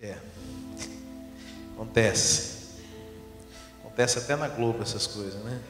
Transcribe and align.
É. 0.00 0.14
Acontece. 1.74 2.68
Acontece 3.80 4.18
até 4.18 4.36
na 4.36 4.46
Globo 4.46 4.80
essas 4.80 5.08
coisas, 5.08 5.42
né? 5.42 5.60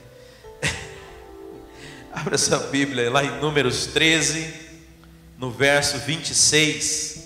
Abra 2.12 2.34
essa 2.34 2.58
Bíblia 2.58 3.10
lá 3.10 3.24
em 3.24 3.40
Números 3.40 3.86
13, 3.86 4.52
no 5.38 5.50
verso 5.50 5.96
26. 6.00 7.22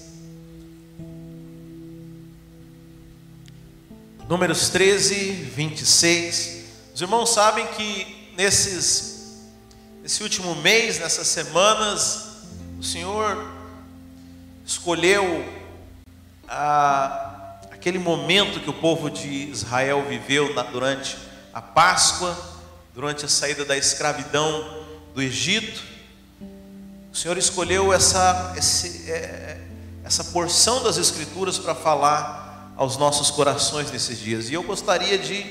Números 4.29 4.69
13, 4.69 5.33
26. 5.33 6.65
Os 6.95 7.01
irmãos 7.01 7.31
sabem 7.31 7.67
que 7.67 8.33
nesses, 8.37 9.41
nesse 10.05 10.23
último 10.23 10.55
mês, 10.55 11.01
nessas 11.01 11.27
semanas, 11.27 12.45
o 12.79 12.83
Senhor 12.85 13.45
escolheu 14.65 15.62
a, 16.49 17.57
aquele 17.71 17.99
momento 17.99 18.61
que 18.61 18.71
o 18.71 18.75
povo 18.75 19.11
de 19.11 19.51
Israel 19.51 20.05
viveu 20.09 20.55
na, 20.55 20.63
durante 20.63 21.17
a 21.53 21.61
Páscoa, 21.61 22.37
durante 22.95 23.25
a 23.25 23.29
saída 23.29 23.65
da 23.65 23.77
escravidão 23.77 24.85
do 25.15 25.23
Egito. 25.23 25.83
O 27.13 27.17
Senhor 27.17 27.37
escolheu 27.37 27.93
essa, 27.93 28.55
esse, 28.57 29.11
é, 29.11 29.61
essa 30.05 30.25
porção 30.25 30.83
das 30.83 30.97
Escrituras 30.97 31.59
para 31.59 31.75
falar 31.75 32.73
aos 32.77 32.97
nossos 32.97 33.31
corações 33.31 33.91
nesses 33.91 34.19
dias. 34.19 34.49
E 34.49 34.55
eu 34.55 34.63
gostaria 34.63 35.19
de 35.19 35.45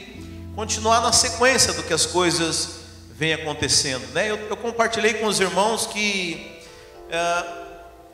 continuar 0.55 1.01
na 1.01 1.13
sequência 1.13 1.73
do 1.73 1.83
que 1.83 1.93
as 1.93 2.05
coisas 2.05 2.81
vêm 3.15 3.33
acontecendo. 3.33 4.05
Né? 4.13 4.31
Eu, 4.31 4.37
eu 4.47 4.57
compartilhei 4.57 5.15
com 5.15 5.27
os 5.27 5.39
irmãos 5.39 5.85
que 5.85 6.59
é, 7.09 7.45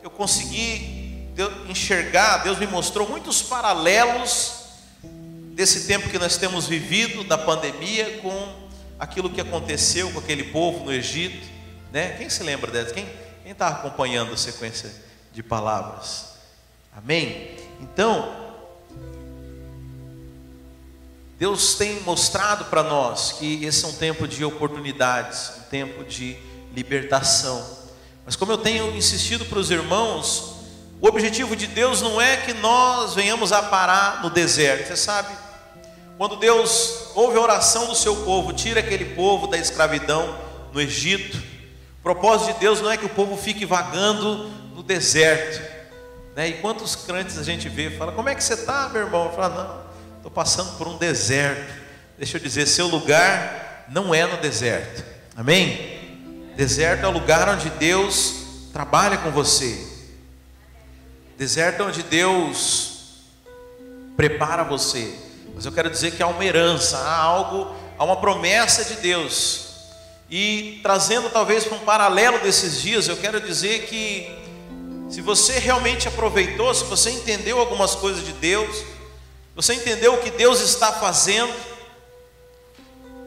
eu 0.02 0.10
consegui 0.10 0.97
enxergar, 1.68 2.38
Deus 2.38 2.58
me 2.58 2.66
mostrou 2.66 3.08
muitos 3.08 3.42
paralelos 3.42 4.54
desse 5.54 5.86
tempo 5.86 6.08
que 6.08 6.18
nós 6.18 6.36
temos 6.36 6.66
vivido, 6.66 7.24
da 7.24 7.36
pandemia, 7.36 8.18
com 8.22 8.68
aquilo 8.98 9.30
que 9.30 9.40
aconteceu 9.40 10.10
com 10.12 10.18
aquele 10.18 10.44
povo 10.44 10.84
no 10.84 10.92
Egito. 10.92 11.46
Né? 11.92 12.16
Quem 12.18 12.28
se 12.28 12.42
lembra 12.42 12.70
dessa? 12.70 12.92
Quem 12.92 13.06
está 13.46 13.68
acompanhando 13.68 14.32
a 14.32 14.36
sequência 14.36 14.90
de 15.32 15.42
palavras? 15.42 16.32
Amém? 16.96 17.56
Então, 17.80 18.34
Deus 21.38 21.74
tem 21.74 22.00
mostrado 22.00 22.64
para 22.64 22.82
nós 22.82 23.32
que 23.32 23.64
esse 23.64 23.84
é 23.84 23.88
um 23.88 23.92
tempo 23.92 24.26
de 24.26 24.44
oportunidades, 24.44 25.52
um 25.58 25.62
tempo 25.70 26.04
de 26.04 26.36
libertação. 26.74 27.78
Mas 28.26 28.34
como 28.34 28.52
eu 28.52 28.58
tenho 28.58 28.94
insistido 28.96 29.44
para 29.44 29.58
os 29.58 29.70
irmãos, 29.70 30.57
o 31.00 31.06
objetivo 31.06 31.54
de 31.54 31.66
Deus 31.66 32.02
não 32.02 32.20
é 32.20 32.36
que 32.38 32.52
nós 32.54 33.14
venhamos 33.14 33.52
a 33.52 33.62
parar 33.62 34.22
no 34.22 34.30
deserto. 34.30 34.88
Você 34.88 34.96
sabe, 34.96 35.28
quando 36.16 36.36
Deus 36.36 37.10
ouve 37.14 37.38
a 37.38 37.40
oração 37.40 37.86
do 37.86 37.94
seu 37.94 38.16
povo, 38.24 38.52
tira 38.52 38.80
aquele 38.80 39.14
povo 39.14 39.46
da 39.46 39.56
escravidão 39.56 40.36
no 40.72 40.80
Egito, 40.80 41.36
o 41.36 42.02
propósito 42.02 42.54
de 42.54 42.60
Deus 42.60 42.80
não 42.80 42.90
é 42.90 42.96
que 42.96 43.06
o 43.06 43.10
povo 43.10 43.36
fique 43.36 43.64
vagando 43.64 44.50
no 44.74 44.82
deserto. 44.82 45.62
Né? 46.34 46.48
E 46.48 46.52
quantos 46.54 46.94
crentes 46.96 47.38
a 47.38 47.42
gente 47.42 47.68
vê, 47.68 47.90
fala, 47.90 48.12
como 48.12 48.28
é 48.28 48.34
que 48.34 48.42
você 48.42 48.54
está, 48.54 48.88
meu 48.88 49.02
irmão? 49.02 49.32
Fala, 49.32 49.48
não, 49.48 49.88
Estou 50.18 50.30
passando 50.30 50.76
por 50.76 50.86
um 50.86 50.98
deserto. 50.98 51.72
Deixa 52.18 52.36
eu 52.36 52.40
dizer, 52.42 52.66
seu 52.66 52.86
lugar 52.86 53.86
não 53.88 54.14
é 54.14 54.26
no 54.26 54.36
deserto. 54.36 55.02
Amém? 55.34 56.52
Deserto 56.54 57.04
é 57.04 57.08
o 57.08 57.12
lugar 57.12 57.48
onde 57.48 57.70
Deus 57.70 58.34
trabalha 58.72 59.16
com 59.16 59.30
você. 59.30 59.87
Deserto 61.38 61.84
é 61.84 61.86
onde 61.86 62.02
Deus 62.02 62.94
prepara 64.16 64.64
você. 64.64 65.14
Mas 65.54 65.64
eu 65.64 65.70
quero 65.70 65.88
dizer 65.88 66.10
que 66.10 66.20
há 66.20 66.26
uma 66.26 66.44
herança, 66.44 66.98
há 66.98 67.14
algo, 67.16 67.72
há 67.96 68.04
uma 68.04 68.16
promessa 68.16 68.84
de 68.84 68.94
Deus. 68.94 69.68
E 70.28 70.80
trazendo 70.82 71.30
talvez 71.30 71.62
para 71.62 71.76
um 71.76 71.84
paralelo 71.84 72.40
desses 72.40 72.82
dias, 72.82 73.06
eu 73.06 73.16
quero 73.16 73.40
dizer 73.40 73.86
que 73.86 74.28
se 75.08 75.20
você 75.20 75.60
realmente 75.60 76.08
aproveitou, 76.08 76.74
se 76.74 76.82
você 76.86 77.10
entendeu 77.10 77.60
algumas 77.60 77.94
coisas 77.94 78.26
de 78.26 78.32
Deus, 78.32 78.84
você 79.54 79.74
entendeu 79.74 80.14
o 80.14 80.18
que 80.18 80.32
Deus 80.32 80.60
está 80.60 80.92
fazendo? 80.92 81.54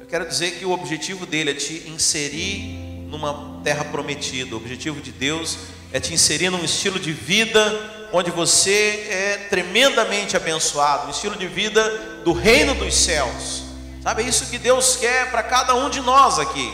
Eu 0.02 0.06
quero 0.08 0.28
dizer 0.28 0.59
que 0.59 0.66
o 0.66 0.72
objetivo 0.72 1.25
dele 1.25 1.52
é 1.52 1.53
te 1.53 1.88
inserir 1.88 2.74
numa 3.08 3.62
terra 3.64 3.85
prometida. 3.85 4.53
O 4.53 4.58
objetivo 4.58 5.00
de 5.00 5.14
Deus 5.14 5.58
é 5.94 6.00
te 6.02 6.14
inserir 6.14 6.50
num 6.50 6.66
estilo 6.66 7.00
de 7.00 7.14
vida 7.14 8.00
onde 8.13 8.29
você 8.31 9.07
é 9.09 9.47
tremendamente 9.49 10.35
abençoado, 10.35 11.07
um 11.07 11.11
estilo 11.11 11.35
de 11.35 11.47
vida 11.47 12.22
do 12.23 12.33
reino 12.33 12.75
dos 12.75 12.94
céus. 12.94 13.63
Sabe, 14.03 14.23
é 14.23 14.27
isso 14.27 14.47
que 14.47 14.57
Deus 14.57 14.95
quer 14.95 15.29
para 15.29 15.44
cada 15.44 15.75
um 15.75 15.89
de 15.89 16.01
nós 16.01 16.39
aqui. 16.39 16.73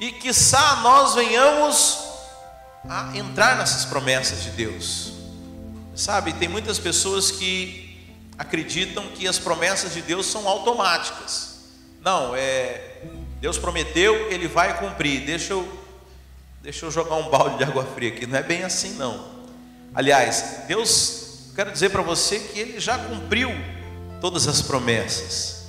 E 0.00 0.10
quiçá 0.12 0.76
nós 0.76 1.14
venhamos 1.14 1.98
a 2.88 3.16
entrar 3.16 3.56
nessas 3.56 3.84
promessas 3.84 4.42
de 4.42 4.50
Deus. 4.50 5.12
Sabe, 5.94 6.32
tem 6.32 6.48
muitas 6.48 6.78
pessoas 6.78 7.30
que 7.30 7.92
acreditam 8.38 9.06
que 9.08 9.28
as 9.28 9.38
promessas 9.38 9.92
de 9.92 10.02
Deus 10.02 10.26
são 10.26 10.48
automáticas. 10.48 11.60
Não, 12.00 12.34
é 12.34 13.02
Deus 13.40 13.58
prometeu, 13.58 14.30
ele 14.30 14.48
vai 14.48 14.78
cumprir. 14.78 15.24
Deixa 15.24 15.52
eu 15.52 15.80
deixa 16.62 16.86
eu 16.86 16.90
jogar 16.90 17.16
um 17.16 17.28
balde 17.28 17.58
de 17.58 17.64
água 17.64 17.84
fria 17.84 18.08
aqui. 18.08 18.26
Não 18.26 18.38
é 18.38 18.42
bem 18.42 18.62
assim 18.62 18.94
não. 18.94 19.31
Aliás, 19.94 20.62
Deus, 20.66 21.50
quero 21.54 21.70
dizer 21.70 21.90
para 21.90 22.02
você 22.02 22.38
que 22.38 22.58
ele 22.58 22.80
já 22.80 22.96
cumpriu 22.96 23.50
todas 24.20 24.48
as 24.48 24.62
promessas. 24.62 25.62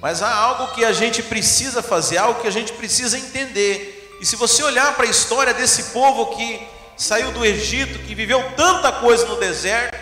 Mas 0.00 0.22
há 0.22 0.34
algo 0.34 0.74
que 0.74 0.84
a 0.84 0.92
gente 0.92 1.22
precisa 1.22 1.82
fazer, 1.82 2.16
algo 2.16 2.40
que 2.40 2.48
a 2.48 2.52
gente 2.52 2.72
precisa 2.72 3.18
entender. 3.18 4.18
E 4.20 4.26
se 4.26 4.36
você 4.36 4.62
olhar 4.62 4.94
para 4.96 5.04
a 5.04 5.10
história 5.10 5.52
desse 5.52 5.92
povo 5.92 6.34
que 6.36 6.60
saiu 6.96 7.30
do 7.32 7.44
Egito, 7.44 7.98
que 8.00 8.14
viveu 8.14 8.42
tanta 8.56 8.90
coisa 8.90 9.26
no 9.26 9.36
deserto, 9.36 9.98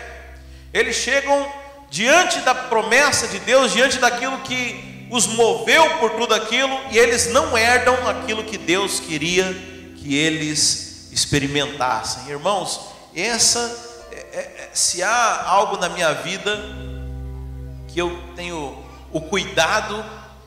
eles 0.73 0.95
chegam 0.95 1.51
diante 1.89 2.39
da 2.41 2.55
promessa 2.55 3.27
de 3.27 3.39
Deus, 3.39 3.73
diante 3.73 3.97
daquilo 3.97 4.37
que 4.39 5.07
os 5.11 5.25
moveu 5.25 5.97
por 5.97 6.11
tudo 6.11 6.35
aquilo, 6.35 6.79
e 6.91 6.97
eles 6.97 7.31
não 7.31 7.57
herdam 7.57 8.07
aquilo 8.07 8.43
que 8.43 8.57
Deus 8.57 8.99
queria 8.99 9.45
que 9.97 10.15
eles 10.15 11.09
experimentassem. 11.11 12.29
Irmãos, 12.29 12.79
essa 13.15 13.59
é, 14.11 14.15
é, 14.15 14.39
é 14.39 14.69
se 14.73 15.01
há 15.03 15.43
algo 15.45 15.77
na 15.77 15.89
minha 15.89 16.13
vida 16.13 16.57
que 17.87 17.99
eu 17.99 18.17
tenho 18.35 18.77
o 19.11 19.21
cuidado 19.21 20.05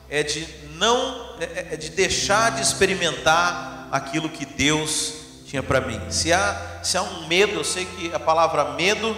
é 0.09 0.23
de 0.23 0.47
não 0.75 1.35
é, 1.39 1.73
é 1.73 1.77
de 1.77 1.89
deixar 1.89 2.51
de 2.51 2.61
experimentar 2.61 3.87
aquilo 3.91 4.29
que 4.29 4.45
Deus 4.45 5.13
tinha 5.45 5.61
para 5.61 5.81
mim. 5.81 5.99
Se 6.09 6.33
há, 6.33 6.79
se 6.83 6.97
há 6.97 7.03
um 7.03 7.27
medo, 7.27 7.59
eu 7.59 7.63
sei 7.63 7.85
que 7.85 8.13
a 8.13 8.19
palavra 8.19 8.71
medo 8.71 9.15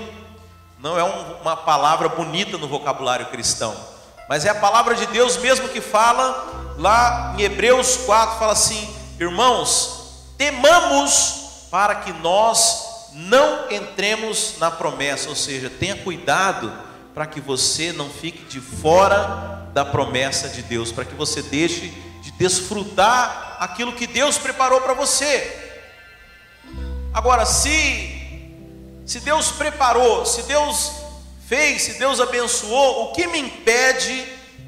não 0.79 0.99
é 0.99 1.03
um, 1.03 1.41
uma 1.41 1.55
palavra 1.55 2.09
bonita 2.09 2.57
no 2.57 2.67
vocabulário 2.67 3.27
cristão, 3.27 3.75
mas 4.27 4.45
é 4.45 4.49
a 4.49 4.55
palavra 4.55 4.95
de 4.95 5.05
Deus 5.07 5.37
mesmo 5.37 5.69
que 5.69 5.79
fala 5.79 6.75
lá 6.77 7.35
em 7.37 7.43
Hebreus 7.43 7.97
4, 8.05 8.37
fala 8.37 8.53
assim: 8.53 8.93
irmãos, 9.19 10.33
temamos 10.37 11.67
para 11.71 11.95
que 11.95 12.11
nós 12.13 12.84
não 13.15 13.71
entremos 13.71 14.55
na 14.59 14.69
promessa, 14.69 15.29
ou 15.29 15.35
seja, 15.35 15.69
tenha 15.69 15.95
cuidado 15.95 16.71
para 17.13 17.25
que 17.25 17.39
você 17.39 17.93
não 17.93 18.09
fique 18.09 18.43
de 18.43 18.59
fora 18.59 19.69
da 19.73 19.85
promessa 19.85 20.49
de 20.49 20.61
Deus, 20.61 20.91
para 20.91 21.05
que 21.05 21.15
você 21.15 21.41
deixe 21.41 21.93
de 22.21 22.31
desfrutar 22.31 23.57
aquilo 23.59 23.93
que 23.93 24.05
Deus 24.05 24.37
preparou 24.37 24.81
para 24.81 24.93
você. 24.93 25.63
Agora, 27.13 27.45
se 27.45 28.15
se 29.05 29.19
Deus 29.19 29.51
preparou, 29.51 30.25
se 30.25 30.41
Deus 30.43 30.91
fez, 31.47 31.83
se 31.83 31.99
Deus 31.99 32.19
abençoou, 32.19 33.05
o 33.05 33.11
que 33.13 33.27
me 33.27 33.37
impede 33.37 34.25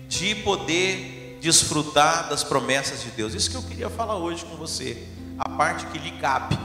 de 0.08 0.36
poder 0.36 1.40
desfrutar 1.42 2.30
das 2.30 2.44
promessas 2.44 3.02
de 3.02 3.10
Deus? 3.10 3.34
Isso 3.34 3.50
que 3.50 3.58
eu 3.58 3.64
queria 3.64 3.90
falar 3.90 4.16
hoje 4.16 4.46
com 4.46 4.56
você, 4.56 5.08
a 5.40 5.50
parte 5.50 5.88
que 5.88 5.98
lhe 5.98 6.12
cabe, 6.12 6.58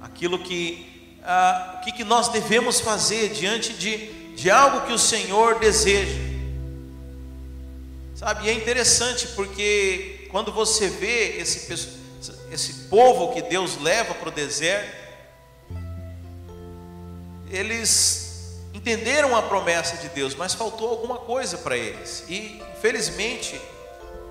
aquilo 0.00 0.40
que, 0.40 0.93
ah, 1.24 1.76
o 1.76 1.84
que, 1.84 1.90
que 1.90 2.04
nós 2.04 2.28
devemos 2.28 2.80
fazer 2.80 3.30
diante 3.30 3.72
de, 3.72 4.34
de 4.34 4.50
algo 4.50 4.86
que 4.86 4.92
o 4.92 4.98
Senhor 4.98 5.58
deseja. 5.58 6.20
Sabe, 8.14 8.46
e 8.46 8.50
é 8.50 8.52
interessante 8.52 9.28
porque 9.28 10.28
quando 10.30 10.52
você 10.52 10.88
vê 10.88 11.38
esse, 11.38 11.72
esse 12.52 12.72
povo 12.88 13.32
que 13.32 13.42
Deus 13.42 13.80
leva 13.80 14.14
para 14.14 14.28
o 14.28 14.32
deserto, 14.32 14.94
eles 17.50 18.60
entenderam 18.74 19.36
a 19.36 19.42
promessa 19.42 19.96
de 19.96 20.08
Deus, 20.08 20.34
mas 20.34 20.54
faltou 20.54 20.90
alguma 20.90 21.16
coisa 21.16 21.56
para 21.56 21.76
eles. 21.76 22.24
E, 22.28 22.62
infelizmente, 22.76 23.60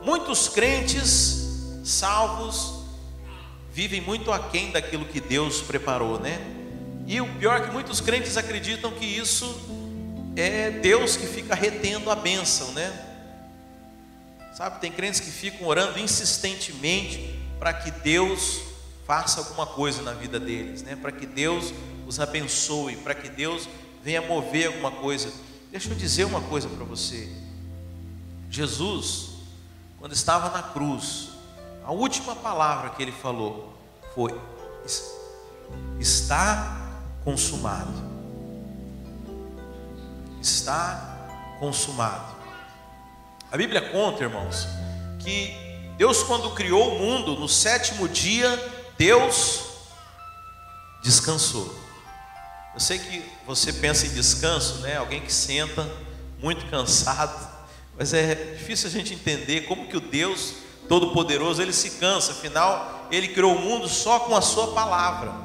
muitos 0.02 0.48
crentes 0.48 1.42
salvos 1.84 2.84
vivem 3.72 4.02
muito 4.02 4.32
aquém 4.32 4.72
daquilo 4.72 5.06
que 5.06 5.20
Deus 5.20 5.62
preparou, 5.62 6.20
né? 6.20 6.63
E 7.06 7.20
o 7.20 7.28
pior 7.36 7.60
é 7.60 7.66
que 7.66 7.72
muitos 7.72 8.00
crentes 8.00 8.38
acreditam 8.38 8.92
que 8.92 9.06
isso 9.06 9.46
é 10.36 10.72
Deus 10.72 11.16
que 11.16 11.28
fica 11.28 11.54
retendo 11.54 12.10
a 12.10 12.16
bênção, 12.16 12.72
né? 12.72 13.10
Sabe, 14.56 14.80
tem 14.80 14.92
crentes 14.92 15.20
que 15.20 15.32
ficam 15.32 15.68
orando 15.68 16.00
insistentemente 16.00 17.40
para 17.60 17.74
que 17.74 17.92
Deus 17.92 18.62
faça 19.06 19.40
alguma 19.40 19.66
coisa 19.66 20.02
na 20.02 20.14
vida 20.14 20.40
deles, 20.40 20.84
né? 20.84 20.96
Para 20.96 21.12
que 21.12 21.26
Deus 21.26 21.74
os 22.08 22.20
abençoe, 22.20 22.96
para 22.98 23.16
que 23.16 23.30
Deus 23.30 23.68
venha 24.04 24.22
mover 24.22 24.68
alguma 24.68 24.92
coisa. 24.92 25.32
Deixa 25.72 25.90
eu 25.90 25.96
dizer 25.96 26.26
uma 26.26 26.42
coisa 26.42 26.70
para 26.70 26.86
você. 26.86 27.30
Jesus, 28.50 29.32
quando 30.00 30.14
estava 30.14 30.50
na 30.56 30.62
cruz, 30.62 31.30
a 31.84 31.92
última 31.92 32.36
palavra 32.36 32.92
que 32.92 33.02
ele 33.02 33.12
falou 33.12 33.74
foi: 34.14 34.40
Está 36.00 36.83
consumado. 37.24 37.94
Está 40.42 41.28
consumado. 41.60 42.36
A 43.52 43.58
Bíblia 43.58 43.82
conta, 43.92 44.24
irmãos, 44.24 44.68
que 45.20 45.54
Deus, 45.98 46.24
quando 46.24 46.52
criou 46.52 46.96
o 46.96 47.00
mundo, 47.00 47.36
no 47.36 47.48
sétimo 47.48 48.08
dia, 48.10 48.50
Deus 48.98 49.64
descansou. 51.04 51.74
Eu 52.74 52.80
sei 52.80 52.98
que 52.98 53.24
você 53.46 53.72
pensa 53.72 54.08
em 54.08 54.10
descanso, 54.10 54.80
né? 54.80 54.98
Alguém 54.98 55.22
que 55.22 55.32
senta 55.32 55.88
muito 56.40 56.66
cansado, 56.66 57.48
mas 57.96 58.14
é 58.14 58.34
difícil 58.34 58.90
a 58.90 58.92
gente 58.92 59.14
entender 59.14 59.62
como 59.62 59.88
que 59.88 59.96
o 59.96 60.02
Deus 60.02 60.56
Todo-Poderoso 60.90 61.62
ele 61.62 61.72
se 61.72 61.92
cansa, 61.92 62.32
afinal 62.32 63.08
ele 63.12 63.30
criou 63.30 63.56
o 63.56 63.60
mundo 63.60 63.88
só 63.88 64.22
com 64.22 64.36
a 64.36 64.42
sua 64.42 64.74
palavra. 64.74 65.43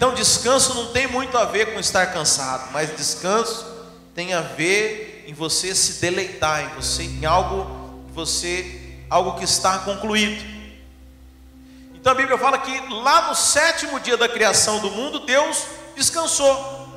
Então 0.00 0.14
descanso 0.14 0.72
não 0.72 0.86
tem 0.92 1.06
muito 1.06 1.36
a 1.36 1.44
ver 1.44 1.74
com 1.74 1.78
estar 1.78 2.06
cansado, 2.06 2.70
mas 2.72 2.96
descanso 2.96 3.66
tem 4.14 4.32
a 4.32 4.40
ver 4.40 5.26
em 5.28 5.34
você 5.34 5.74
se 5.74 6.00
deleitar, 6.00 6.62
em 6.62 6.68
você 6.74 7.02
em 7.02 7.26
algo 7.26 8.00
você 8.14 8.96
algo 9.10 9.36
que 9.36 9.44
está 9.44 9.80
concluído. 9.80 10.42
Então 11.94 12.12
a 12.12 12.14
Bíblia 12.14 12.38
fala 12.38 12.56
que 12.56 12.80
lá 12.88 13.28
no 13.28 13.34
sétimo 13.34 14.00
dia 14.00 14.16
da 14.16 14.26
criação 14.26 14.78
do 14.78 14.90
mundo 14.90 15.18
Deus 15.18 15.66
descansou. 15.94 16.88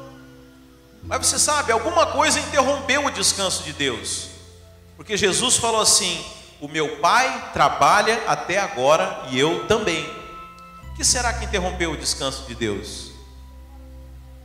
Mas 1.03 1.27
você 1.27 1.37
sabe, 1.37 1.73
alguma 1.73 2.05
coisa 2.05 2.39
interrompeu 2.39 3.05
o 3.05 3.11
descanso 3.11 3.63
de 3.63 3.73
Deus. 3.73 4.29
Porque 4.95 5.17
Jesus 5.17 5.57
falou 5.57 5.81
assim: 5.81 6.25
O 6.61 6.69
meu 6.69 6.99
Pai 6.99 7.49
trabalha 7.51 8.23
até 8.27 8.59
agora 8.59 9.25
e 9.29 9.37
eu 9.37 9.67
também. 9.67 10.22
O 10.93 10.95
que 10.95 11.03
será 11.03 11.33
que 11.33 11.45
interrompeu 11.45 11.91
o 11.93 11.97
descanso 11.97 12.43
de 12.43 12.53
Deus? 12.53 13.09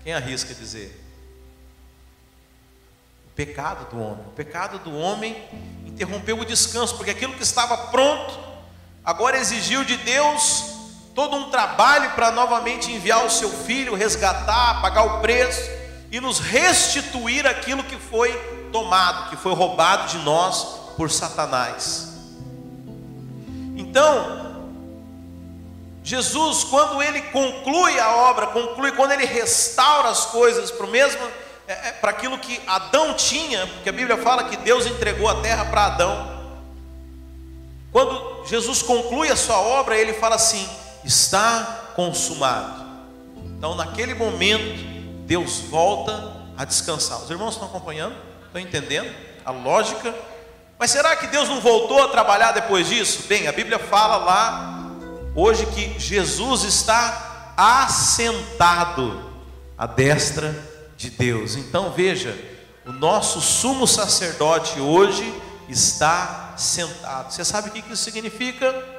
Quem 0.03 0.15
arrisca 0.15 0.55
dizer? 0.55 0.99
O 3.27 3.31
pecado 3.37 3.91
do 3.91 4.03
homem. 4.03 4.25
O 4.27 4.31
pecado 4.31 4.79
do 4.79 4.97
homem 4.97 5.37
interrompeu 5.85 6.39
o 6.41 6.47
descanso, 6.47 6.97
porque 6.97 7.11
aquilo 7.11 7.35
que 7.35 7.43
estava 7.43 7.77
pronto, 7.89 8.41
agora 9.05 9.37
exigiu 9.37 9.85
de 9.85 9.99
Deus 9.99 10.65
todo 11.15 11.37
um 11.37 11.50
trabalho 11.50 12.12
para 12.12 12.31
novamente 12.31 12.91
enviar 12.91 13.27
o 13.27 13.31
seu 13.31 13.51
filho, 13.51 13.94
resgatar, 13.94 14.81
pagar 14.81 15.03
o 15.03 15.21
preço 15.21 15.71
e 16.11 16.19
nos 16.19 16.39
restituir 16.39 17.47
aquilo 17.47 17.85
que 17.85 17.97
foi 17.99 18.33
tomado, 18.73 19.29
que 19.29 19.37
foi 19.37 19.53
roubado 19.53 20.09
de 20.09 20.25
nós 20.25 20.65
por 20.97 21.11
Satanás. 21.11 22.09
Então, 23.77 24.48
Jesus, 26.08 26.64
quando 26.64 27.02
ele 27.02 27.20
conclui 27.20 28.00
a 28.00 28.16
obra, 28.16 28.46
conclui, 28.46 28.93
quando 28.93 29.12
ele 29.12 29.26
restaura 29.26 30.08
as 30.08 30.25
coisas 30.25 30.70
para 30.70 30.87
o 30.87 30.88
mesmo, 30.88 31.20
é, 31.66 31.72
é, 31.88 31.93
para 31.93 32.12
aquilo 32.12 32.38
que 32.38 32.58
Adão 32.66 33.12
tinha, 33.12 33.66
porque 33.66 33.90
a 33.90 33.93
Bíblia 33.93 34.16
fala 34.16 34.44
que 34.44 34.56
Deus 34.56 34.87
entregou 34.87 35.28
a 35.28 35.43
terra 35.43 35.66
para 35.66 35.84
Adão. 35.84 36.56
Quando 37.93 38.43
Jesus 38.46 38.81
conclui 38.81 39.28
a 39.28 39.37
sua 39.37 39.58
obra, 39.58 39.99
ele 39.99 40.14
fala 40.14 40.37
assim: 40.37 40.66
está 41.05 41.90
consumado. 41.94 42.87
Então, 43.44 43.75
naquele 43.75 44.14
momento, 44.14 44.82
Deus 45.26 45.58
volta 45.58 46.32
a 46.56 46.64
descansar. 46.64 47.19
Os 47.19 47.28
irmãos 47.28 47.52
estão 47.52 47.69
acompanhando? 47.69 48.16
Estão 48.46 48.62
entendendo 48.62 49.14
a 49.44 49.50
lógica? 49.50 50.14
Mas 50.78 50.90
será 50.90 51.14
que 51.16 51.26
Deus 51.26 51.50
não 51.50 51.60
voltou 51.60 52.02
a 52.02 52.08
trabalhar 52.08 52.52
depois 52.52 52.88
disso? 52.88 53.25
Bem, 53.28 53.46
a 53.46 53.52
Bíblia 53.52 53.78
fala 53.78 54.16
lá 54.16 54.78
hoje 55.35 55.67
que 55.67 55.99
Jesus 55.99 56.65
está 56.65 57.55
assentado 57.57 59.33
à 59.77 59.87
destra 59.87 60.55
de 60.97 61.11
Deus. 61.11 61.57
Então 61.57 61.91
veja, 61.93 62.37
o 62.87 62.93
nosso 62.93 63.41
sumo 63.41 63.87
sacerdote 63.87 64.81
hoje 64.81 65.33
está 65.69 66.55
sentado. 66.57 67.33
Você 67.33 67.45
sabe 67.45 67.69
o 67.69 67.73
que 67.73 67.81
isso 67.81 67.97
significa? 68.05 68.99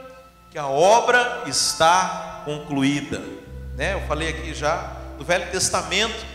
que 0.51 0.57
a 0.57 0.67
obra 0.67 1.43
está 1.45 2.41
concluída. 2.43 3.21
Né? 3.75 3.93
Eu 3.93 4.01
falei 4.07 4.29
aqui 4.29 4.53
já 4.53 4.93
do 5.17 5.23
Velho 5.23 5.51
Testamento, 5.51 6.25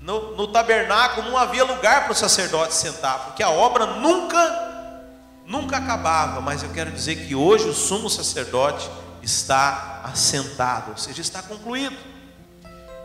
no, 0.00 0.36
no 0.36 0.46
tabernáculo 0.46 1.28
não 1.28 1.36
havia 1.36 1.64
lugar 1.64 2.04
para 2.04 2.12
o 2.12 2.14
sacerdote 2.14 2.74
sentar, 2.74 3.24
porque 3.24 3.42
a 3.42 3.50
obra 3.50 3.86
nunca, 3.86 5.00
nunca 5.44 5.78
acabava. 5.78 6.40
Mas 6.40 6.62
eu 6.62 6.68
quero 6.70 6.92
dizer 6.92 7.26
que 7.26 7.34
hoje 7.34 7.68
o 7.68 7.74
sumo 7.74 8.08
sacerdote 8.08 8.88
está 9.26 10.00
assentado, 10.04 10.92
ou 10.92 10.96
seja, 10.96 11.20
está 11.20 11.42
concluído. 11.42 11.96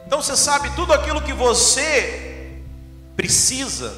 Então 0.08 0.22
você 0.22 0.38
sabe 0.38 0.70
tudo 0.76 0.94
aquilo 0.94 1.22
que 1.22 1.34
você 1.34 2.62
precisa, 3.16 3.94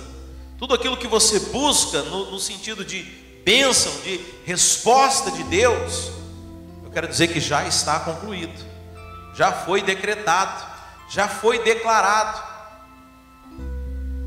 tudo 0.58 0.74
aquilo 0.74 0.98
que 0.98 1.08
você 1.08 1.40
busca 1.40 2.02
no, 2.02 2.32
no 2.32 2.40
sentido 2.40 2.84
de 2.84 3.04
bênção, 3.46 3.92
de 4.02 4.20
resposta 4.46 5.30
de 5.30 5.44
Deus 5.44 6.24
quero 6.94 7.08
dizer 7.08 7.28
que 7.30 7.40
já 7.40 7.66
está 7.68 8.00
concluído, 8.00 8.54
já 9.34 9.52
foi 9.52 9.82
decretado, 9.82 10.64
já 11.10 11.28
foi 11.28 11.60
declarado. 11.60 12.54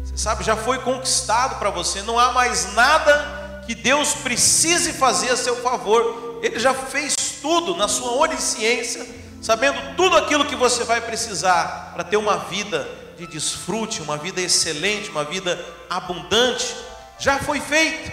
Você 0.04 0.19
sabe, 0.19 0.44
já 0.44 0.56
foi 0.56 0.78
conquistado 0.81 1.58
para 1.58 1.70
você, 1.70 2.02
não 2.02 2.19
há 2.19 2.32
mais 2.32 2.75
nada 2.75 3.62
que 3.66 3.75
Deus 3.75 4.14
precise 4.14 4.93
fazer 4.93 5.31
a 5.31 5.37
seu 5.37 5.56
favor, 5.62 6.40
Ele 6.43 6.58
já 6.58 6.75
fez 6.75 7.14
tudo 7.41 7.77
na 7.77 7.89
sua 7.89 8.13
onisciência, 8.13 9.06
sabendo 9.41 9.96
tudo 9.96 10.17
aquilo 10.17 10.44
que 10.44 10.56
você 10.56 10.84
vai 10.84 11.01
precisar 11.01 11.93
para 11.94 12.05
ter 12.05 12.17
uma 12.17 12.37
vida 12.37 12.89
de 13.17 13.27
desfrute, 13.27 14.03
uma 14.03 14.17
vida 14.17 14.41
excelente, 14.41 15.10
uma 15.10 15.25
vida 15.25 15.65
abundante, 15.89 16.77
já 17.19 17.39
foi 17.39 17.60
feito. 17.60 18.13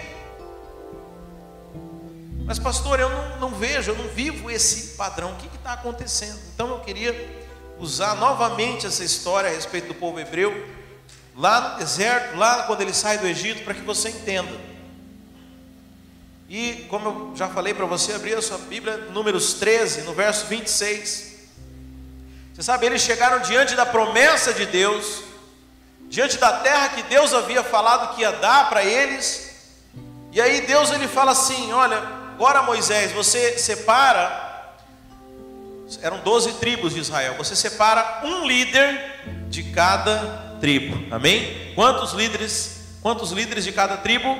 Mas, 2.46 2.58
pastor, 2.58 3.00
eu 3.00 3.08
não, 3.08 3.38
não 3.40 3.50
vejo, 3.50 3.90
eu 3.90 3.96
não 3.96 4.08
vivo 4.08 4.50
esse 4.50 4.96
padrão. 4.96 5.32
O 5.32 5.36
que 5.36 5.46
está 5.56 5.72
acontecendo? 5.72 6.38
Então, 6.54 6.68
eu 6.68 6.80
queria 6.80 7.44
usar 7.78 8.14
novamente 8.16 8.86
essa 8.86 9.02
história 9.02 9.48
a 9.48 9.52
respeito 9.52 9.88
do 9.88 9.94
povo 9.94 10.20
hebreu, 10.20 10.66
lá 11.36 11.70
no 11.70 11.78
deserto, 11.78 12.36
lá 12.36 12.64
quando 12.64 12.82
ele 12.82 12.92
sai 12.92 13.18
do 13.18 13.26
Egito, 13.26 13.64
para 13.64 13.74
que 13.74 13.80
você 13.80 14.10
entenda. 14.10 14.73
E, 16.48 16.86
como 16.88 17.08
eu 17.08 17.36
já 17.36 17.48
falei 17.48 17.72
para 17.72 17.86
você, 17.86 18.12
abrir 18.12 18.36
a 18.36 18.42
sua 18.42 18.58
Bíblia, 18.58 18.96
Números 19.12 19.54
13, 19.54 20.02
no 20.02 20.12
verso 20.12 20.46
26. 20.46 21.34
Você 22.54 22.62
sabe, 22.62 22.86
eles 22.86 23.02
chegaram 23.02 23.40
diante 23.40 23.74
da 23.74 23.86
promessa 23.86 24.52
de 24.52 24.66
Deus, 24.66 25.22
diante 26.08 26.38
da 26.38 26.52
terra 26.60 26.90
que 26.90 27.02
Deus 27.04 27.32
havia 27.32 27.62
falado 27.62 28.14
que 28.14 28.20
ia 28.20 28.32
dar 28.32 28.68
para 28.68 28.84
eles. 28.84 29.54
E 30.32 30.40
aí 30.40 30.60
Deus 30.60 30.90
ele 30.90 31.08
fala 31.08 31.32
assim: 31.32 31.72
Olha, 31.72 32.24
Agora, 32.34 32.62
Moisés, 32.62 33.12
você 33.12 33.56
separa, 33.58 34.76
eram 36.02 36.18
12 36.18 36.54
tribos 36.54 36.92
de 36.92 36.98
Israel, 36.98 37.36
você 37.38 37.54
separa 37.54 38.22
um 38.24 38.44
líder 38.44 39.46
de 39.48 39.62
cada 39.62 40.56
tribo, 40.60 41.14
amém? 41.14 41.72
Quantos 41.76 42.12
líderes? 42.12 42.96
Quantos 43.00 43.30
líderes 43.30 43.62
de 43.62 43.70
cada 43.70 43.98
tribo? 43.98 44.36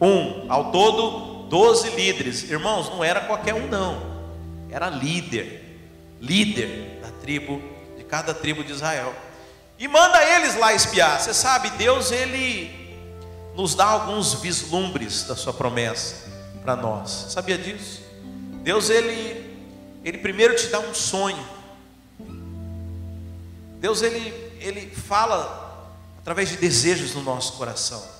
Um, 0.00 0.50
ao 0.50 0.70
todo, 0.70 1.48
12 1.48 1.90
líderes, 1.90 2.50
irmãos, 2.50 2.90
não 2.90 3.02
era 3.02 3.20
qualquer 3.20 3.54
um, 3.54 3.66
não, 3.66 4.00
era 4.70 4.90
líder, 4.90 5.78
líder 6.20 7.00
da 7.00 7.10
tribo, 7.22 7.62
de 7.96 8.04
cada 8.04 8.34
tribo 8.34 8.62
de 8.62 8.72
Israel, 8.72 9.14
e 9.78 9.88
manda 9.88 10.22
eles 10.24 10.56
lá 10.56 10.74
espiar. 10.74 11.20
Você 11.20 11.32
sabe, 11.32 11.70
Deus, 11.70 12.10
ele 12.10 12.86
nos 13.54 13.74
dá 13.74 13.86
alguns 13.86 14.34
vislumbres 14.34 15.24
da 15.24 15.34
sua 15.34 15.52
promessa 15.52 16.30
para 16.62 16.76
nós. 16.76 17.26
Sabia 17.30 17.56
disso? 17.56 18.02
Deus 18.62 18.90
ele 18.90 19.46
ele 20.04 20.18
primeiro 20.18 20.54
te 20.54 20.66
dá 20.68 20.78
um 20.78 20.94
sonho. 20.94 21.44
Deus 23.80 24.02
ele 24.02 24.34
ele 24.60 24.90
fala 24.90 25.94
através 26.18 26.48
de 26.48 26.56
desejos 26.56 27.14
no 27.14 27.22
nosso 27.22 27.54
coração. 27.54 28.15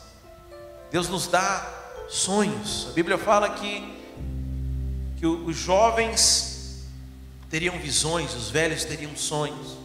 Deus 0.90 1.08
nos 1.08 1.26
dá 1.26 1.66
sonhos. 2.08 2.88
A 2.90 2.92
Bíblia 2.92 3.18
fala 3.18 3.50
que 3.50 3.96
que 5.18 5.26
os 5.26 5.56
jovens 5.56 6.84
teriam 7.48 7.78
visões, 7.78 8.34
os 8.34 8.50
velhos 8.50 8.84
teriam 8.84 9.16
sonhos. 9.16 9.78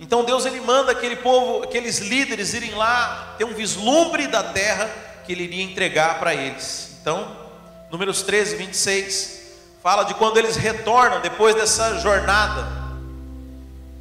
Então 0.00 0.24
Deus 0.24 0.46
ele 0.46 0.60
manda 0.60 0.92
aquele 0.92 1.16
povo, 1.16 1.62
aqueles 1.62 1.98
líderes 1.98 2.54
irem 2.54 2.74
lá 2.74 3.34
ter 3.38 3.44
um 3.44 3.54
vislumbre 3.54 4.26
da 4.26 4.42
terra 4.42 4.90
que 5.24 5.32
ele 5.32 5.44
iria 5.44 5.62
entregar 5.62 6.18
para 6.18 6.34
eles. 6.34 6.96
Então, 7.00 7.44
Números 7.90 8.22
13, 8.22 8.56
26 8.56 9.36
fala 9.82 10.02
de 10.02 10.14
quando 10.14 10.36
eles 10.38 10.56
retornam 10.56 11.20
depois 11.20 11.54
dessa 11.54 11.98
jornada. 12.00 12.66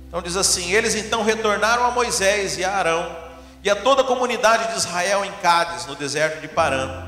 Então 0.07 0.21
diz 0.21 0.35
assim: 0.35 0.71
Eles 0.71 0.95
então 0.95 1.23
retornaram 1.23 1.85
a 1.85 1.91
Moisés 1.91 2.57
e 2.57 2.63
a 2.63 2.71
Arão 2.71 3.24
e 3.65 3.69
a 3.69 3.75
toda 3.75 4.03
a 4.03 4.05
comunidade 4.05 4.71
de 4.71 4.77
Israel 4.77 5.25
em 5.25 5.31
Cádiz, 5.41 5.87
no 5.87 5.95
deserto 5.95 6.39
de 6.39 6.47
Parã, 6.47 7.03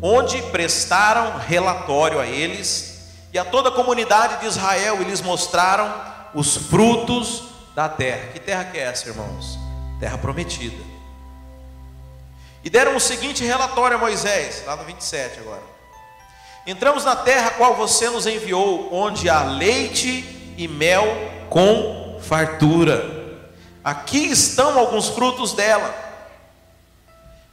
onde 0.00 0.40
prestaram 0.52 1.36
relatório 1.36 2.20
a 2.20 2.26
eles 2.26 3.10
e 3.32 3.38
a 3.40 3.44
toda 3.44 3.70
a 3.70 3.72
comunidade 3.72 4.38
de 4.38 4.46
Israel 4.46 5.02
e 5.02 5.04
lhes 5.04 5.20
mostraram 5.20 5.92
os 6.32 6.56
frutos 6.56 7.42
da 7.74 7.88
terra. 7.88 8.28
Que 8.32 8.38
terra 8.38 8.66
que 8.66 8.78
é 8.78 8.82
essa, 8.82 9.08
irmãos? 9.08 9.58
Terra 9.98 10.16
prometida. 10.16 10.80
E 12.62 12.70
deram 12.70 12.94
o 12.94 13.00
seguinte 13.00 13.44
relatório 13.44 13.96
a 13.96 14.00
Moisés, 14.00 14.62
lá 14.64 14.76
no 14.76 14.84
27 14.84 15.40
agora. 15.40 15.62
Entramos 16.64 17.04
na 17.04 17.16
terra 17.16 17.50
qual 17.50 17.74
você 17.74 18.08
nos 18.10 18.28
enviou, 18.28 18.94
onde 18.94 19.28
há 19.28 19.42
leite 19.42 20.54
e 20.56 20.68
mel 20.68 21.04
com 21.50 22.20
fartura. 22.22 23.15
Aqui 23.86 24.18
estão 24.32 24.76
alguns 24.76 25.10
frutos 25.10 25.52
dela. 25.52 25.94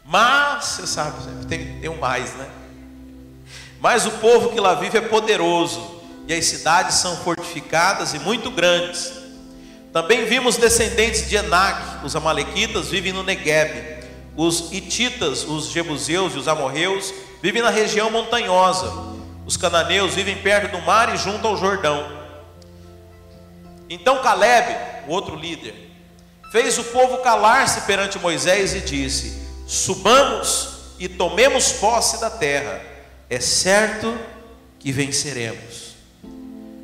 Mas, 0.04 0.66
você 0.66 0.88
sabe, 0.88 1.46
tem, 1.46 1.80
tem 1.80 1.88
um 1.92 2.00
mais, 2.00 2.34
né? 2.34 2.50
Mas 3.80 4.08
o 4.08 4.12
povo 4.13 4.50
que 4.50 4.60
lá 4.60 4.74
vive 4.74 4.98
é 4.98 5.02
poderoso, 5.02 6.02
e 6.28 6.34
as 6.34 6.44
cidades 6.46 6.96
são 6.96 7.16
fortificadas 7.18 8.16
e 8.16 8.20
muito 8.20 8.50
grandes. 8.50 9.13
Também 9.94 10.25
vimos 10.25 10.58
descendentes 10.58 11.30
de 11.30 11.36
Enac, 11.36 12.04
os 12.04 12.16
amalequitas 12.16 12.90
vivem 12.90 13.13
no 13.13 13.22
Negueb, 13.22 14.04
os 14.36 14.72
hititas, 14.74 15.44
os 15.44 15.70
jebuseus 15.70 16.34
e 16.34 16.40
os 16.40 16.48
amorreus 16.48 17.13
vivem 17.44 17.62
na 17.62 17.70
região 17.70 18.10
montanhosa, 18.10 18.92
os 19.46 19.56
cananeus 19.56 20.16
vivem 20.16 20.42
perto 20.42 20.72
do 20.72 20.82
mar 20.82 21.13
e 21.13 21.18
junto 21.18 21.46
ao 21.46 21.56
Jordão. 21.56 22.24
Então 23.88 24.24
Caleb, 24.24 24.75
o 25.08 25.12
outro 25.12 25.36
líder, 25.36 25.83
fez 26.54 26.78
o 26.78 26.84
povo 26.84 27.18
calar-se 27.18 27.82
perante 27.82 28.20
Moisés 28.20 28.76
e 28.76 28.80
disse: 28.80 29.42
Subamos 29.66 30.94
e 31.00 31.10
tomemos 31.10 31.72
posse 31.72 32.22
da 32.22 32.30
terra, 32.30 32.80
é 33.28 33.40
certo 33.40 34.16
que 34.78 34.92
venceremos. 34.92 35.96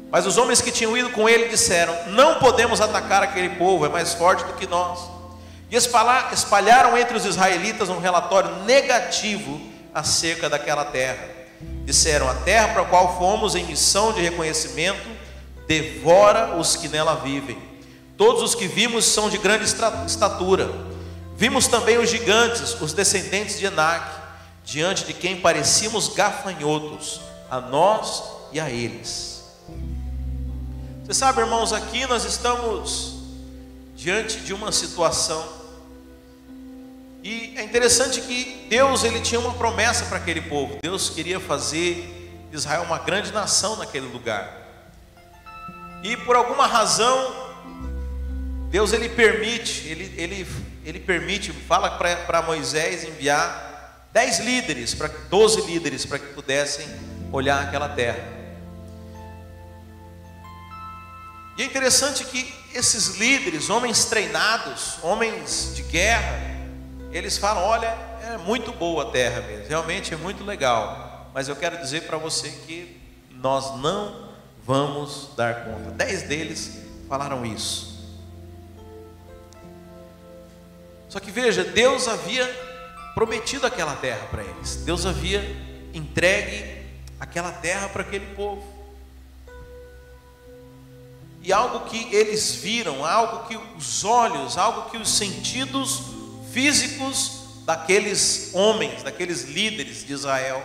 Mas 0.09 0.25
os 0.25 0.39
homens 0.39 0.59
que 0.59 0.71
tinham 0.71 0.97
ido 0.97 1.11
com 1.11 1.29
ele 1.29 1.49
disseram: 1.49 1.95
Não 2.07 2.39
podemos 2.39 2.81
atacar 2.81 3.21
aquele 3.21 3.49
povo, 3.57 3.85
é 3.85 3.89
mais 3.89 4.11
forte 4.15 4.43
do 4.43 4.53
que 4.53 4.65
nós. 4.65 5.01
E 5.69 5.75
espalharam 5.75 6.97
entre 6.97 7.15
os 7.15 7.23
israelitas 7.23 7.89
um 7.89 7.99
relatório 7.99 8.63
negativo 8.63 9.61
acerca 9.93 10.49
daquela 10.49 10.85
terra. 10.85 11.27
Disseram: 11.85 12.27
A 12.27 12.33
terra 12.33 12.69
para 12.69 12.81
a 12.81 12.85
qual 12.85 13.19
fomos 13.19 13.53
em 13.53 13.65
missão 13.65 14.13
de 14.13 14.21
reconhecimento 14.21 15.07
devora 15.67 16.55
os 16.57 16.75
que 16.75 16.87
nela 16.87 17.13
vivem. 17.17 17.68
Todos 18.19 18.43
os 18.43 18.53
que 18.53 18.67
vimos 18.67 19.05
são 19.05 19.29
de 19.29 19.37
grande 19.37 19.63
estatura. 19.63 20.69
Vimos 21.37 21.67
também 21.67 21.97
os 21.97 22.09
gigantes, 22.09 22.75
os 22.81 22.91
descendentes 22.91 23.57
de 23.57 23.65
Enac, 23.65 24.05
diante 24.61 25.05
de 25.05 25.13
quem 25.13 25.39
parecíamos 25.39 26.09
gafanhotos, 26.09 27.21
a 27.49 27.61
nós 27.61 28.21
e 28.51 28.59
a 28.59 28.69
eles. 28.69 29.41
Você 31.05 31.13
sabe, 31.13 31.39
irmãos, 31.39 31.71
aqui 31.71 32.05
nós 32.07 32.25
estamos 32.25 33.19
diante 33.95 34.41
de 34.41 34.53
uma 34.53 34.73
situação 34.73 35.47
e 37.23 37.53
é 37.55 37.63
interessante 37.63 38.19
que 38.19 38.67
Deus 38.69 39.05
ele 39.05 39.21
tinha 39.21 39.39
uma 39.39 39.53
promessa 39.53 40.03
para 40.07 40.17
aquele 40.17 40.41
povo. 40.41 40.77
Deus 40.83 41.09
queria 41.09 41.39
fazer 41.39 42.33
Israel 42.51 42.83
uma 42.83 42.99
grande 42.99 43.31
nação 43.31 43.77
naquele 43.77 44.07
lugar. 44.07 44.57
E 46.03 46.17
por 46.17 46.35
alguma 46.35 46.67
razão 46.67 47.38
Deus 48.69 48.93
ele 48.93 49.09
permite, 49.09 49.87
ele, 49.87 50.13
ele, 50.15 50.47
ele 50.85 50.99
permite, 50.99 51.51
fala 51.51 51.89
para 51.91 52.41
Moisés 52.43 53.03
enviar 53.03 54.07
dez 54.13 54.39
líderes, 54.39 54.93
para 54.93 55.07
12 55.07 55.61
líderes 55.61 56.05
para 56.05 56.19
que 56.19 56.33
pudessem 56.33 56.87
olhar 57.31 57.63
aquela 57.63 57.89
terra. 57.89 58.23
E 61.57 61.63
é 61.63 61.65
interessante 61.65 62.23
que 62.23 62.53
esses 62.73 63.17
líderes, 63.17 63.69
homens 63.69 64.05
treinados, 64.05 64.97
homens 65.01 65.73
de 65.75 65.81
guerra, 65.83 66.39
eles 67.11 67.37
falam: 67.37 67.63
olha, 67.63 67.97
é 68.23 68.37
muito 68.37 68.71
boa 68.71 69.09
a 69.09 69.11
terra 69.11 69.41
mesmo, 69.41 69.67
realmente 69.67 70.13
é 70.13 70.17
muito 70.17 70.43
legal, 70.43 71.29
mas 71.33 71.49
eu 71.49 71.55
quero 71.55 71.77
dizer 71.77 72.03
para 72.03 72.17
você 72.17 72.49
que 72.49 73.01
nós 73.31 73.79
não 73.79 74.29
vamos 74.63 75.31
dar 75.35 75.65
conta. 75.65 75.91
Dez 75.91 76.23
deles 76.23 76.79
falaram 77.07 77.45
isso. 77.45 77.88
Só 81.09 81.19
que 81.19 81.31
veja, 81.31 81.63
Deus 81.63 82.07
havia 82.07 82.45
prometido 83.15 83.65
aquela 83.65 83.95
terra 83.95 84.27
para 84.29 84.43
eles, 84.43 84.77
Deus 84.77 85.05
havia 85.05 85.43
entregue 85.93 86.85
aquela 87.19 87.51
terra 87.51 87.89
para 87.89 88.03
aquele 88.03 88.27
povo. 88.35 88.63
E 91.41 91.51
algo 91.51 91.89
que 91.89 92.13
eles 92.13 92.55
viram, 92.55 93.03
algo 93.03 93.47
que 93.47 93.57
os 93.75 94.03
olhos, 94.03 94.57
algo 94.57 94.89
que 94.91 94.97
os 94.97 95.09
sentidos 95.09 96.03
físicos 96.53 97.63
daqueles 97.65 98.51
homens, 98.53 99.01
daqueles 99.03 99.43
líderes 99.45 100.05
de 100.05 100.13
Israel, 100.13 100.63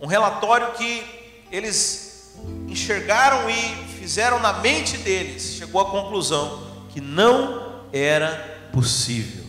um 0.00 0.06
relatório 0.06 0.72
que 0.72 1.02
eles 1.50 2.34
enxergaram 2.68 3.48
e 3.48 3.98
fizeram 3.98 4.38
na 4.40 4.52
mente 4.54 4.96
deles, 4.98 5.54
chegou 5.56 5.80
à 5.80 5.90
conclusão 5.90 6.86
que 6.90 7.00
não 7.00 7.86
era 7.92 8.59
possível. 8.72 9.44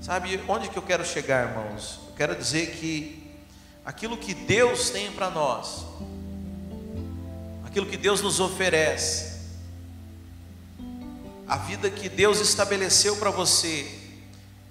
Sabe 0.00 0.40
onde 0.48 0.68
que 0.68 0.76
eu 0.76 0.82
quero 0.82 1.04
chegar, 1.04 1.48
irmãos? 1.48 2.00
Eu 2.08 2.14
quero 2.14 2.34
dizer 2.34 2.76
que 2.76 3.30
aquilo 3.84 4.16
que 4.16 4.34
Deus 4.34 4.90
tem 4.90 5.12
para 5.12 5.30
nós, 5.30 5.84
aquilo 7.64 7.86
que 7.86 7.96
Deus 7.96 8.22
nos 8.22 8.40
oferece, 8.40 9.38
a 11.46 11.56
vida 11.56 11.90
que 11.90 12.08
Deus 12.08 12.40
estabeleceu 12.40 13.16
para 13.16 13.30
você, 13.30 13.86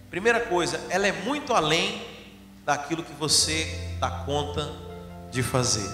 primeira 0.09 0.39
coisa, 0.39 0.79
ela 0.89 1.07
é 1.07 1.11
muito 1.11 1.53
além 1.53 2.05
daquilo 2.65 3.03
que 3.03 3.13
você 3.13 3.95
dá 3.99 4.09
conta 4.09 4.71
de 5.31 5.41
fazer. 5.41 5.89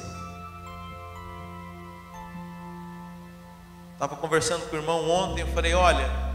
Estava 3.94 4.16
conversando 4.16 4.70
com 4.70 4.76
o 4.76 4.80
irmão 4.80 5.10
ontem, 5.10 5.42
eu 5.42 5.48
falei: 5.54 5.74
olha, 5.74 6.33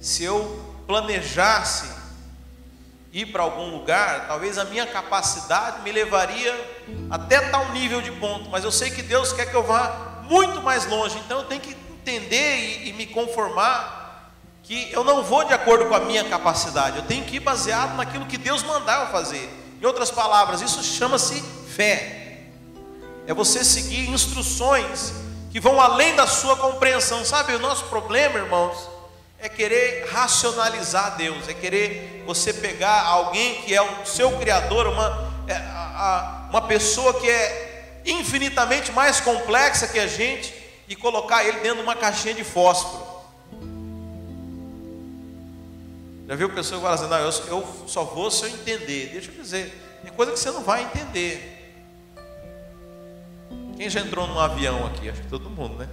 se 0.00 0.24
eu 0.24 0.74
planejasse 0.86 1.88
ir 3.12 3.26
para 3.26 3.42
algum 3.42 3.70
lugar, 3.70 4.26
talvez 4.28 4.58
a 4.58 4.64
minha 4.64 4.86
capacidade 4.86 5.82
me 5.82 5.90
levaria 5.90 6.54
até 7.10 7.40
tal 7.48 7.70
nível 7.72 8.00
de 8.00 8.12
ponto, 8.12 8.48
mas 8.50 8.64
eu 8.64 8.70
sei 8.70 8.90
que 8.90 9.02
Deus 9.02 9.32
quer 9.32 9.46
que 9.46 9.54
eu 9.54 9.62
vá 9.62 10.22
muito 10.22 10.60
mais 10.62 10.86
longe, 10.86 11.18
então 11.18 11.38
eu 11.38 11.44
tenho 11.44 11.60
que 11.60 11.70
entender 11.70 12.56
e, 12.56 12.90
e 12.90 12.92
me 12.92 13.06
conformar 13.06 14.32
que 14.62 14.92
eu 14.92 15.02
não 15.02 15.22
vou 15.22 15.44
de 15.44 15.54
acordo 15.54 15.86
com 15.86 15.94
a 15.94 16.00
minha 16.00 16.24
capacidade, 16.24 16.98
eu 16.98 17.04
tenho 17.04 17.24
que 17.24 17.36
ir 17.36 17.40
baseado 17.40 17.96
naquilo 17.96 18.26
que 18.26 18.36
Deus 18.36 18.62
mandar 18.62 19.06
eu 19.06 19.12
fazer. 19.12 19.48
Em 19.80 19.86
outras 19.86 20.10
palavras, 20.10 20.60
isso 20.60 20.82
chama-se 20.82 21.40
fé. 21.68 22.42
É 23.26 23.32
você 23.32 23.64
seguir 23.64 24.10
instruções 24.10 25.12
que 25.50 25.60
vão 25.60 25.80
além 25.80 26.14
da 26.16 26.26
sua 26.26 26.56
compreensão. 26.56 27.24
Sabe 27.24 27.54
o 27.54 27.58
nosso 27.58 27.84
problema, 27.84 28.38
irmãos? 28.38 28.97
É 29.40 29.48
querer 29.48 30.08
racionalizar 30.10 31.16
Deus, 31.16 31.48
é 31.48 31.54
querer 31.54 32.24
você 32.26 32.52
pegar 32.52 33.02
alguém 33.02 33.62
que 33.62 33.74
é 33.74 33.80
o 33.80 34.04
seu 34.04 34.36
Criador, 34.38 34.88
uma, 34.88 35.32
é, 35.46 36.50
uma 36.50 36.62
pessoa 36.62 37.14
que 37.20 37.28
é 37.28 38.00
infinitamente 38.04 38.90
mais 38.90 39.20
complexa 39.20 39.86
que 39.86 39.98
a 39.98 40.06
gente, 40.06 40.54
e 40.88 40.96
colocar 40.96 41.44
ele 41.44 41.60
dentro 41.60 41.78
de 41.78 41.82
uma 41.82 41.94
caixinha 41.94 42.34
de 42.34 42.42
fósforo. 42.42 43.06
Já 46.26 46.34
viu 46.34 46.50
pessoa 46.50 46.80
que 46.80 46.86
assim, 46.86 47.08
não, 47.08 47.18
eu, 47.18 47.30
eu 47.48 47.84
só 47.86 48.04
vou 48.04 48.30
se 48.30 48.44
eu 48.44 48.50
entender. 48.50 49.10
Deixa 49.12 49.30
eu 49.30 49.42
dizer, 49.42 49.72
tem 50.02 50.12
coisa 50.12 50.32
que 50.32 50.38
você 50.38 50.50
não 50.50 50.62
vai 50.62 50.82
entender. 50.82 51.54
Quem 53.76 53.88
já 53.88 54.00
entrou 54.00 54.26
num 54.26 54.38
avião 54.38 54.86
aqui? 54.86 55.08
Acho 55.08 55.22
que 55.22 55.28
todo 55.28 55.48
mundo, 55.48 55.76
né? 55.76 55.88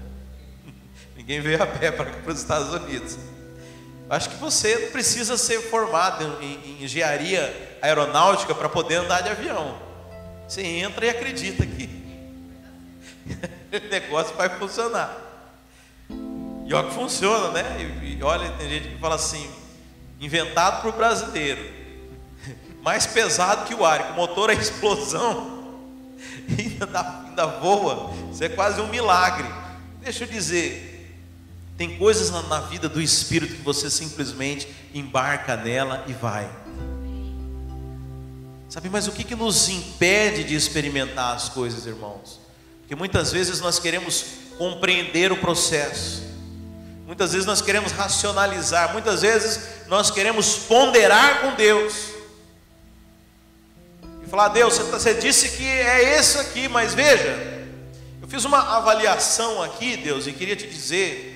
Ninguém 1.16 1.40
veio 1.40 1.62
a 1.62 1.68
pé 1.68 1.92
para 1.92 2.12
os 2.28 2.40
Estados 2.40 2.74
Unidos. 2.74 3.18
Acho 4.10 4.30
que 4.30 4.36
você 4.36 4.78
não 4.78 4.92
precisa 4.92 5.36
ser 5.38 5.62
formado 5.62 6.38
em, 6.42 6.80
em 6.80 6.84
engenharia 6.84 7.78
aeronáutica 7.82 8.54
para 8.54 8.70
poder 8.70 8.96
andar 8.96 9.22
de 9.22 9.30
avião. 9.30 9.78
Você 10.48 10.62
entra 10.62 11.06
e 11.06 11.10
acredita 11.10 11.66
que 11.66 11.90
o 13.74 13.90
negócio 13.90 14.36
vai 14.36 14.50
funcionar. 14.50 15.18
E 16.66 16.74
olha 16.74 16.88
que 16.88 16.94
funciona, 16.94 17.50
né? 17.50 17.78
E, 18.04 18.18
e 18.18 18.24
olha, 18.24 18.50
tem 18.52 18.70
gente 18.70 18.90
que 18.90 19.00
fala 19.00 19.16
assim, 19.16 19.50
inventado 20.20 20.82
por 20.84 20.94
brasileiro, 20.94 21.64
mais 22.82 23.08
pesado 23.08 23.66
que 23.66 23.74
o 23.74 23.84
ar, 23.84 24.08
com 24.08 24.14
o 24.14 24.16
motor 24.16 24.52
a 24.52 24.54
explosão, 24.54 25.56
ainda, 26.58 26.86
dá, 26.86 27.24
ainda 27.28 27.46
voa, 27.46 28.14
isso 28.32 28.44
é 28.44 28.50
quase 28.50 28.80
um 28.82 28.88
milagre. 28.88 29.48
Deixa 30.02 30.26
eu 30.26 30.28
dizer, 30.28 30.95
tem 31.77 31.98
coisas 31.98 32.29
na, 32.29 32.41
na 32.44 32.60
vida 32.62 32.88
do 32.88 33.01
Espírito 33.01 33.55
que 33.55 33.62
você 33.62 33.89
simplesmente 33.89 34.67
embarca 34.94 35.58
nela 35.58 36.03
e 36.08 36.13
vai. 36.13 36.50
Sabe, 38.70 38.89
mas 38.89 39.08
o 39.08 39.12
que, 39.12 39.24
que 39.24 39.36
nos 39.36 39.70
impede 39.70 40.44
de 40.44 40.55
experimentar 40.55 41.36
as 41.36 41.50
coisas, 41.50 41.86
irmãos? 41.86 42.39
Porque 42.79 42.96
muitas 42.96 43.32
vezes 43.32 43.60
nós 43.60 43.79
queremos 43.79 44.25
compreender 44.58 45.32
o 45.32 45.38
processo, 45.38 46.24
muitas 47.05 47.34
vezes 47.34 47.46
nós 47.46 47.62
queremos 47.62 47.91
racionalizar, 47.91 48.94
muitas 48.94 49.22
vezes 49.22 49.88
nós 49.88 50.12
queremos 50.12 50.58
ponderar 50.58 51.41
com 51.41 51.55
Deus 51.55 51.94
e 54.24 54.29
falar: 54.29 54.50
Deus, 54.50 54.77
você 54.77 55.13
tá, 55.13 55.20
disse 55.20 55.58
que 55.58 55.65
é 55.65 56.20
isso 56.20 56.39
aqui, 56.39 56.67
mas 56.67 56.94
veja, 56.94 57.65
eu 58.22 58.27
fiz 58.27 58.46
uma 58.46 58.77
avaliação 58.77 59.62
aqui, 59.62 59.98
Deus, 59.98 60.25
e 60.27 60.32
queria 60.32 60.55
te 60.55 60.67
dizer, 60.67 61.35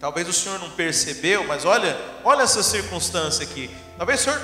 talvez 0.00 0.26
o 0.26 0.32
Senhor 0.32 0.58
não 0.58 0.70
percebeu, 0.70 1.44
mas 1.44 1.64
olha, 1.64 1.96
olha 2.24 2.42
essa 2.42 2.62
circunstância 2.62 3.44
aqui. 3.44 3.70
Talvez 3.96 4.20
o 4.20 4.24
Senhor, 4.24 4.40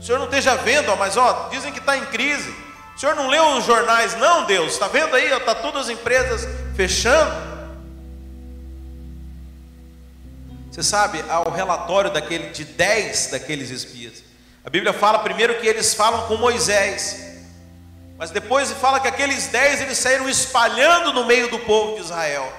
o 0.00 0.02
senhor 0.02 0.18
não 0.18 0.26
esteja 0.26 0.54
vendo, 0.56 0.94
mas 0.96 1.16
ó, 1.16 1.48
dizem 1.50 1.72
que 1.72 1.78
está 1.78 1.96
em 1.96 2.04
crise. 2.06 2.54
O 2.96 2.98
senhor 2.98 3.14
não 3.14 3.28
leu 3.28 3.56
os 3.56 3.64
jornais, 3.64 4.14
não, 4.16 4.44
Deus? 4.44 4.72
Está 4.72 4.88
vendo 4.88 5.14
aí? 5.14 5.32
Está 5.32 5.54
todas 5.54 5.82
as 5.82 5.88
empresas 5.88 6.46
fechando. 6.76 7.54
Você 10.70 10.82
sabe, 10.82 11.24
ao 11.28 11.50
relatório 11.50 12.10
daquele, 12.10 12.50
de 12.50 12.64
dez 12.64 13.28
daqueles 13.28 13.70
espias, 13.70 14.24
a 14.64 14.70
Bíblia 14.70 14.92
fala 14.92 15.20
primeiro 15.20 15.58
que 15.60 15.66
eles 15.66 15.94
falam 15.94 16.26
com 16.26 16.36
Moisés, 16.36 17.16
mas 18.18 18.30
depois 18.30 18.72
fala 18.72 18.98
que 18.98 19.06
aqueles 19.06 19.46
dez 19.48 19.80
eles 19.80 19.98
saíram 19.98 20.28
espalhando 20.28 21.12
no 21.12 21.24
meio 21.26 21.48
do 21.48 21.60
povo 21.60 21.94
de 21.94 22.02
Israel. 22.02 22.52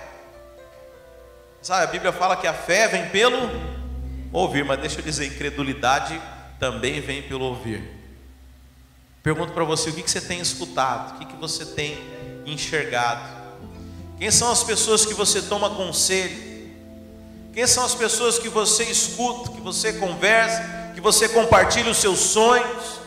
Sabe, 1.65 1.83
a 1.83 1.87
Bíblia 1.87 2.13
fala 2.13 2.37
que 2.37 2.45
a 2.45 2.53
fé 2.53 2.87
vem 2.87 3.09
pelo 3.09 3.49
ouvir, 4.31 4.63
mas 4.63 4.79
deixa 4.79 4.99
eu 4.99 5.03
dizer, 5.03 5.25
incredulidade 5.25 6.21
também 6.59 7.01
vem 7.01 7.23
pelo 7.23 7.43
ouvir. 7.43 7.91
Pergunto 9.23 9.51
para 9.51 9.63
você, 9.63 9.89
o 9.89 9.93
que, 9.93 10.03
que 10.03 10.11
você 10.11 10.21
tem 10.21 10.39
escutado? 10.39 11.15
O 11.15 11.17
que, 11.17 11.25
que 11.25 11.35
você 11.35 11.65
tem 11.65 11.97
enxergado? 12.45 13.27
Quem 14.19 14.29
são 14.29 14.51
as 14.51 14.63
pessoas 14.63 15.07
que 15.07 15.15
você 15.15 15.41
toma 15.41 15.71
conselho? 15.71 16.37
Quem 17.51 17.65
são 17.65 17.83
as 17.83 17.95
pessoas 17.95 18.37
que 18.37 18.47
você 18.47 18.83
escuta, 18.83 19.49
que 19.49 19.61
você 19.61 19.93
conversa, 19.93 20.91
que 20.93 21.01
você 21.01 21.27
compartilha 21.27 21.89
os 21.89 21.97
seus 21.97 22.19
sonhos? 22.19 22.99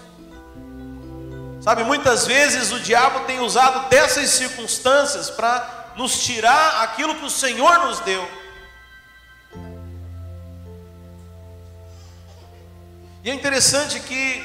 Sabe, 1.61 1.85
muitas 1.85 2.27
vezes 2.27 2.73
o 2.73 2.81
diabo 2.81 3.21
tem 3.21 3.39
usado 3.39 3.89
dessas 3.89 4.31
circunstâncias 4.31 5.31
para 5.31 5.93
nos 5.97 6.25
tirar 6.25 6.83
aquilo 6.83 7.15
que 7.15 7.25
o 7.25 7.31
Senhor 7.31 7.87
nos 7.87 8.01
deu. 8.01 8.38
É 13.29 13.35
interessante 13.35 14.01
que 14.01 14.43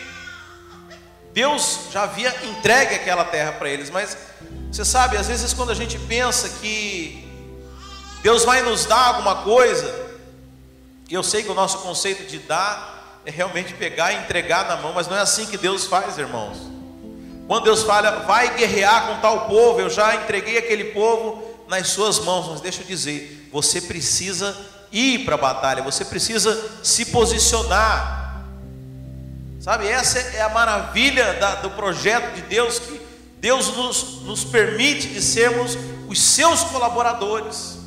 Deus 1.31 1.79
já 1.89 2.03
havia 2.03 2.35
entregue 2.43 2.95
aquela 2.95 3.23
terra 3.23 3.53
para 3.53 3.69
eles, 3.69 3.89
mas 3.89 4.17
você 4.69 4.83
sabe, 4.83 5.15
às 5.15 5.27
vezes 5.27 5.53
quando 5.53 5.71
a 5.71 5.75
gente 5.75 5.97
pensa 5.99 6.49
que 6.59 7.25
Deus 8.21 8.43
vai 8.43 8.61
nos 8.61 8.85
dar 8.85 9.07
alguma 9.07 9.37
coisa, 9.37 10.03
e 11.09 11.13
eu 11.13 11.23
sei 11.23 11.43
que 11.43 11.49
o 11.49 11.53
nosso 11.53 11.77
conceito 11.77 12.29
de 12.29 12.39
dar 12.39 13.21
é 13.25 13.31
realmente 13.31 13.73
pegar 13.73 14.11
e 14.11 14.17
entregar 14.17 14.67
na 14.67 14.75
mão, 14.75 14.91
mas 14.93 15.07
não 15.07 15.15
é 15.15 15.21
assim 15.21 15.45
que 15.45 15.57
Deus 15.57 15.85
faz, 15.85 16.17
irmãos. 16.17 16.57
Quando 17.47 17.63
Deus 17.63 17.83
fala, 17.83 18.11
vai 18.25 18.57
guerrear 18.57 19.07
com 19.07 19.21
tal 19.21 19.47
povo, 19.47 19.79
eu 19.79 19.89
já 19.89 20.15
entreguei 20.15 20.57
aquele 20.57 20.85
povo 20.85 21.41
nas 21.69 21.87
suas 21.87 22.19
mãos, 22.19 22.49
mas 22.49 22.59
deixa 22.59 22.81
eu 22.81 22.85
dizer, 22.85 23.49
você 23.49 23.79
precisa 23.79 24.53
ir 24.91 25.23
para 25.23 25.35
a 25.35 25.37
batalha, 25.37 25.81
você 25.81 26.03
precisa 26.03 26.81
se 26.83 27.05
posicionar. 27.05 28.22
Sabe, 29.63 29.87
essa 29.87 30.19
é 30.19 30.41
a 30.41 30.49
maravilha 30.49 31.35
da, 31.35 31.55
do 31.55 31.69
projeto 31.69 32.35
de 32.35 32.41
Deus, 32.41 32.79
que 32.79 32.99
Deus 33.39 33.69
nos, 33.69 34.21
nos 34.23 34.43
permite 34.43 35.07
de 35.07 35.21
sermos 35.21 35.77
os 36.09 36.19
seus 36.19 36.65
colaboradores. 36.65 37.77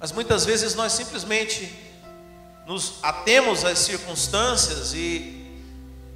Mas 0.00 0.10
muitas 0.10 0.46
vezes 0.46 0.74
nós 0.74 0.92
simplesmente 0.92 1.70
nos 2.66 2.94
atemos 3.02 3.62
às 3.62 3.78
circunstâncias 3.78 4.94
e 4.94 5.52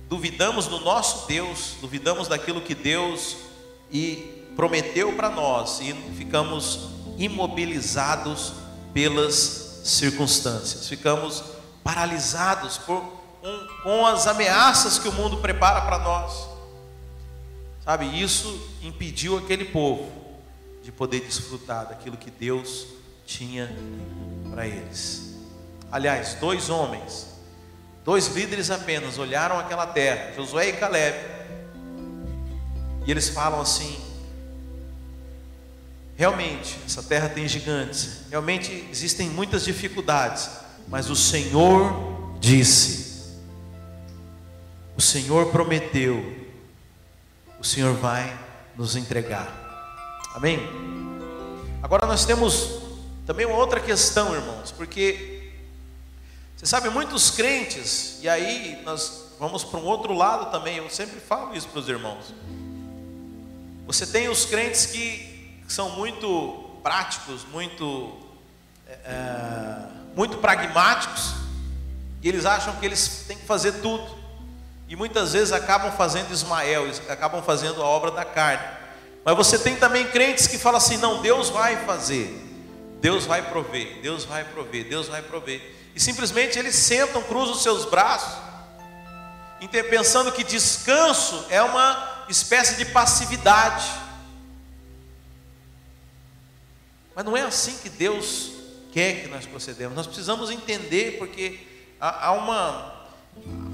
duvidamos 0.08 0.66
do 0.66 0.80
nosso 0.80 1.26
Deus, 1.28 1.74
duvidamos 1.78 2.26
daquilo 2.26 2.62
que 2.62 2.74
Deus 2.74 3.36
e 3.90 4.46
prometeu 4.56 5.12
para 5.12 5.28
nós 5.28 5.78
e 5.82 5.92
ficamos 6.16 6.88
imobilizados 7.18 8.54
pelas 8.94 9.82
circunstâncias, 9.84 10.88
ficamos 10.88 11.51
paralisados 11.82 12.78
por, 12.78 13.02
com, 13.40 13.66
com 13.82 14.06
as 14.06 14.26
ameaças 14.26 14.98
que 14.98 15.08
o 15.08 15.12
mundo 15.12 15.38
prepara 15.38 15.80
para 15.82 15.98
nós. 15.98 16.48
Sabe, 17.84 18.06
isso 18.20 18.68
impediu 18.82 19.36
aquele 19.38 19.64
povo 19.64 20.10
de 20.82 20.92
poder 20.92 21.20
desfrutar 21.20 21.86
daquilo 21.88 22.16
que 22.16 22.30
Deus 22.30 22.86
tinha 23.26 23.70
para 24.50 24.66
eles. 24.66 25.34
Aliás, 25.90 26.34
dois 26.34 26.70
homens, 26.70 27.26
dois 28.04 28.28
líderes 28.28 28.70
apenas, 28.70 29.18
olharam 29.18 29.58
aquela 29.58 29.86
terra, 29.86 30.32
Josué 30.34 30.68
e 30.68 30.72
Caleb, 30.74 31.16
e 33.04 33.10
eles 33.10 33.28
falam 33.28 33.60
assim: 33.60 34.00
realmente, 36.16 36.78
essa 36.86 37.02
terra 37.02 37.28
tem 37.28 37.46
gigantes, 37.48 38.20
realmente 38.30 38.86
existem 38.90 39.28
muitas 39.28 39.64
dificuldades, 39.64 40.48
mas 40.88 41.10
o 41.10 41.16
Senhor 41.16 42.38
disse, 42.38 43.36
o 44.96 45.00
Senhor 45.00 45.50
prometeu, 45.50 46.46
o 47.58 47.64
Senhor 47.64 47.94
vai 47.94 48.38
nos 48.76 48.96
entregar. 48.96 49.60
Amém? 50.34 50.60
Agora 51.82 52.06
nós 52.06 52.24
temos 52.24 52.80
também 53.26 53.46
uma 53.46 53.56
outra 53.56 53.80
questão, 53.80 54.34
irmãos, 54.34 54.72
porque 54.72 55.32
você 56.56 56.66
sabe, 56.66 56.88
muitos 56.90 57.30
crentes, 57.30 58.18
e 58.22 58.28
aí 58.28 58.80
nós 58.84 59.34
vamos 59.38 59.64
para 59.64 59.80
um 59.80 59.84
outro 59.84 60.14
lado 60.14 60.52
também, 60.52 60.76
eu 60.76 60.88
sempre 60.88 61.18
falo 61.18 61.56
isso 61.56 61.66
para 61.68 61.80
os 61.80 61.88
irmãos. 61.88 62.32
Você 63.84 64.06
tem 64.06 64.28
os 64.28 64.44
crentes 64.44 64.86
que 64.86 65.60
são 65.66 65.90
muito 65.90 66.78
práticos, 66.82 67.44
muito, 67.50 68.16
é, 68.86 69.88
muito 70.14 70.38
pragmáticos, 70.38 71.34
e 72.22 72.28
eles 72.28 72.44
acham 72.44 72.76
que 72.76 72.86
eles 72.86 73.24
têm 73.26 73.36
que 73.36 73.46
fazer 73.46 73.72
tudo, 73.80 74.22
e 74.88 74.94
muitas 74.94 75.32
vezes 75.32 75.52
acabam 75.52 75.90
fazendo 75.92 76.30
Ismael, 76.32 76.90
acabam 77.08 77.42
fazendo 77.42 77.82
a 77.82 77.86
obra 77.86 78.10
da 78.10 78.24
carne. 78.24 78.62
Mas 79.24 79.36
você 79.36 79.58
tem 79.58 79.76
também 79.76 80.06
crentes 80.08 80.46
que 80.46 80.58
falam 80.58 80.78
assim: 80.78 80.96
não, 80.98 81.22
Deus 81.22 81.48
vai 81.48 81.84
fazer. 81.86 82.50
Deus 83.00 83.24
vai 83.24 83.42
prover, 83.42 84.00
Deus 84.00 84.24
vai 84.24 84.44
prover, 84.44 84.88
Deus 84.88 85.08
vai 85.08 85.22
prover. 85.22 85.74
E 85.94 86.00
simplesmente 86.00 86.58
eles 86.58 86.76
sentam, 86.76 87.20
cruzam 87.22 87.54
os 87.54 87.62
seus 87.62 87.84
braços, 87.84 88.38
pensando 89.90 90.30
que 90.30 90.44
descanso 90.44 91.46
é 91.50 91.60
uma 91.62 92.24
espécie 92.28 92.76
de 92.76 92.84
passividade. 92.84 93.90
Mas 97.14 97.24
não 97.24 97.36
é 97.36 97.42
assim 97.42 97.76
que 97.78 97.88
Deus 97.88 98.52
quer 98.92 99.22
que 99.22 99.28
nós 99.28 99.46
procedemos. 99.46 99.96
Nós 99.96 100.06
precisamos 100.06 100.50
entender, 100.50 101.16
porque 101.18 101.58
há, 101.98 102.32
uma 102.32 103.00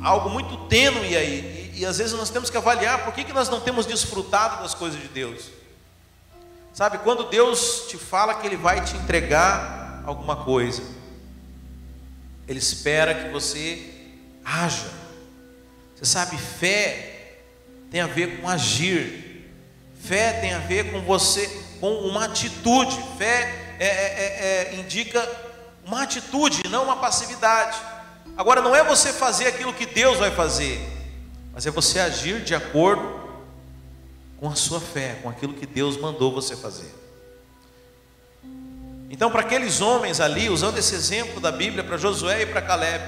algo 0.03 0.31
muito 0.31 0.57
tênue 0.69 1.17
aí, 1.17 1.73
e, 1.75 1.81
e, 1.81 1.87
às 1.87 1.99
vezes 1.99 2.13
nós 2.13 2.31
temos 2.31 2.49
que 2.49 2.57
avaliar 2.57 3.05
por 3.05 3.13
que, 3.13 3.25
que 3.25 3.33
nós 3.33 3.49
não 3.49 3.61
temos 3.61 3.85
desfrutado 3.85 4.63
das 4.63 4.73
coisas 4.73 5.01
de 5.01 5.09
Deus. 5.09 5.51
Sabe, 6.73 6.99
quando 6.99 7.25
Deus 7.25 7.87
te 7.89 7.99
fala 7.99 8.35
que 8.35 8.47
Ele 8.47 8.57
vai 8.57 8.85
te 8.85 8.97
entregar 8.97 10.05
alguma 10.07 10.37
coisa, 10.45 10.83
Ele 12.47 12.61
espera 12.61 13.15
que 13.15 13.31
você 13.31 13.95
haja. 14.45 14.89
Você 15.97 16.05
sabe, 16.05 16.39
fé 16.39 17.41
tem 17.91 18.01
a 18.01 18.07
ver 18.07 18.41
com 18.41 18.49
agir, 18.49 19.51
fé 20.01 20.35
tem 20.35 20.55
a 20.55 20.61
ver 20.61 20.93
com 20.93 21.01
você, 21.01 21.49
com 21.81 21.93
uma 22.03 22.27
atitude. 22.27 22.97
Fé 23.19 23.68
é, 23.79 23.87
é, 23.87 24.69
é, 24.71 24.75
é 24.75 24.81
indica 24.81 25.27
uma 25.85 26.03
atitude, 26.03 26.63
não 26.69 26.85
uma 26.85 26.97
passividade. 26.97 27.79
Agora, 28.37 28.61
não 28.61 28.75
é 28.75 28.85
você 28.85 29.13
fazer 29.13 29.47
aquilo 29.47 29.73
que 29.73 29.87
Deus 29.87 30.19
vai 30.19 30.31
fazer, 30.31 30.81
mas 31.53 31.67
é 31.67 31.71
você 31.71 31.99
agir 31.99 32.43
de 32.43 32.55
acordo 32.55 33.29
com 34.39 34.49
a 34.49 34.55
sua 34.55 34.81
fé, 34.81 35.19
com 35.23 35.29
aquilo 35.29 35.55
que 35.55 35.67
Deus 35.67 35.97
mandou 35.97 36.33
você 36.33 36.57
fazer. 36.57 36.95
Então, 39.11 39.31
para 39.31 39.41
aqueles 39.41 39.81
homens 39.81 40.21
ali, 40.21 40.49
usando 40.49 40.79
esse 40.79 40.95
exemplo 40.95 41.41
da 41.41 41.51
Bíblia 41.51 41.83
para 41.83 41.97
Josué 41.97 42.43
e 42.43 42.47
para 42.47 42.61
Caleb, 42.61 43.03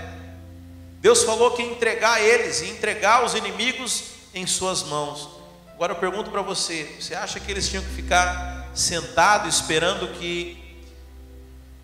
Deus 1.00 1.22
falou 1.22 1.52
que 1.52 1.62
entregar 1.62 2.20
eles 2.22 2.60
e 2.62 2.70
entregar 2.70 3.24
os 3.24 3.34
inimigos 3.34 4.04
em 4.34 4.46
suas 4.46 4.82
mãos. 4.82 5.28
Agora 5.74 5.92
eu 5.92 5.96
pergunto 5.96 6.30
para 6.30 6.42
você: 6.42 6.96
você 6.98 7.14
acha 7.14 7.40
que 7.40 7.50
eles 7.50 7.68
tinham 7.68 7.82
que 7.82 7.90
ficar 7.90 8.70
sentados 8.74 9.54
esperando 9.54 10.08
que, 10.18 10.59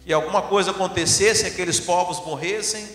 que 0.07 0.13
alguma 0.13 0.41
coisa 0.41 0.71
acontecesse, 0.71 1.47
aqueles 1.47 1.81
povos 1.81 2.25
morressem 2.25 2.89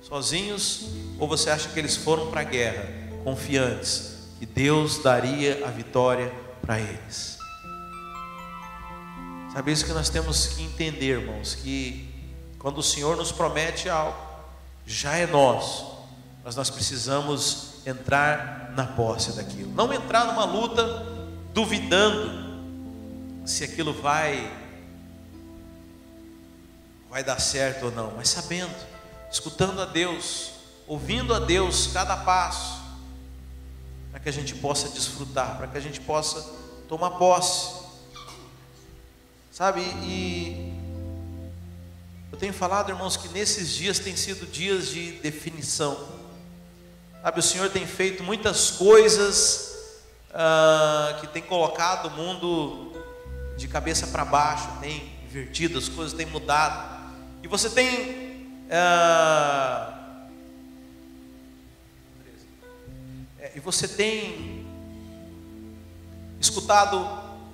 sozinhos? 0.00 0.86
Ou 1.18 1.26
você 1.26 1.50
acha 1.50 1.68
que 1.68 1.78
eles 1.80 1.96
foram 1.96 2.30
para 2.30 2.42
a 2.42 2.44
guerra 2.44 2.88
confiantes 3.24 4.14
que 4.38 4.46
Deus 4.46 5.02
daria 5.02 5.66
a 5.66 5.70
vitória 5.70 6.32
para 6.62 6.78
eles? 6.78 7.38
Sabe 9.52 9.72
isso 9.72 9.84
que 9.84 9.92
nós 9.92 10.08
temos 10.08 10.46
que 10.46 10.62
entender, 10.62 11.20
irmãos, 11.20 11.56
que 11.56 12.08
quando 12.60 12.78
o 12.78 12.82
Senhor 12.84 13.16
nos 13.16 13.32
promete 13.32 13.88
algo, 13.88 14.16
já 14.86 15.16
é 15.16 15.26
nosso, 15.26 15.92
mas 16.44 16.54
nós 16.54 16.70
precisamos 16.70 17.80
entrar 17.84 18.72
na 18.76 18.86
posse 18.86 19.32
daquilo. 19.32 19.72
Não 19.74 19.92
entrar 19.92 20.24
numa 20.26 20.44
luta 20.44 21.04
duvidando 21.52 22.44
se 23.44 23.64
aquilo 23.64 23.92
vai 23.92 24.63
vai 27.14 27.22
dar 27.22 27.38
certo 27.38 27.84
ou 27.84 27.92
não, 27.92 28.10
mas 28.16 28.28
sabendo, 28.28 28.74
escutando 29.30 29.80
a 29.80 29.84
Deus, 29.84 30.50
ouvindo 30.84 31.32
a 31.32 31.38
Deus 31.38 31.86
cada 31.92 32.16
passo, 32.16 32.82
para 34.10 34.18
que 34.18 34.28
a 34.28 34.32
gente 34.32 34.52
possa 34.56 34.88
desfrutar, 34.88 35.56
para 35.56 35.68
que 35.68 35.78
a 35.78 35.80
gente 35.80 36.00
possa 36.00 36.44
tomar 36.88 37.10
posse. 37.10 37.84
Sabe, 39.52 39.80
e 40.02 40.74
eu 42.32 42.36
tenho 42.36 42.52
falado, 42.52 42.90
irmãos, 42.90 43.16
que 43.16 43.28
nesses 43.28 43.70
dias 43.70 44.00
têm 44.00 44.16
sido 44.16 44.44
dias 44.44 44.88
de 44.88 45.12
definição. 45.12 45.96
Sabe, 47.22 47.38
o 47.38 47.42
Senhor 47.44 47.70
tem 47.70 47.86
feito 47.86 48.24
muitas 48.24 48.72
coisas 48.72 49.72
ah, 50.32 51.16
que 51.20 51.28
tem 51.28 51.42
colocado 51.42 52.06
o 52.06 52.10
mundo 52.10 52.92
de 53.56 53.68
cabeça 53.68 54.08
para 54.08 54.24
baixo, 54.24 54.66
tem 54.80 55.16
invertido, 55.24 55.78
as 55.78 55.88
coisas 55.88 56.12
têm 56.12 56.26
mudado. 56.26 56.93
E 57.44 57.46
você 57.46 57.68
tem. 57.68 58.64
Ah, 58.70 59.92
e 63.54 63.60
você 63.60 63.86
tem 63.86 64.66
escutado 66.40 67.06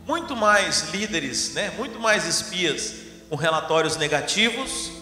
muito 0.07 0.37
mais 0.37 0.91
líderes, 0.91 1.55
né, 1.55 1.73
muito 1.77 1.99
mais 1.99 2.25
espias 2.25 2.95
com 3.29 3.35
relatórios 3.35 3.97
negativos, 3.97 4.93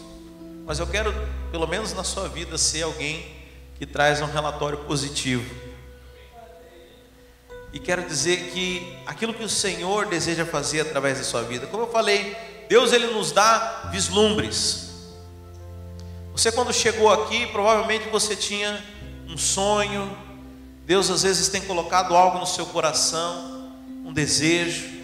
mas 0.64 0.78
eu 0.78 0.86
quero, 0.86 1.12
pelo 1.50 1.66
menos 1.66 1.92
na 1.92 2.02
sua 2.02 2.26
vida, 2.26 2.56
ser 2.56 2.82
alguém 2.82 3.30
que 3.78 3.84
traz 3.84 4.22
um 4.22 4.26
relatório 4.26 4.78
positivo. 4.78 5.54
E 7.74 7.78
quero 7.78 8.02
dizer 8.08 8.50
que 8.52 8.96
aquilo 9.06 9.34
que 9.34 9.44
o 9.44 9.48
Senhor 9.50 10.06
deseja 10.06 10.46
fazer 10.46 10.80
através 10.80 11.18
da 11.18 11.24
sua 11.24 11.42
vida, 11.42 11.66
como 11.66 11.82
eu 11.82 11.92
falei, 11.92 12.34
Deus 12.68 12.92
ele 12.92 13.06
nos 13.08 13.32
dá 13.32 13.88
vislumbres. 13.90 14.88
Você 16.32 16.52
quando 16.52 16.72
chegou 16.72 17.10
aqui, 17.10 17.46
provavelmente 17.46 18.08
você 18.10 18.36
tinha 18.36 18.84
um 19.26 19.36
sonho. 19.36 20.16
Deus 20.84 21.10
às 21.10 21.22
vezes 21.22 21.48
tem 21.48 21.62
colocado 21.62 22.14
algo 22.14 22.38
no 22.38 22.46
seu 22.46 22.66
coração, 22.66 23.72
um 24.04 24.12
desejo. 24.12 24.98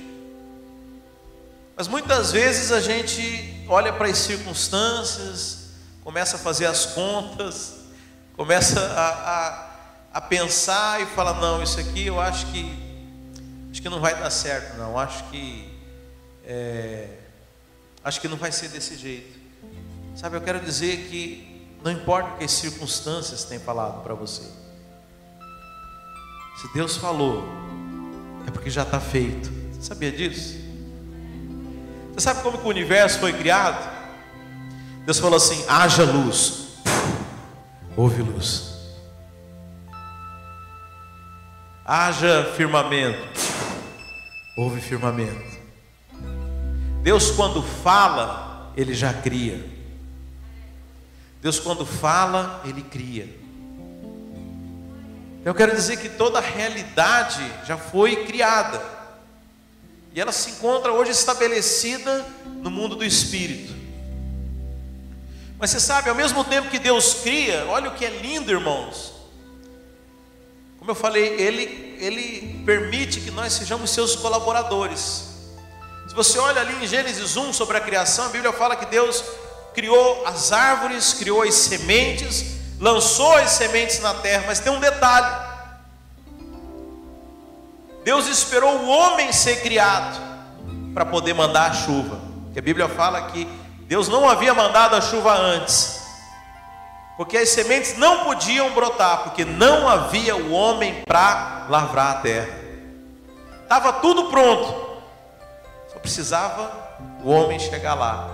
Mas 1.77 1.89
muitas 1.89 2.31
vezes 2.31 2.71
a 2.71 2.81
gente 2.81 3.65
olha 3.69 3.93
para 3.93 4.09
as 4.09 4.19
circunstâncias, 4.19 5.71
começa 6.05 6.37
a 6.37 6.39
fazer 6.39 6.67
as 6.67 6.87
contas, 6.87 7.81
começa 8.37 8.81
a, 8.81 9.09
a, 9.09 9.71
a, 10.15 10.21
pensar 10.21 11.01
e 11.03 11.07
fala, 11.07 11.33
não, 11.35 11.63
isso 11.63 11.81
aqui 11.81 12.07
eu 12.07 12.21
acho 12.21 12.47
que 12.47 12.85
acho 13.73 13.83
que 13.83 13.89
não 13.89 14.01
vai 14.01 14.15
dar 14.15 14.31
certo, 14.31 14.77
não, 14.77 14.97
acho 14.97 15.25
que 15.25 15.69
é, 16.45 17.24
acho 18.05 18.21
que 18.21 18.29
não 18.29 18.37
vai 18.37 18.53
ser 18.53 18.69
desse 18.69 18.97
jeito. 18.97 19.39
Sabe, 20.15 20.37
eu 20.37 20.41
quero 20.43 20.61
dizer 20.61 21.09
que 21.09 21.67
não 21.83 21.91
importa 21.91 22.35
o 22.35 22.37
que 22.39 22.45
as 22.45 22.53
circunstâncias 22.53 23.45
têm 23.45 23.59
falado 23.59 24.03
para 24.03 24.15
você. 24.15 24.43
Se 26.57 26.73
Deus 26.73 26.97
falou, 26.97 27.45
é 28.47 28.51
porque 28.51 28.71
já 28.71 28.83
está 28.83 29.01
feito. 29.01 29.51
Você 29.73 29.83
sabia 29.83 30.13
disso? 30.13 30.63
Você 32.13 32.21
sabe 32.21 32.43
como 32.43 32.59
que 32.59 32.65
o 32.65 32.71
universo 32.71 33.19
foi 33.19 33.33
criado? 33.33 33.93
Deus 35.05 35.19
falou 35.19 35.37
assim: 35.37 35.65
haja 35.69 36.05
luz, 36.05 36.69
houve 37.97 38.23
luz. 38.23 38.73
Haja 41.85 42.55
firmamento, 42.57 43.29
houve 44.57 44.81
firmamento. 44.81 45.64
Deus, 47.05 47.31
quando 47.31 47.63
fala, 47.63 48.73
Ele 48.75 48.95
já 48.95 49.13
cria. 49.13 49.63
Deus, 51.43 51.61
quando 51.61 51.85
fala, 51.85 52.63
Ele 52.65 52.81
cria. 52.81 53.29
Eu 55.45 55.55
quero 55.55 55.77
dizer 55.77 55.99
que 55.99 56.09
toda 56.09 56.39
a 56.39 56.41
realidade 56.41 57.45
já 57.67 57.77
foi 57.77 58.25
criada. 58.25 58.83
E 60.15 60.21
ela 60.21 60.33
se 60.33 60.53
encontra 60.53 60.93
hoje 60.93 61.11
estabelecida 61.11 62.25
no 62.63 62.71
mundo 62.71 62.97
do 62.97 63.05
espírito. 63.05 63.75
Mas 65.59 65.73
você 65.73 65.81
sabe, 65.81 66.09
ao 66.09 66.15
mesmo 66.15 66.43
tempo 66.43 66.71
que 66.71 66.79
Deus 66.79 67.13
cria, 67.23 67.67
olha 67.69 67.91
o 67.91 67.95
que 67.95 68.07
é 68.07 68.11
lindo, 68.23 68.51
irmãos. 68.51 69.13
Como 70.79 70.91
eu 70.91 70.95
falei, 70.95 71.39
ele 71.39 71.85
ele 72.01 72.63
permite 72.65 73.21
que 73.21 73.31
nós 73.31 73.53
sejamos 73.53 73.91
seus 73.91 74.17
colaboradores. 74.17 75.34
Se 76.07 76.15
você 76.15 76.39
olha 76.39 76.61
ali 76.61 76.85
em 76.85 76.87
Gênesis 76.87 77.37
1 77.37 77.53
sobre 77.55 77.79
a 77.79 77.81
criação, 77.81 78.27
a 78.27 78.29
Bíblia 78.29 78.53
fala 78.53 78.77
que 78.77 78.85
Deus 78.87 79.25
criou 79.73 80.27
as 80.27 80.53
árvores, 80.53 81.15
criou 81.15 81.43
as 81.43 81.55
sementes, 81.55 82.57
lançou 82.79 83.35
as 83.37 83.51
sementes 83.51 84.01
na 84.01 84.13
terra, 84.15 84.45
mas 84.47 84.61
tem 84.61 84.71
um 84.71 84.81
detalhe: 84.81 85.35
Deus 88.05 88.27
esperou 88.27 88.81
o 88.81 88.89
homem 88.89 89.33
ser 89.33 89.63
criado 89.63 90.21
para 90.93 91.07
poder 91.07 91.33
mandar 91.33 91.71
a 91.71 91.75
chuva. 91.75 92.21
Porque 92.45 92.59
a 92.59 92.63
Bíblia 92.63 92.89
fala 92.89 93.23
que 93.23 93.49
Deus 93.87 94.07
não 94.07 94.29
havia 94.29 94.53
mandado 94.53 94.95
a 94.95 95.01
chuva 95.01 95.35
antes. 95.35 96.03
Porque 97.17 97.39
as 97.39 97.49
sementes 97.49 97.97
não 97.97 98.25
podiam 98.25 98.71
brotar, 98.73 99.23
porque 99.23 99.45
não 99.45 99.89
havia 99.89 100.37
o 100.37 100.53
homem 100.53 101.03
para 101.07 101.67
lavrar 101.71 102.11
a 102.11 102.21
terra. 102.21 102.49
Estava 103.63 103.95
tudo 103.95 104.25
pronto. 104.25 104.94
Precisava 106.05 106.71
o 107.25 107.31
homem 107.31 107.59
chegar 107.59 107.95
lá. 107.95 108.29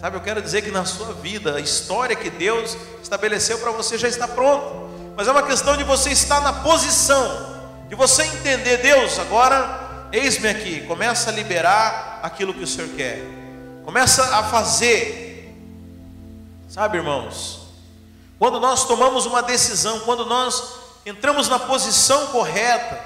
Sabe, 0.00 0.16
eu 0.16 0.20
quero 0.20 0.42
dizer 0.42 0.62
que 0.62 0.70
na 0.72 0.84
sua 0.84 1.12
vida, 1.14 1.54
a 1.54 1.60
história 1.60 2.16
que 2.16 2.28
Deus 2.28 2.76
estabeleceu 3.00 3.58
para 3.60 3.70
você 3.70 3.96
já 3.96 4.08
está 4.08 4.26
pronta. 4.26 4.88
Mas 5.16 5.28
é 5.28 5.30
uma 5.30 5.44
questão 5.44 5.76
de 5.76 5.84
você 5.84 6.10
estar 6.10 6.40
na 6.40 6.52
posição 6.52 7.56
de 7.88 7.94
você 7.94 8.22
entender, 8.24 8.78
Deus, 8.78 9.18
agora 9.18 10.08
eis-me 10.12 10.48
aqui, 10.48 10.82
começa 10.82 11.30
a 11.30 11.32
liberar 11.32 12.20
aquilo 12.22 12.52
que 12.52 12.62
o 12.62 12.66
Senhor 12.66 12.90
quer, 12.90 13.22
começa 13.82 14.36
a 14.36 14.42
fazer, 14.44 15.56
sabe, 16.68 16.98
irmãos, 16.98 17.66
quando 18.38 18.60
nós 18.60 18.84
tomamos 18.84 19.24
uma 19.24 19.42
decisão, 19.42 20.00
quando 20.00 20.26
nós 20.26 20.74
entramos 21.06 21.48
na 21.48 21.58
posição 21.58 22.26
correta, 22.26 23.00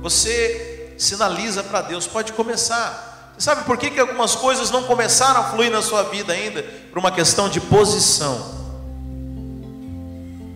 você 0.00 0.75
sinaliza 0.96 1.62
para 1.62 1.82
Deus, 1.82 2.06
pode 2.06 2.32
começar. 2.32 3.32
Você 3.36 3.44
sabe 3.44 3.64
por 3.64 3.76
que, 3.76 3.90
que 3.90 4.00
algumas 4.00 4.34
coisas 4.34 4.70
não 4.70 4.84
começaram 4.84 5.40
a 5.40 5.44
fluir 5.44 5.70
na 5.70 5.82
sua 5.82 6.04
vida 6.04 6.32
ainda? 6.32 6.62
Por 6.90 6.98
uma 6.98 7.10
questão 7.10 7.48
de 7.48 7.60
posição. 7.60 8.56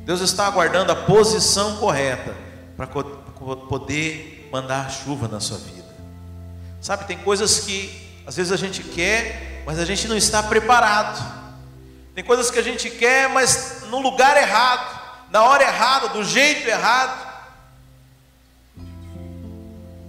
Deus 0.05 0.20
está 0.20 0.46
aguardando 0.46 0.90
a 0.90 0.96
posição 0.96 1.76
correta 1.76 2.35
para 2.76 2.87
poder 2.87 4.48
mandar 4.50 4.90
chuva 4.90 5.29
na 5.29 5.40
sua 5.40 5.59
vida. 5.59 5.88
Sabe, 6.81 7.05
tem 7.05 7.18
coisas 7.18 7.61
que 7.61 8.09
às 8.26 8.37
vezes 8.37 8.53
a 8.53 8.57
gente 8.57 8.83
quer, 8.83 9.62
mas 9.66 9.79
a 9.79 9.85
gente 9.85 10.09
não 10.09 10.16
está 10.16 10.42
preparado. 10.42 11.20
Tem 12.14 12.24
coisas 12.24 12.50
que 12.50 12.59
a 12.59 12.62
gente 12.62 12.90
quer, 12.90 13.29
mas 13.29 13.83
no 13.88 14.00
lugar 14.00 14.37
errado, 14.37 15.00
na 15.31 15.42
hora 15.44 15.62
errada, 15.62 16.09
do 16.09 16.24
jeito 16.24 16.68
errado. 16.68 17.30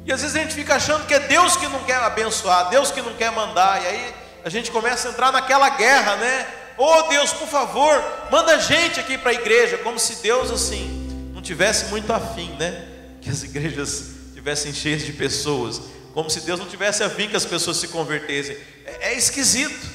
E 0.05 0.11
às 0.11 0.21
vezes 0.21 0.35
a 0.35 0.39
gente 0.39 0.55
fica 0.55 0.75
achando 0.75 1.05
que 1.05 1.13
é 1.13 1.19
Deus 1.19 1.55
que 1.55 1.67
não 1.67 1.83
quer 1.83 1.97
abençoar, 1.97 2.69
Deus 2.69 2.91
que 2.91 3.01
não 3.01 3.13
quer 3.13 3.31
mandar, 3.31 3.81
e 3.83 3.87
aí 3.87 4.15
a 4.43 4.49
gente 4.49 4.71
começa 4.71 5.07
a 5.07 5.11
entrar 5.11 5.31
naquela 5.31 5.69
guerra, 5.69 6.15
né? 6.15 6.47
Oh 6.77 7.03
Deus, 7.03 7.31
por 7.33 7.47
favor, 7.47 8.03
manda 8.31 8.59
gente 8.59 8.99
aqui 8.99 9.17
para 9.17 9.31
a 9.31 9.33
igreja, 9.33 9.77
como 9.77 9.99
se 9.99 10.21
Deus 10.23 10.49
assim 10.49 11.29
não 11.33 11.41
tivesse 11.41 11.85
muito 11.85 12.11
afim, 12.11 12.49
né? 12.59 12.87
Que 13.21 13.29
as 13.29 13.43
igrejas 13.43 14.11
tivessem 14.33 14.73
cheias 14.73 15.03
de 15.03 15.13
pessoas. 15.13 15.81
como 16.13 16.29
se 16.29 16.41
Deus 16.41 16.59
não 16.59 16.67
tivesse 16.67 17.03
a 17.03 17.07
vir 17.07 17.29
que 17.29 17.37
as 17.37 17.45
pessoas 17.45 17.77
se 17.77 17.87
convertessem. 17.87 18.57
É, 18.85 19.11
é 19.11 19.17
esquisito. 19.17 19.87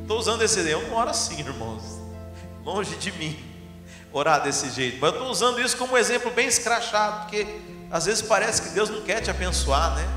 Estou 0.00 0.18
usando 0.18 0.42
esse 0.42 0.60
eu 0.60 0.80
não 0.88 0.94
oro 0.96 1.10
assim, 1.10 1.40
irmãos. 1.40 1.82
Longe 2.64 2.96
de 2.96 3.12
mim 3.12 3.52
orar 4.12 4.42
desse 4.42 4.70
jeito. 4.70 4.98
Mas 5.00 5.10
eu 5.10 5.18
estou 5.18 5.30
usando 5.30 5.60
isso 5.60 5.76
como 5.76 5.94
um 5.94 5.98
exemplo 5.98 6.30
bem 6.30 6.46
escrachado, 6.46 7.22
porque 7.22 7.46
às 7.92 8.06
vezes 8.06 8.22
parece 8.22 8.62
que 8.62 8.68
Deus 8.70 8.88
não 8.88 9.02
quer 9.02 9.20
te 9.20 9.28
abençoar, 9.28 9.94
né? 9.94 10.08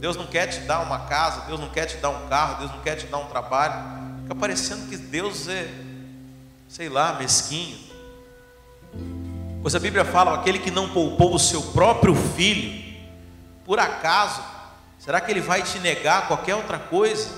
Deus 0.00 0.16
não 0.16 0.26
quer 0.26 0.46
te 0.46 0.60
dar 0.60 0.80
uma 0.80 1.00
casa, 1.00 1.42
Deus 1.42 1.60
não 1.60 1.68
quer 1.68 1.84
te 1.84 1.98
dar 1.98 2.08
um 2.08 2.26
carro, 2.28 2.60
Deus 2.60 2.70
não 2.72 2.80
quer 2.80 2.96
te 2.96 3.06
dar 3.06 3.18
um 3.18 3.26
trabalho. 3.26 3.74
Fica 4.22 4.34
parecendo 4.34 4.88
que 4.88 4.96
Deus 4.96 5.48
é, 5.48 5.68
sei 6.66 6.88
lá, 6.88 7.12
mesquinho. 7.12 7.78
Pois 9.60 9.74
a 9.74 9.78
Bíblia 9.78 10.02
fala: 10.02 10.34
aquele 10.34 10.58
que 10.58 10.70
não 10.70 10.88
poupou 10.88 11.34
o 11.34 11.38
seu 11.38 11.60
próprio 11.60 12.14
filho, 12.14 12.82
por 13.66 13.78
acaso, 13.78 14.42
será 14.98 15.20
que 15.20 15.30
ele 15.30 15.42
vai 15.42 15.62
te 15.62 15.78
negar 15.78 16.26
qualquer 16.26 16.54
outra 16.54 16.78
coisa? 16.78 17.28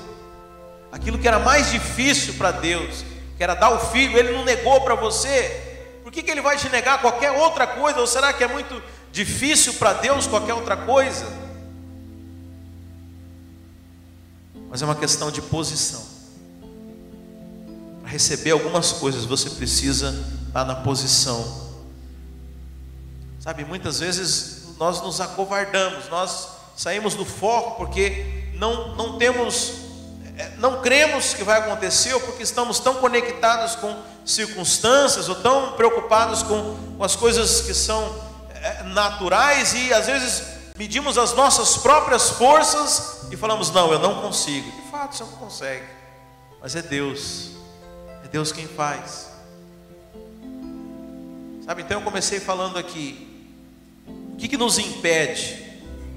Aquilo 0.93 1.19
que 1.19 1.27
era 1.27 1.41
mais 1.41 1.73
difícil 1.73 2.35
para 2.35 2.53
Deus, 2.53 3.05
que 3.37 3.43
era 3.43 3.55
dar 3.55 3.71
o 3.71 3.81
filho, 3.81 4.17
ele 4.17 4.31
não 4.31 4.45
negou 4.45 4.81
para 4.83 4.95
você. 4.95 5.73
Por 6.05 6.13
que, 6.13 6.23
que 6.23 6.31
ele 6.31 6.41
vai 6.41 6.57
te 6.57 6.69
negar 6.69 7.01
qualquer 7.01 7.33
outra 7.33 7.67
coisa? 7.67 7.99
Ou 7.99 8.07
será 8.07 8.33
que 8.33 8.45
é 8.45 8.47
muito 8.47 8.81
difícil 9.15 9.73
para 9.75 9.95
Deus 9.95 10.27
qualquer 10.27 10.53
outra 10.53 10.77
coisa? 10.77 11.45
mas 14.75 14.83
é 14.83 14.85
uma 14.87 14.97
questão 14.97 15.31
de 15.31 15.41
posição. 15.41 16.03
Para 18.03 18.11
receber 18.11 18.51
algumas 18.51 18.91
coisas, 18.91 19.25
você 19.25 19.49
precisa 19.51 20.13
estar 20.49 20.65
na 20.65 20.75
posição. 20.75 21.71
Sabe, 23.39 23.65
muitas 23.65 24.01
vezes 24.01 24.75
nós 24.77 25.01
nos 25.01 25.21
acovardamos, 25.21 26.09
nós 26.09 26.49
saímos 26.77 27.15
do 27.15 27.25
foco 27.25 27.77
porque 27.77 28.51
não, 28.55 28.97
não 28.97 29.17
temos, 29.17 29.75
é, 30.37 30.57
não 30.59 30.83
cremos 30.83 31.35
que 31.35 31.45
vai 31.45 31.61
acontecer, 31.61 32.13
ou 32.13 32.21
porque 32.23 32.43
estamos 32.43 32.81
tão 32.81 32.97
conectados 32.97 33.77
com 33.77 33.97
circunstâncias, 34.27 35.29
ou 35.29 35.37
tão 35.37 35.75
preocupados 35.75 36.43
com, 36.43 36.77
com 36.99 37.05
as 37.05 37.15
coisas 37.15 37.61
que 37.61 37.73
são 37.73 38.13
naturais, 38.87 39.75
e 39.75 39.93
às 39.93 40.07
vezes 40.07 40.43
medimos 40.77 41.17
as 41.19 41.33
nossas 41.35 41.77
próprias 41.77 42.31
forças 42.31 43.27
e 43.31 43.37
falamos: 43.37 43.71
não, 43.71 43.93
eu 43.93 43.99
não 43.99 44.21
consigo. 44.21 44.71
De 44.71 44.91
fato, 44.91 45.17
você 45.17 45.25
não 45.25 45.33
consegue, 45.33 45.87
mas 46.61 46.75
é 46.75 46.83
Deus, 46.83 47.51
é 48.25 48.29
Deus 48.29 48.53
quem 48.53 48.67
faz. 48.67 49.31
Sabe, 51.65 51.83
então 51.83 51.99
eu 51.99 52.05
comecei 52.05 52.41
falando 52.41 52.79
aqui: 52.79 53.49
o 54.33 54.37
que, 54.37 54.49
que 54.49 54.57
nos 54.57 54.79
impede 54.79 55.63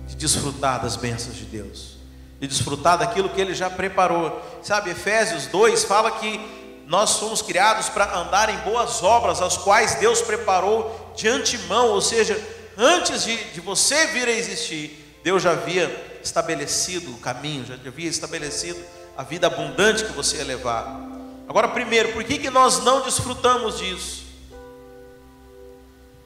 de 0.08 0.16
desfrutar 0.16 0.82
das 0.82 0.96
bênçãos 0.96 1.36
de 1.36 1.46
Deus? 1.46 1.98
De 2.40 2.48
desfrutar 2.48 2.98
daquilo 2.98 3.30
que 3.30 3.42
Ele 3.42 3.56
já 3.56 3.70
preparou. 3.70 4.42
Sabe, 4.62 4.92
Efésios 4.92 5.48
2 5.48 5.86
fala 5.86 6.12
que 6.12 6.40
nós 6.86 7.12
somos 7.12 7.42
criados 7.42 7.90
para 7.90 8.18
andar 8.18 8.50
em 8.50 8.58
boas 8.60 9.04
obras, 9.04 9.42
as 9.42 9.58
quais 9.58 9.96
Deus 9.96 10.22
preparou 10.22 11.07
de 11.18 11.28
antemão, 11.28 11.90
ou 11.90 12.02
seja, 12.02 12.40
antes 12.78 13.24
de, 13.24 13.36
de 13.52 13.60
você 13.60 14.08
vir 14.08 14.28
a 14.28 14.32
existir, 14.32 15.20
Deus 15.24 15.42
já 15.42 15.52
havia 15.52 16.20
estabelecido 16.24 17.12
o 17.12 17.18
caminho, 17.18 17.66
já 17.66 17.74
havia 17.74 18.10
estabelecido 18.10 18.80
a 19.18 19.24
vida 19.24 19.48
abundante 19.48 20.06
que 20.06 20.14
você 20.14 20.38
ia 20.38 20.46
levar. 20.46 21.02
Agora, 21.50 21.68
primeiro, 21.70 22.14
por 22.14 22.24
que, 22.24 22.38
que 22.38 22.50
nós 22.52 22.84
não 22.84 23.02
desfrutamos 23.02 23.80
disso? 23.80 24.26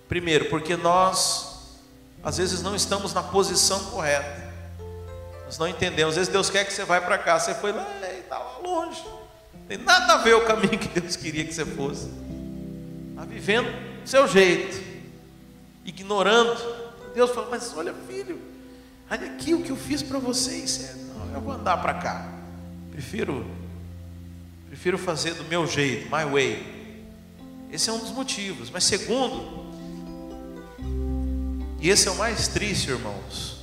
Primeiro, 0.10 0.46
porque 0.46 0.76
nós, 0.76 1.78
às 2.22 2.38
vezes, 2.38 2.62
não 2.62 2.76
estamos 2.76 3.14
na 3.14 3.24
posição 3.24 3.80
correta. 3.86 4.52
Nós 5.46 5.58
não 5.58 5.68
entendemos. 5.68 6.12
Às 6.12 6.18
vezes 6.18 6.34
Deus 6.34 6.50
quer 6.50 6.66
que 6.66 6.74
você 6.74 6.84
vá 6.84 7.00
para 7.00 7.18
cá, 7.18 7.40
você 7.40 7.54
foi 7.54 7.72
lá 7.72 7.88
e 8.14 8.20
está 8.20 8.38
lá 8.38 8.58
longe. 8.62 9.02
Não 9.54 9.66
tem 9.70 9.78
nada 9.78 10.14
a 10.14 10.18
ver 10.18 10.34
o 10.34 10.46
caminho 10.46 10.78
que 10.78 11.00
Deus 11.00 11.16
queria 11.16 11.46
que 11.46 11.54
você 11.54 11.66
fosse. 11.66 12.10
Está 13.12 13.24
vivendo 13.26 13.72
do 13.72 13.91
seu 14.06 14.28
jeito 14.28 14.82
ignorando. 15.86 16.60
Deus 17.14 17.32
falou: 17.32 17.50
Mas 17.50 17.74
olha, 17.76 17.94
filho, 18.08 18.40
olha 19.10 19.28
aqui 19.28 19.54
o 19.54 19.62
que 19.62 19.72
eu 19.72 19.76
fiz 19.76 20.02
para 20.02 20.20
vocês. 20.20 20.90
É, 20.90 20.94
não, 21.14 21.34
eu 21.34 21.42
vou 21.42 21.54
andar 21.54 21.78
para 21.78 21.94
cá. 21.96 22.28
Prefiro, 22.92 23.46
prefiro 24.68 24.98
fazer 24.98 25.34
do 25.34 25.44
meu 25.46 25.66
jeito, 25.68 26.06
my 26.06 26.30
way. 26.30 26.82
Esse 27.72 27.90
é 27.90 27.94
um 27.94 28.00
dos 28.00 28.12
motivos. 28.12 28.70
Mas 28.70 28.84
segundo, 28.84 29.72
e 31.80 31.90
esse 31.90 32.08
é 32.08 32.12
o 32.12 32.16
mais 32.16 32.48
triste, 32.48 32.90
irmãos. 32.90 33.60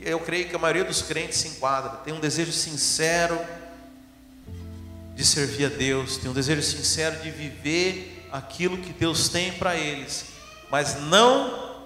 Eu 0.00 0.20
creio 0.20 0.48
que 0.48 0.56
a 0.56 0.58
maioria 0.58 0.84
dos 0.84 1.02
crentes 1.02 1.38
se 1.38 1.48
enquadra, 1.48 1.98
tem 1.98 2.14
um 2.14 2.20
desejo 2.20 2.52
sincero 2.52 3.38
de 5.20 5.26
servir 5.26 5.66
a 5.66 5.68
Deus, 5.68 6.16
tem 6.16 6.30
um 6.30 6.32
desejo 6.32 6.62
sincero 6.62 7.16
de 7.16 7.30
viver 7.30 8.26
aquilo 8.32 8.78
que 8.78 8.90
Deus 8.90 9.28
tem 9.28 9.52
para 9.52 9.76
eles, 9.76 10.24
mas 10.70 10.98
não 10.98 11.84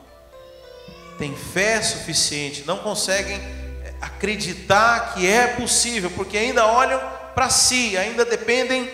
têm 1.19 1.35
fé 1.35 1.83
suficiente, 1.83 2.63
não 2.65 2.79
conseguem 2.79 3.35
eh, 3.37 3.93
acreditar 4.01 5.15
que 5.15 5.27
é 5.27 5.49
possível, 5.49 6.13
porque 6.13 6.39
ainda 6.39 6.65
olham 6.65 7.01
para 7.35 7.51
si, 7.51 7.97
ainda 7.99 8.25
dependem, 8.25 8.89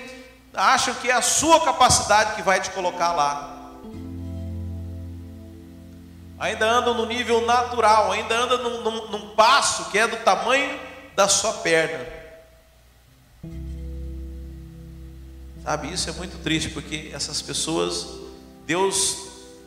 acham 0.54 0.94
que 0.94 1.10
é 1.10 1.12
a 1.12 1.20
sua 1.20 1.62
capacidade 1.62 2.34
que 2.34 2.42
vai 2.42 2.62
te 2.62 2.70
colocar 2.70 3.12
lá. 3.12 3.60
Ainda 6.38 6.64
andam 6.64 6.94
no 6.94 7.04
nível 7.04 7.44
natural, 7.44 8.10
ainda 8.10 8.34
andam 8.34 8.56
num, 8.56 8.80
num, 8.80 9.08
num 9.08 9.28
passo 9.34 9.90
que 9.90 9.98
é 9.98 10.06
do 10.06 10.16
tamanho 10.16 10.80
da 11.14 11.28
sua 11.28 11.52
perna. 11.52 12.19
Sabe, 15.70 15.92
isso 15.92 16.10
é 16.10 16.12
muito 16.14 16.36
triste, 16.42 16.70
porque 16.70 17.12
essas 17.14 17.40
pessoas, 17.40 18.04
Deus 18.66 19.18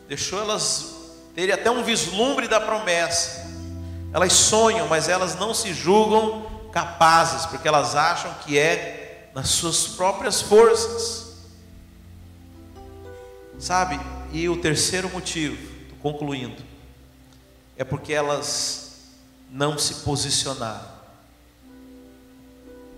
deixou 0.06 0.38
elas 0.38 0.96
terem 1.34 1.54
até 1.54 1.70
um 1.70 1.82
vislumbre 1.82 2.46
da 2.46 2.60
promessa. 2.60 3.50
Elas 4.12 4.34
sonham, 4.34 4.86
mas 4.86 5.08
elas 5.08 5.34
não 5.36 5.54
se 5.54 5.72
julgam 5.72 6.68
capazes, 6.70 7.46
porque 7.46 7.66
elas 7.66 7.94
acham 7.94 8.34
que 8.44 8.58
é 8.58 9.30
nas 9.34 9.48
suas 9.48 9.86
próprias 9.86 10.42
forças. 10.42 11.36
Sabe? 13.58 13.98
E 14.30 14.46
o 14.46 14.60
terceiro 14.60 15.08
motivo, 15.08 15.56
concluindo, 16.02 16.62
é 17.78 17.82
porque 17.82 18.12
elas 18.12 18.98
não 19.50 19.78
se 19.78 19.94
posicionaram. 20.04 20.93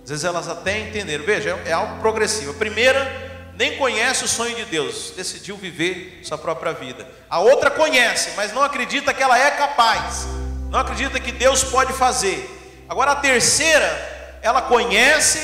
Às 0.07 0.11
vezes 0.11 0.25
elas 0.25 0.47
até 0.49 0.79
entenderam. 0.79 1.25
Veja, 1.25 1.61
é 1.66 1.73
algo 1.73 1.99
progressivo. 1.99 2.53
A 2.53 2.55
primeira 2.55 3.51
nem 3.57 3.77
conhece 3.77 4.25
o 4.25 4.29
sonho 4.29 4.55
de 4.55 4.64
Deus, 4.66 5.11
decidiu 5.16 5.57
viver 5.57 6.21
sua 6.23 6.38
própria 6.38 6.73
vida. 6.73 7.05
A 7.29 7.40
outra 7.40 7.73
conhece, 7.73 8.31
mas 8.37 8.53
não 8.53 8.62
acredita 8.62 9.12
que 9.12 9.21
ela 9.21 9.37
é 9.37 9.51
capaz, 9.51 10.29
não 10.71 10.79
acredita 10.79 11.19
que 11.19 11.33
Deus 11.33 11.64
pode 11.64 11.92
fazer. 11.95 12.49
Agora 12.88 13.11
a 13.11 13.16
terceira, 13.16 14.38
ela 14.42 14.62
conhece, 14.62 15.40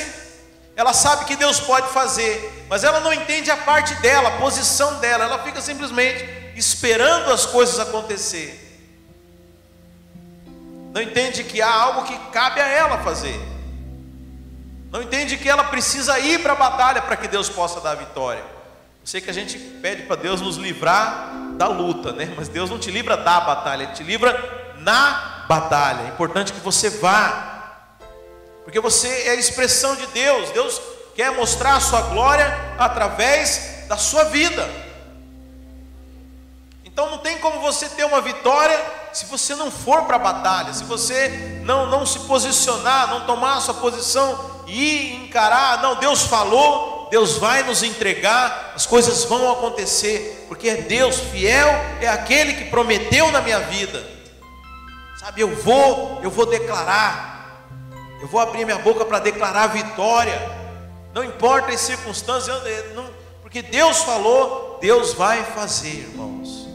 ela 0.77 0.93
sabe 0.93 1.25
que 1.25 1.35
Deus 1.35 1.59
pode 1.59 1.89
fazer, 1.89 2.65
mas 2.69 2.85
ela 2.85 3.01
não 3.01 3.11
entende 3.11 3.51
a 3.51 3.57
parte 3.57 3.93
dela, 3.95 4.29
a 4.29 4.37
posição 4.37 4.97
dela, 5.01 5.25
ela 5.25 5.43
fica 5.43 5.59
simplesmente 5.59 6.23
esperando 6.55 7.33
as 7.33 7.45
coisas 7.45 7.79
acontecer. 7.79 8.57
Não 10.93 11.01
entende 11.01 11.43
que 11.43 11.61
há 11.61 11.69
algo 11.69 12.05
que 12.05 12.17
cabe 12.31 12.61
a 12.61 12.67
ela 12.67 12.99
fazer. 12.99 13.52
Não 14.93 15.01
entende 15.01 15.37
que 15.37 15.49
ela 15.49 15.63
precisa 15.63 16.19
ir 16.19 16.39
para 16.43 16.53
a 16.53 16.55
batalha 16.55 17.01
para 17.01 17.17
que 17.17 17.27
Deus 17.27 17.49
possa 17.49 17.81
dar 17.81 17.93
a 17.93 17.95
vitória. 17.95 18.41
Eu 18.41 19.07
sei 19.07 19.19
que 19.19 19.29
a 19.31 19.33
gente 19.33 19.57
pede 19.57 20.03
para 20.03 20.15
Deus 20.15 20.39
nos 20.39 20.55
livrar 20.55 21.31
da 21.57 21.67
luta, 21.67 22.11
né? 22.11 22.31
Mas 22.37 22.47
Deus 22.47 22.69
não 22.69 22.77
te 22.77 22.91
livra 22.91 23.17
da 23.17 23.41
batalha, 23.41 23.85
Ele 23.85 23.93
te 23.93 24.03
livra 24.03 24.75
na 24.77 25.45
batalha. 25.49 26.03
É 26.03 26.09
importante 26.09 26.53
que 26.53 26.59
você 26.59 26.91
vá, 26.91 27.87
porque 28.63 28.79
você 28.79 29.07
é 29.25 29.29
a 29.31 29.35
expressão 29.35 29.95
de 29.95 30.05
Deus. 30.05 30.51
Deus 30.51 30.79
quer 31.15 31.31
mostrar 31.31 31.75
a 31.77 31.79
sua 31.79 32.01
glória 32.01 32.55
através 32.77 33.85
da 33.89 33.97
sua 33.97 34.25
vida. 34.25 34.69
Então 36.85 37.09
não 37.09 37.17
tem 37.17 37.39
como 37.39 37.61
você 37.61 37.89
ter 37.89 38.03
uma 38.03 38.21
vitória 38.21 38.79
se 39.11 39.25
você 39.25 39.55
não 39.55 39.71
for 39.71 40.03
para 40.03 40.17
a 40.17 40.19
batalha, 40.19 40.71
se 40.71 40.83
você 40.83 41.61
não, 41.63 41.87
não 41.87 42.05
se 42.05 42.19
posicionar, 42.19 43.07
não 43.07 43.25
tomar 43.25 43.57
a 43.57 43.61
sua 43.61 43.73
posição 43.73 44.52
e 44.67 45.15
encarar, 45.15 45.81
não, 45.81 45.95
Deus 45.95 46.23
falou, 46.23 47.07
Deus 47.09 47.37
vai 47.37 47.63
nos 47.63 47.83
entregar, 47.83 48.73
as 48.75 48.85
coisas 48.85 49.23
vão 49.25 49.51
acontecer, 49.51 50.45
porque 50.47 50.69
é 50.69 50.77
Deus 50.77 51.19
fiel, 51.19 51.69
é 52.01 52.07
aquele 52.07 52.53
que 52.53 52.65
prometeu 52.71 53.31
na 53.31 53.41
minha 53.41 53.59
vida. 53.59 54.03
Sabe, 55.19 55.41
eu 55.41 55.55
vou, 55.55 56.19
eu 56.23 56.31
vou 56.31 56.45
declarar, 56.45 57.69
eu 58.19 58.27
vou 58.27 58.41
abrir 58.41 58.65
minha 58.65 58.79
boca 58.79 59.05
para 59.05 59.19
declarar 59.19 59.67
vitória. 59.67 60.41
Não 61.13 61.23
importa 61.23 61.71
as 61.71 61.81
circunstâncias, 61.81 62.57
não, 62.95 63.07
porque 63.41 63.61
Deus 63.61 63.99
falou, 63.99 64.79
Deus 64.81 65.13
vai 65.13 65.43
fazer, 65.43 66.09
irmãos. 66.09 66.67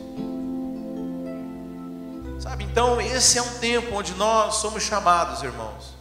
Sabe, 2.39 2.63
então 2.63 3.01
esse 3.01 3.37
é 3.37 3.43
um 3.43 3.59
tempo 3.59 3.97
onde 3.97 4.15
nós 4.15 4.55
somos 4.57 4.85
chamados, 4.85 5.43
irmãos, 5.43 5.98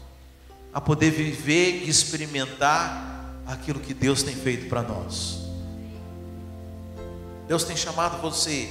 a 0.77 0.81
poder 0.81 1.09
viver 1.09 1.85
e 1.85 1.89
experimentar 1.89 3.33
aquilo 3.47 3.79
que 3.79 3.95
Deus 3.95 4.21
tem 4.21 4.35
feito 4.35 4.69
para 4.69 4.83
nós. 4.83 5.39
Deus 7.47 7.63
tem 7.63 7.75
chamado 7.75 8.21
você 8.21 8.69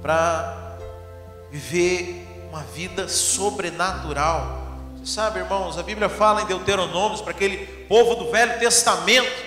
para 0.00 0.78
viver 1.52 2.26
uma 2.48 2.62
vida 2.62 3.08
sobrenatural. 3.08 4.78
Você 4.96 5.12
sabe, 5.12 5.40
irmãos, 5.40 5.76
a 5.76 5.82
Bíblia 5.82 6.08
fala 6.08 6.40
em 6.40 6.46
Deuteronômios 6.46 7.20
para 7.20 7.32
aquele 7.32 7.58
povo 7.88 8.14
do 8.14 8.30
Velho 8.30 8.58
Testamento 8.58 9.44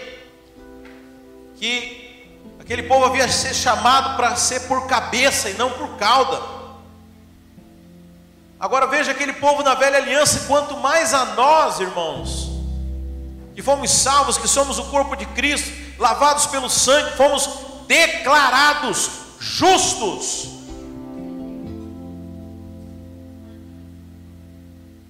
que 1.55 2.37
aquele 2.59 2.83
povo 2.83 3.05
havia 3.05 3.27
ser 3.27 3.55
chamado 3.55 4.15
para 4.15 4.35
ser 4.35 4.67
por 4.67 4.85
cabeça 4.85 5.49
e 5.49 5.55
não 5.55 5.71
por 5.71 5.97
cauda. 5.97 6.56
Agora 8.59 8.87
veja 8.87 9.11
aquele 9.11 9.33
povo 9.33 9.61
na 9.61 9.75
velha 9.75 9.97
aliança, 9.97 10.47
quanto 10.47 10.75
mais 10.77 11.13
a 11.13 11.25
nós, 11.35 11.79
irmãos, 11.79 12.49
que 13.53 13.61
fomos 13.61 13.91
salvos, 13.91 14.37
que 14.37 14.47
somos 14.47 14.79
o 14.79 14.85
corpo 14.85 15.15
de 15.15 15.25
Cristo, 15.27 15.71
lavados 15.99 16.47
pelo 16.47 16.69
sangue, 16.69 17.15
fomos 17.15 17.47
declarados 17.87 19.09
justos. 19.39 20.49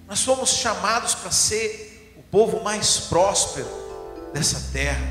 Nós 0.08 0.20
somos 0.20 0.50
chamados 0.50 1.16
para 1.16 1.32
ser 1.32 2.14
o 2.18 2.24
povo 2.24 2.64
mais 2.64 3.00
próspero 3.02 3.68
dessa 4.34 4.72
terra, 4.74 5.06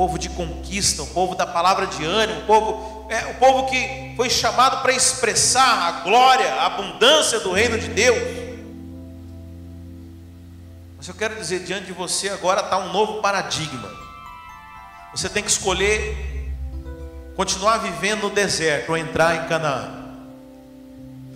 povo 0.00 0.18
de 0.18 0.30
conquista, 0.30 1.02
o 1.02 1.06
povo 1.08 1.34
da 1.34 1.46
palavra 1.46 1.86
de 1.86 2.02
ânimo, 2.02 2.40
o 2.40 2.46
povo, 2.46 3.06
é, 3.10 3.20
povo 3.34 3.68
que 3.68 4.14
foi 4.16 4.30
chamado 4.30 4.80
para 4.80 4.94
expressar 4.94 5.88
a 5.88 5.90
glória, 6.00 6.54
a 6.54 6.64
abundância 6.64 7.38
do 7.40 7.52
reino 7.52 7.78
de 7.78 7.88
Deus. 7.88 8.18
Mas 10.96 11.06
eu 11.06 11.12
quero 11.12 11.34
dizer, 11.34 11.64
diante 11.64 11.84
de 11.84 11.92
você 11.92 12.30
agora 12.30 12.62
está 12.62 12.78
um 12.78 12.94
novo 12.94 13.20
paradigma. 13.20 13.90
Você 15.14 15.28
tem 15.28 15.42
que 15.42 15.50
escolher 15.50 16.50
continuar 17.36 17.76
vivendo 17.76 18.22
no 18.22 18.30
deserto 18.30 18.88
ou 18.92 18.96
entrar 18.96 19.44
em 19.44 19.48
Canaã. 19.50 20.16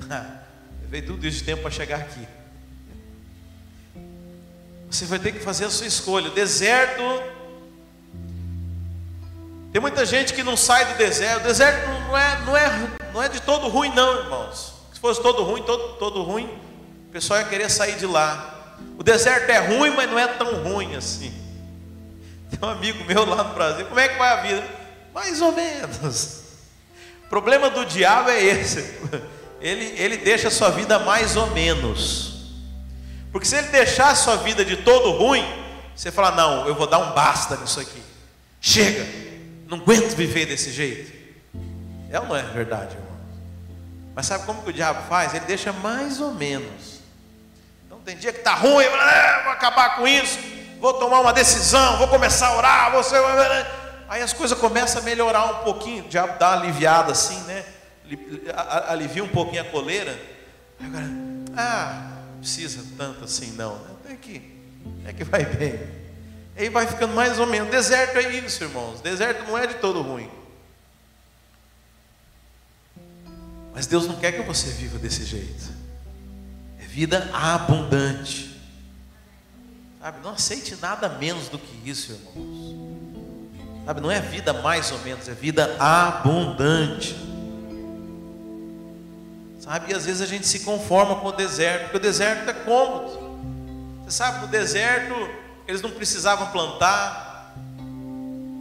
Levei 0.80 1.02
tudo 1.02 1.26
isso 1.26 1.40
de 1.40 1.44
tempo 1.44 1.60
para 1.60 1.70
chegar 1.70 2.00
aqui. 2.00 2.26
Você 4.90 5.04
vai 5.04 5.18
ter 5.18 5.32
que 5.32 5.40
fazer 5.40 5.66
a 5.66 5.70
sua 5.70 5.86
escolha. 5.86 6.30
O 6.30 6.34
deserto. 6.34 7.33
Tem 9.74 9.80
muita 9.80 10.06
gente 10.06 10.32
que 10.32 10.44
não 10.44 10.56
sai 10.56 10.84
do 10.84 10.98
deserto. 10.98 11.40
O 11.40 11.42
deserto 11.48 11.88
não 11.88 12.16
é, 12.16 12.38
não 12.42 12.56
é, 12.56 12.90
não 13.12 13.20
é 13.20 13.28
de 13.28 13.42
todo 13.42 13.66
ruim, 13.66 13.92
não, 13.92 14.20
irmãos. 14.20 14.72
Se 14.92 15.00
fosse 15.00 15.20
todo 15.20 15.42
ruim, 15.42 15.64
todo, 15.64 15.94
todo 15.94 16.22
ruim, 16.22 16.44
o 17.08 17.10
pessoal 17.10 17.40
ia 17.40 17.46
querer 17.46 17.68
sair 17.68 17.96
de 17.96 18.06
lá. 18.06 18.76
O 18.96 19.02
deserto 19.02 19.50
é 19.50 19.58
ruim, 19.58 19.90
mas 19.90 20.08
não 20.08 20.16
é 20.16 20.28
tão 20.28 20.62
ruim 20.62 20.94
assim. 20.94 21.34
Tem 22.50 22.60
um 22.62 22.70
amigo 22.70 23.02
meu 23.04 23.24
lá 23.24 23.42
no 23.42 23.52
Brasil. 23.52 23.84
Como 23.86 23.98
é 23.98 24.06
que 24.06 24.16
vai 24.16 24.28
a 24.28 24.42
vida? 24.42 24.64
Mais 25.12 25.42
ou 25.42 25.50
menos. 25.50 26.42
O 27.24 27.28
problema 27.28 27.68
do 27.68 27.84
diabo 27.84 28.30
é 28.30 28.40
esse. 28.40 28.78
Ele, 29.60 29.92
ele 30.00 30.18
deixa 30.18 30.46
a 30.46 30.52
sua 30.52 30.70
vida 30.70 31.00
mais 31.00 31.34
ou 31.34 31.48
menos. 31.48 32.52
Porque 33.32 33.44
se 33.44 33.56
ele 33.56 33.68
deixar 33.70 34.10
a 34.10 34.14
sua 34.14 34.36
vida 34.36 34.64
de 34.64 34.76
todo 34.76 35.10
ruim, 35.10 35.44
você 35.96 36.12
fala: 36.12 36.30
Não, 36.30 36.68
eu 36.68 36.76
vou 36.76 36.86
dar 36.86 36.98
um 36.98 37.10
basta 37.10 37.56
nisso 37.56 37.80
aqui. 37.80 38.00
Chega, 38.60 39.24
não 39.68 39.78
aguento 39.78 40.14
viver 40.14 40.46
desse 40.46 40.70
jeito. 40.70 41.12
É 42.10 42.20
ou 42.20 42.26
não 42.26 42.36
é 42.36 42.42
verdade, 42.42 42.94
irmão? 42.94 43.14
Mas 44.14 44.26
sabe 44.26 44.44
como 44.46 44.62
que 44.62 44.70
o 44.70 44.72
diabo 44.72 45.08
faz? 45.08 45.34
Ele 45.34 45.44
deixa 45.46 45.72
mais 45.72 46.20
ou 46.20 46.32
menos. 46.32 47.00
Então 47.86 47.98
tem 48.00 48.16
dia 48.16 48.32
que 48.32 48.38
está 48.38 48.54
ruim, 48.54 48.84
ah, 48.86 49.40
vou 49.44 49.52
acabar 49.52 49.96
com 49.96 50.06
isso, 50.06 50.38
vou 50.80 50.94
tomar 50.94 51.20
uma 51.20 51.32
decisão, 51.32 51.98
vou 51.98 52.06
começar 52.08 52.48
a 52.48 52.56
orar, 52.56 52.92
vou 52.92 53.02
ser 53.02 53.18
Aí 54.08 54.22
as 54.22 54.32
coisas 54.32 54.56
começam 54.56 55.00
a 55.00 55.04
melhorar 55.04 55.44
um 55.46 55.64
pouquinho, 55.64 56.04
já 56.08 56.26
dá 56.26 56.50
uma 56.50 56.62
aliviada 56.62 57.10
assim, 57.10 57.40
né? 57.44 57.64
Alivia 58.86 59.24
um 59.24 59.28
pouquinho 59.28 59.62
a 59.62 59.64
coleira. 59.64 60.16
Agora, 60.78 61.06
ah, 61.56 62.12
precisa 62.38 62.84
tanto 62.96 63.24
assim 63.24 63.52
não. 63.52 63.80
É 64.08 64.14
que, 64.14 64.60
é 65.06 65.12
que 65.12 65.24
vai 65.24 65.44
bem. 65.44 66.03
Aí 66.56 66.68
vai 66.68 66.86
ficando 66.86 67.14
mais 67.14 67.38
ou 67.38 67.46
menos. 67.46 67.70
Deserto 67.70 68.16
é 68.16 68.32
isso, 68.36 68.62
irmãos. 68.64 69.00
Deserto 69.00 69.46
não 69.46 69.58
é 69.58 69.66
de 69.66 69.74
todo 69.74 70.02
ruim. 70.02 70.30
Mas 73.74 73.86
Deus 73.86 74.06
não 74.06 74.16
quer 74.16 74.32
que 74.32 74.42
você 74.42 74.70
viva 74.70 74.98
desse 74.98 75.24
jeito. 75.24 75.72
É 76.80 76.86
vida 76.86 77.28
abundante. 77.32 78.54
Sabe? 80.00 80.18
Não 80.22 80.30
aceite 80.30 80.76
nada 80.80 81.08
menos 81.08 81.48
do 81.48 81.58
que 81.58 81.90
isso, 81.90 82.12
irmãos. 82.12 82.74
Sabe, 83.84 84.00
não 84.00 84.10
é 84.10 84.20
vida 84.20 84.52
mais 84.52 84.90
ou 84.92 84.98
menos, 85.00 85.28
é 85.28 85.34
vida 85.34 85.76
abundante. 85.78 87.14
Sabe, 89.60 89.92
e 89.92 89.94
às 89.94 90.06
vezes 90.06 90.22
a 90.22 90.26
gente 90.26 90.46
se 90.46 90.60
conforma 90.60 91.16
com 91.16 91.28
o 91.28 91.32
deserto, 91.32 91.82
porque 91.84 91.96
o 91.98 92.00
deserto 92.00 92.48
é 92.48 92.52
cômodo. 92.52 93.34
Você 94.04 94.12
sabe, 94.18 94.40
no 94.40 94.46
deserto 94.46 95.14
eles 95.66 95.80
não 95.80 95.90
precisavam 95.90 96.48
plantar, 96.48 97.54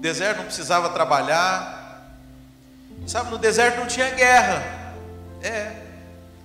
deserto 0.04 0.38
não 0.38 0.46
precisava 0.46 0.90
trabalhar. 0.90 1.82
Sabe, 3.08 3.32
no 3.32 3.38
deserto 3.38 3.80
não 3.80 3.88
tinha 3.88 4.10
guerra. 4.12 4.64
É. 5.42 5.82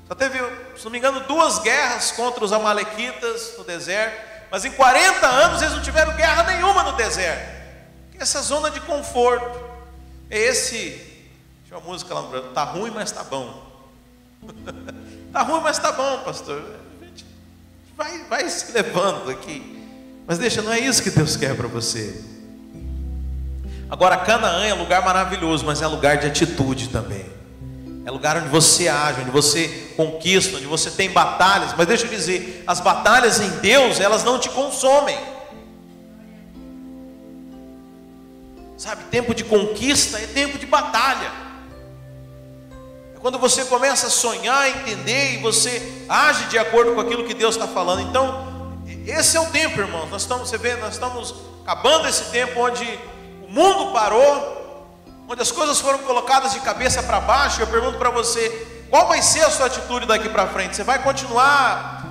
Só 0.07 0.14
teve, 0.14 0.38
se 0.77 0.85
não 0.85 0.90
me 0.90 0.99
engano, 0.99 1.21
duas 1.21 1.59
guerras 1.59 2.11
contra 2.12 2.44
os 2.44 2.53
amalequitas 2.53 3.55
no 3.59 3.64
deserto, 3.64 4.16
mas 4.51 4.64
em 4.64 4.71
40 4.71 5.27
anos 5.27 5.61
eles 5.61 5.75
não 5.75 5.83
tiveram 5.83 6.14
guerra 6.14 6.44
nenhuma 6.44 6.83
no 6.83 6.92
deserto. 6.92 7.59
Essa 8.18 8.42
zona 8.42 8.71
de 8.71 8.81
conforto. 8.81 9.68
É 10.31 10.38
esse. 10.38 11.25
Tinha 11.66 11.79
uma 11.79 11.87
música 11.87 12.12
lá 12.14 12.23
no 12.23 12.29
Brasil. 12.29 12.51
Tá 12.53 12.64
ruim, 12.64 12.90
mas 12.90 13.12
tá 13.12 13.23
bom. 13.23 13.66
tá 15.33 15.42
ruim, 15.42 15.61
mas 15.61 15.79
tá 15.79 15.92
bom, 15.92 16.18
pastor. 16.25 16.62
A 17.01 17.05
gente 17.05 17.25
vai, 17.97 18.25
vai 18.25 18.49
se 18.49 18.73
levando 18.73 19.31
aqui. 19.31 19.78
Mas 20.29 20.37
deixa, 20.37 20.61
não 20.61 20.71
é 20.71 20.79
isso 20.79 21.03
que 21.03 21.09
Deus 21.09 21.38
quer 21.38 21.57
para 21.57 21.67
você. 21.67 22.23
Agora, 23.88 24.14
Canaã 24.19 24.62
é 24.62 24.75
lugar 24.75 25.03
maravilhoso, 25.03 25.64
mas 25.64 25.81
é 25.81 25.87
lugar 25.87 26.19
de 26.19 26.27
atitude 26.27 26.91
também. 26.91 27.25
É 28.05 28.11
lugar 28.11 28.37
onde 28.37 28.49
você 28.51 28.88
age, 28.88 29.23
onde 29.23 29.31
você 29.31 29.95
conquista, 29.97 30.59
onde 30.59 30.67
você 30.67 30.91
tem 30.91 31.11
batalhas. 31.11 31.75
Mas 31.75 31.87
deixa 31.87 32.05
eu 32.05 32.11
dizer, 32.11 32.62
as 32.67 32.79
batalhas 32.79 33.41
em 33.41 33.49
Deus, 33.61 34.01
elas 34.01 34.23
não 34.23 34.38
te 34.38 34.51
consomem. 34.51 35.19
Sabe, 38.77 39.05
tempo 39.05 39.35
de 39.35 39.45
conquista 39.45 40.19
é 40.19 40.27
tempo 40.27 40.59
de 40.59 40.67
batalha. 40.67 41.33
É 43.17 43.19
quando 43.19 43.38
você 43.38 43.64
começa 43.64 44.09
a 44.09 44.11
sonhar, 44.11 44.69
entender 44.69 45.37
e 45.37 45.38
você 45.38 46.05
age 46.07 46.45
de 46.49 46.59
acordo 46.59 46.95
com 46.95 47.01
aquilo 47.01 47.25
que 47.25 47.33
Deus 47.33 47.55
está 47.55 47.67
falando. 47.67 48.03
Então, 48.03 48.48
esse 49.11 49.37
é 49.37 49.40
o 49.40 49.47
tempo, 49.47 49.81
irmãos. 49.81 50.11
Nós 50.11 50.23
estamos, 50.23 50.49
você 50.49 50.59
vê, 50.59 50.75
nós 50.77 50.94
estamos 50.94 51.35
acabando 51.64 52.09
esse 52.09 52.25
tempo 52.25 52.61
onde 52.61 52.85
o 53.42 53.51
mundo 53.51 53.92
parou, 53.92 54.87
onde 55.29 55.40
as 55.40 55.51
coisas 55.51 55.81
foram 55.81 55.99
colocadas 55.99 56.53
de 56.53 56.61
cabeça 56.61 57.03
para 57.03 57.21
baixo. 57.21 57.61
Eu 57.61 57.66
pergunto 57.66 57.99
para 57.99 58.11
você, 58.11 58.66
qual 58.90 59.09
vai 59.09 59.23
ser 59.23 59.42
a 59.44 59.51
sua 59.51 59.66
atitude 59.66 60.07
daqui 60.07 60.29
para 60.29 60.47
frente? 60.49 60.77
Você 60.77 60.85
vai 60.85 61.03
continuar 61.03 62.07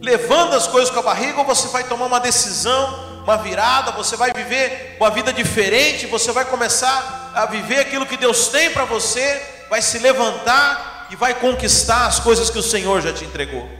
levando 0.00 0.54
as 0.54 0.66
coisas 0.66 0.90
com 0.90 0.98
a 0.98 1.02
barriga 1.02 1.38
ou 1.38 1.44
você 1.44 1.68
vai 1.68 1.84
tomar 1.84 2.06
uma 2.06 2.20
decisão? 2.20 3.10
uma 3.22 3.36
virada, 3.36 3.92
você 3.92 4.16
vai 4.16 4.32
viver 4.32 4.96
uma 4.98 5.10
vida 5.10 5.32
diferente, 5.32 6.06
você 6.06 6.32
vai 6.32 6.44
começar 6.44 7.32
a 7.34 7.46
viver 7.46 7.78
aquilo 7.78 8.06
que 8.06 8.16
Deus 8.16 8.48
tem 8.48 8.70
para 8.70 8.84
você, 8.84 9.40
vai 9.68 9.82
se 9.82 9.98
levantar 9.98 11.06
e 11.10 11.16
vai 11.16 11.34
conquistar 11.34 12.06
as 12.06 12.18
coisas 12.18 12.50
que 12.50 12.58
o 12.58 12.62
Senhor 12.62 13.00
já 13.00 13.12
te 13.12 13.24
entregou. 13.24 13.79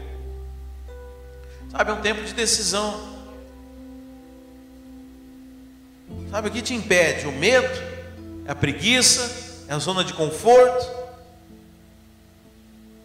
Sabe, 1.71 1.91
é 1.91 1.95
um 1.95 2.01
tempo 2.01 2.23
de 2.25 2.35
decisão. 2.35 3.19
Sabe 6.31 6.49
o 6.49 6.51
que 6.51 6.63
te 6.63 6.75
impede? 6.75 7.27
O 7.27 7.33
medo, 7.33 7.69
é 8.45 8.51
a 8.51 8.55
preguiça, 8.55 9.65
é 9.69 9.73
a 9.73 9.79
zona 9.79 10.03
de 10.03 10.13
conforto. 10.13 11.01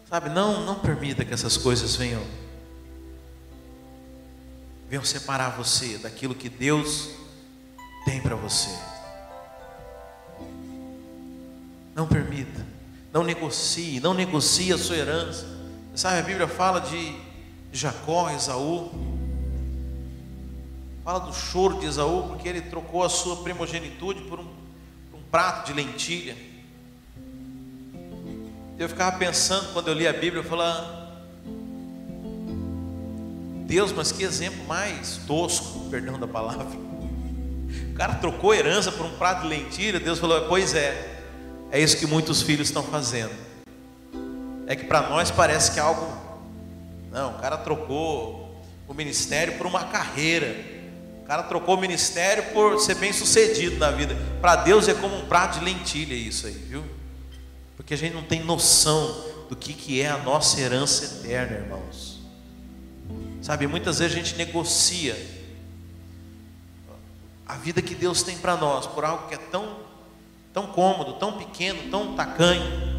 Sabe, 0.08 0.28
não, 0.30 0.64
não 0.64 0.76
permita 0.76 1.24
que 1.24 1.32
essas 1.32 1.56
coisas 1.56 1.96
venham 1.96 2.22
venham 4.88 5.04
separar 5.04 5.56
você 5.56 5.98
daquilo 5.98 6.34
que 6.34 6.48
Deus 6.48 7.10
tem 8.04 8.20
para 8.20 8.36
você. 8.36 8.70
Não 11.94 12.06
permita, 12.06 12.64
não 13.12 13.24
negocie, 13.24 13.98
não 14.00 14.14
negocie 14.14 14.72
a 14.72 14.78
sua 14.78 14.96
herança. 14.96 15.46
Sabe, 15.94 16.18
a 16.18 16.22
Bíblia 16.22 16.46
fala 16.46 16.80
de 16.80 17.16
Jacó, 17.76 18.30
Esaú. 18.30 18.90
Fala 21.04 21.20
do 21.20 21.32
choro 21.32 21.78
de 21.78 21.86
Esaú, 21.86 22.28
porque 22.28 22.48
ele 22.48 22.60
trocou 22.62 23.04
a 23.04 23.08
sua 23.08 23.36
primogenitude 23.36 24.22
por 24.22 24.40
um, 24.40 24.46
por 25.10 25.18
um 25.18 25.22
prato 25.30 25.66
de 25.66 25.72
lentilha. 25.72 26.36
Eu 28.78 28.88
ficava 28.88 29.16
pensando, 29.16 29.72
quando 29.72 29.88
eu 29.88 29.94
li 29.94 30.06
a 30.06 30.12
Bíblia, 30.12 30.42
eu 30.42 30.44
falava, 30.44 31.06
Deus, 33.66 33.92
mas 33.92 34.12
que 34.12 34.22
exemplo 34.22 34.64
mais 34.66 35.18
tosco, 35.26 35.88
perdão 35.90 36.18
da 36.18 36.26
palavra. 36.26 36.66
O 37.90 37.94
cara 37.94 38.14
trocou 38.14 38.54
herança 38.54 38.92
por 38.92 39.06
um 39.06 39.16
prato 39.16 39.42
de 39.42 39.48
lentilha. 39.48 39.98
Deus 39.98 40.18
falou: 40.18 40.46
Pois 40.48 40.74
é, 40.74 41.18
é 41.70 41.80
isso 41.80 41.96
que 41.96 42.06
muitos 42.06 42.42
filhos 42.42 42.68
estão 42.68 42.82
fazendo. 42.82 43.32
É 44.66 44.76
que 44.76 44.84
para 44.84 45.08
nós 45.08 45.30
parece 45.30 45.72
que 45.72 45.78
é 45.78 45.82
algo. 45.82 46.25
Não, 47.16 47.30
o 47.30 47.38
cara 47.38 47.56
trocou 47.56 48.62
o 48.86 48.92
ministério 48.92 49.56
por 49.56 49.66
uma 49.66 49.84
carreira. 49.84 50.54
O 51.22 51.26
cara 51.26 51.42
trocou 51.44 51.74
o 51.74 51.80
ministério 51.80 52.44
por 52.52 52.78
ser 52.78 52.94
bem 52.96 53.10
sucedido 53.10 53.78
na 53.78 53.90
vida. 53.90 54.14
Para 54.38 54.56
Deus 54.56 54.86
é 54.86 54.92
como 54.92 55.16
um 55.16 55.24
prato 55.24 55.58
de 55.58 55.64
lentilha 55.64 56.12
isso 56.12 56.46
aí, 56.46 56.52
viu? 56.52 56.84
Porque 57.74 57.94
a 57.94 57.96
gente 57.96 58.12
não 58.12 58.22
tem 58.22 58.44
noção 58.44 59.24
do 59.48 59.56
que, 59.56 59.72
que 59.72 60.02
é 60.02 60.10
a 60.10 60.18
nossa 60.18 60.60
herança 60.60 61.06
eterna, 61.06 61.56
irmãos. 61.56 62.20
Sabe, 63.40 63.66
muitas 63.66 63.98
vezes 63.98 64.14
a 64.14 64.18
gente 64.18 64.36
negocia 64.36 65.16
a 67.46 67.54
vida 67.54 67.80
que 67.80 67.94
Deus 67.94 68.22
tem 68.22 68.36
para 68.36 68.58
nós 68.58 68.86
por 68.86 69.06
algo 69.06 69.26
que 69.26 69.34
é 69.34 69.38
tão, 69.38 69.78
tão 70.52 70.66
cômodo, 70.66 71.14
tão 71.14 71.38
pequeno, 71.38 71.90
tão 71.90 72.14
tacanho. 72.14 72.95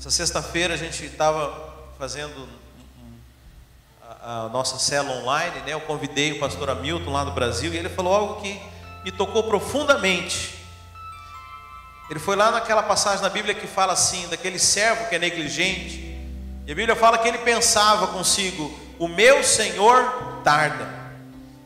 Essa 0.00 0.10
sexta-feira 0.10 0.72
a 0.72 0.76
gente 0.78 1.04
estava 1.04 1.74
fazendo 1.98 2.48
a, 4.02 4.44
a, 4.44 4.48
nossa 4.48 4.78
cela 4.78 5.12
online, 5.12 5.60
né? 5.60 5.74
Eu 5.74 5.80
convidei 5.82 6.32
o 6.32 6.40
pastor 6.40 6.70
Hamilton 6.70 7.10
lá 7.10 7.22
do 7.22 7.32
Brasil 7.32 7.74
e 7.74 7.76
ele 7.76 7.90
falou 7.90 8.14
algo 8.14 8.40
que 8.40 8.58
me 9.04 9.12
tocou 9.12 9.42
profundamente. 9.42 10.54
Ele 12.08 12.18
foi 12.18 12.34
lá 12.34 12.50
naquela 12.50 12.82
passagem 12.82 13.20
na 13.20 13.28
Bíblia 13.28 13.54
que 13.54 13.66
fala 13.66 13.92
assim, 13.92 14.26
daquele 14.28 14.58
servo 14.58 15.06
que 15.10 15.16
é 15.16 15.18
negligente, 15.18 16.18
e 16.66 16.72
a 16.72 16.74
Bíblia 16.74 16.96
fala 16.96 17.18
que 17.18 17.28
ele 17.28 17.36
pensava 17.36 18.06
consigo: 18.06 18.74
o 18.98 19.06
meu 19.06 19.44
Senhor 19.44 20.40
tarda. 20.42 20.88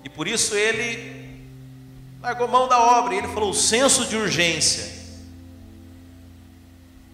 E 0.02 0.08
por 0.08 0.26
isso 0.26 0.56
ele 0.56 1.40
largou 2.20 2.48
mão 2.48 2.66
da 2.66 2.80
obra. 2.98 3.14
E 3.14 3.18
ele 3.18 3.28
falou: 3.28 3.50
o 3.50 3.54
senso 3.54 4.04
de 4.06 4.16
urgência, 4.16 4.93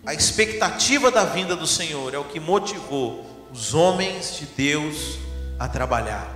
a 0.05 0.15
expectativa 0.15 1.11
da 1.11 1.25
vinda 1.25 1.55
do 1.55 1.67
Senhor 1.67 2.15
é 2.15 2.19
o 2.19 2.25
que 2.25 2.41
motivou 2.41 3.49
os 3.53 3.75
homens 3.75 4.37
de 4.37 4.47
Deus 4.47 5.19
a 5.59 5.69
trabalhar. 5.69 6.27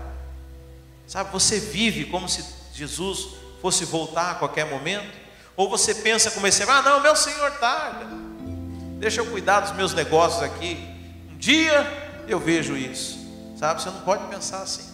Sabe, 1.07 1.33
você 1.33 1.59
vive 1.59 2.05
como 2.07 2.29
se 2.29 2.45
Jesus 2.75 3.29
fosse 3.63 3.85
voltar 3.85 4.33
a 4.33 4.35
qualquer 4.35 4.67
momento? 4.67 5.25
Ou 5.57 5.69
você 5.69 5.95
pensa 5.95 6.31
como 6.31 6.47
esse, 6.47 6.63
ah, 6.65 6.83
não, 6.83 7.01
meu 7.01 7.17
Senhor 7.17 7.51
tarda, 7.53 8.07
deixa 8.99 9.21
eu 9.21 9.27
cuidar 9.27 9.61
dos 9.61 9.73
meus 9.73 9.95
negócios 9.95 10.43
aqui, 10.43 10.77
dia 11.39 12.25
eu 12.29 12.39
vejo 12.39 12.77
isso. 12.77 13.19
Sabe? 13.57 13.81
Você 13.81 13.91
não 13.91 14.01
pode 14.01 14.25
pensar 14.27 14.63
assim. 14.63 14.93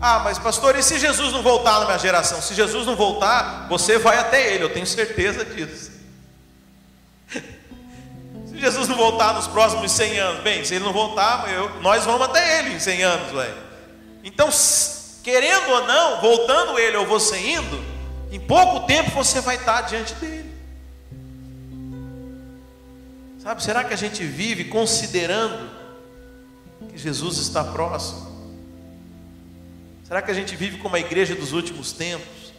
Ah, 0.00 0.20
mas 0.20 0.38
pastor, 0.38 0.76
e 0.76 0.82
se 0.82 0.98
Jesus 0.98 1.32
não 1.32 1.42
voltar 1.42 1.80
na 1.80 1.86
minha 1.86 1.98
geração? 1.98 2.40
Se 2.40 2.54
Jesus 2.54 2.86
não 2.86 2.94
voltar, 2.94 3.66
você 3.68 3.98
vai 3.98 4.16
até 4.16 4.54
ele, 4.54 4.62
eu 4.62 4.72
tenho 4.72 4.86
certeza 4.86 5.44
disso. 5.44 5.97
Se 8.58 8.64
Jesus 8.64 8.88
não 8.88 8.96
voltar 8.96 9.34
nos 9.34 9.46
próximos 9.46 9.92
100 9.92 10.18
anos, 10.18 10.42
bem, 10.42 10.64
se 10.64 10.74
ele 10.74 10.84
não 10.84 10.92
voltar, 10.92 11.48
eu, 11.52 11.80
nós 11.80 12.04
vamos 12.04 12.22
até 12.22 12.58
ele 12.58 12.74
em 12.74 12.80
100 12.80 13.02
anos, 13.04 13.32
velho. 13.32 13.56
Então, 14.24 14.48
querendo 15.22 15.70
ou 15.70 15.86
não, 15.86 16.20
voltando 16.20 16.78
ele 16.78 16.96
ou 16.96 17.06
você 17.06 17.38
indo, 17.38 17.80
em 18.32 18.40
pouco 18.40 18.86
tempo 18.86 19.12
você 19.12 19.40
vai 19.40 19.56
estar 19.56 19.82
diante 19.82 20.14
dele. 20.14 20.52
Sabe, 23.40 23.62
será 23.62 23.84
que 23.84 23.94
a 23.94 23.96
gente 23.96 24.24
vive 24.24 24.64
considerando 24.64 25.70
que 26.90 26.98
Jesus 26.98 27.38
está 27.38 27.62
próximo? 27.62 28.26
Será 30.04 30.20
que 30.20 30.30
a 30.30 30.34
gente 30.34 30.56
vive 30.56 30.78
como 30.78 30.96
a 30.96 31.00
igreja 31.00 31.34
dos 31.34 31.52
últimos 31.52 31.92
tempos? 31.92 32.52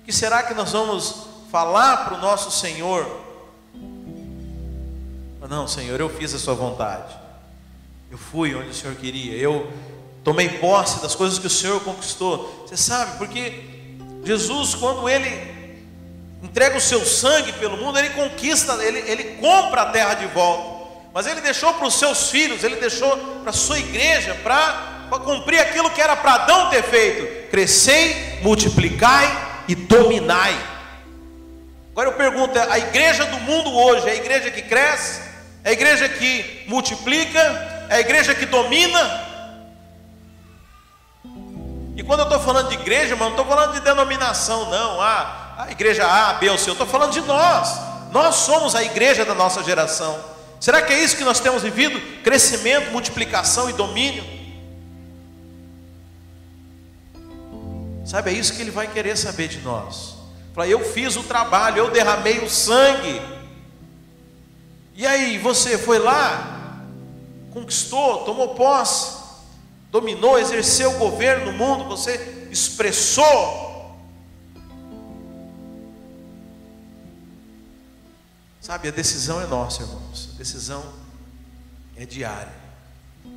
O 0.00 0.04
que 0.04 0.12
será 0.12 0.42
que 0.42 0.54
nós 0.54 0.72
vamos 0.72 1.26
falar 1.50 2.04
para 2.04 2.14
o 2.14 2.20
nosso 2.20 2.50
Senhor? 2.50 3.23
Não, 5.48 5.68
Senhor, 5.68 6.00
eu 6.00 6.08
fiz 6.08 6.34
a 6.34 6.38
Sua 6.38 6.54
vontade. 6.54 7.14
Eu 8.10 8.16
fui 8.16 8.54
onde 8.54 8.70
o 8.70 8.74
Senhor 8.74 8.96
queria. 8.96 9.36
Eu 9.36 9.70
tomei 10.22 10.48
posse 10.48 11.02
das 11.02 11.14
coisas 11.14 11.38
que 11.38 11.46
o 11.46 11.50
Senhor 11.50 11.80
conquistou. 11.80 12.64
Você 12.66 12.76
sabe, 12.76 13.18
porque 13.18 13.62
Jesus, 14.24 14.74
quando 14.74 15.06
ele 15.08 15.28
entrega 16.42 16.76
o 16.76 16.80
seu 16.80 17.04
sangue 17.04 17.52
pelo 17.54 17.76
mundo, 17.76 17.98
ele 17.98 18.10
conquista, 18.10 18.72
ele, 18.82 18.98
ele 19.00 19.24
compra 19.40 19.82
a 19.82 19.86
terra 19.86 20.14
de 20.14 20.26
volta. 20.26 20.74
Mas 21.12 21.26
ele 21.26 21.40
deixou 21.40 21.74
para 21.74 21.86
os 21.86 21.94
seus 21.94 22.30
filhos, 22.30 22.64
ele 22.64 22.76
deixou 22.76 23.16
para 23.42 23.50
a 23.50 23.52
sua 23.52 23.78
igreja, 23.78 24.34
para 24.42 25.08
cumprir 25.24 25.60
aquilo 25.60 25.90
que 25.90 26.00
era 26.00 26.16
para 26.16 26.34
Adão 26.34 26.70
ter 26.70 26.82
feito: 26.82 27.50
crescei, 27.50 28.40
multiplicai 28.42 29.62
e 29.68 29.74
dominai. 29.74 30.58
Agora 31.92 32.08
eu 32.08 32.14
pergunto: 32.14 32.58
a 32.58 32.78
igreja 32.78 33.26
do 33.26 33.38
mundo 33.40 33.72
hoje 33.76 34.08
é 34.08 34.12
a 34.12 34.16
igreja 34.16 34.50
que 34.50 34.62
cresce? 34.62 35.33
É 35.64 35.70
a 35.70 35.72
igreja 35.72 36.08
que 36.08 36.62
multiplica? 36.68 37.40
É 37.88 37.96
a 37.96 38.00
igreja 38.00 38.34
que 38.34 38.44
domina? 38.44 39.24
E 41.96 42.02
quando 42.02 42.20
eu 42.20 42.24
estou 42.24 42.40
falando 42.40 42.68
de 42.68 42.74
igreja, 42.74 43.16
mano, 43.16 43.34
não 43.34 43.42
estou 43.42 43.46
falando 43.46 43.72
de 43.72 43.80
denominação, 43.80 44.68
não. 44.68 45.00
Ah, 45.00 45.54
a 45.58 45.70
igreja 45.70 46.06
A, 46.06 46.34
B 46.34 46.50
ou 46.50 46.58
C, 46.58 46.68
eu 46.68 46.72
estou 46.72 46.86
falando 46.86 47.12
de 47.12 47.22
nós. 47.22 47.80
Nós 48.12 48.34
somos 48.36 48.74
a 48.74 48.82
igreja 48.82 49.24
da 49.24 49.34
nossa 49.34 49.62
geração. 49.62 50.22
Será 50.60 50.82
que 50.82 50.92
é 50.92 51.02
isso 51.02 51.16
que 51.16 51.24
nós 51.24 51.40
temos 51.40 51.62
vivido? 51.62 52.00
Crescimento, 52.22 52.90
multiplicação 52.90 53.70
e 53.70 53.72
domínio? 53.72 54.24
Sabe, 58.04 58.30
é 58.30 58.34
isso 58.34 58.54
que 58.54 58.60
ele 58.60 58.70
vai 58.70 58.86
querer 58.86 59.16
saber 59.16 59.48
de 59.48 59.60
nós. 59.60 60.14
Fala, 60.54 60.68
eu 60.68 60.84
fiz 60.92 61.16
o 61.16 61.22
trabalho, 61.22 61.78
eu 61.78 61.90
derramei 61.90 62.40
o 62.40 62.50
sangue. 62.50 63.20
E 64.94 65.06
aí, 65.06 65.38
você 65.38 65.76
foi 65.76 65.98
lá, 65.98 66.80
conquistou, 67.52 68.24
tomou 68.24 68.54
posse, 68.54 69.22
dominou, 69.90 70.38
exerceu 70.38 70.90
o 70.92 70.98
governo 70.98 71.52
no 71.52 71.58
mundo, 71.58 71.84
você 71.84 72.48
expressou 72.50 73.64
Sabe, 78.64 78.88
a 78.88 78.90
decisão 78.90 79.42
é 79.42 79.46
nossa, 79.46 79.82
irmãos. 79.82 80.30
A 80.34 80.38
decisão 80.38 80.82
é 81.94 82.06
diária. 82.06 82.54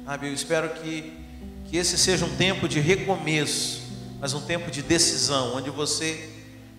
Sabe, 0.05 0.29
eu 0.29 0.33
espero 0.33 0.69
que, 0.75 1.21
que 1.65 1.75
esse 1.75 1.97
seja 1.97 2.23
um 2.23 2.33
tempo 2.37 2.65
de 2.65 2.79
recomeço, 2.79 3.81
mas 4.21 4.33
um 4.33 4.39
tempo 4.39 4.71
de 4.71 4.81
decisão, 4.81 5.57
onde 5.57 5.69
você 5.69 6.29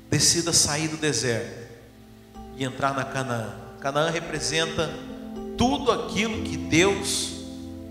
decida 0.09 0.51
sair 0.51 0.89
do 0.89 0.97
deserto 0.97 1.69
e 2.57 2.65
entrar 2.65 2.95
na 2.95 3.05
Canaã. 3.05 3.68
Canaã 3.81 4.11
representa 4.11 4.91
tudo 5.57 5.91
aquilo 5.91 6.43
que 6.43 6.57
Deus 6.57 7.33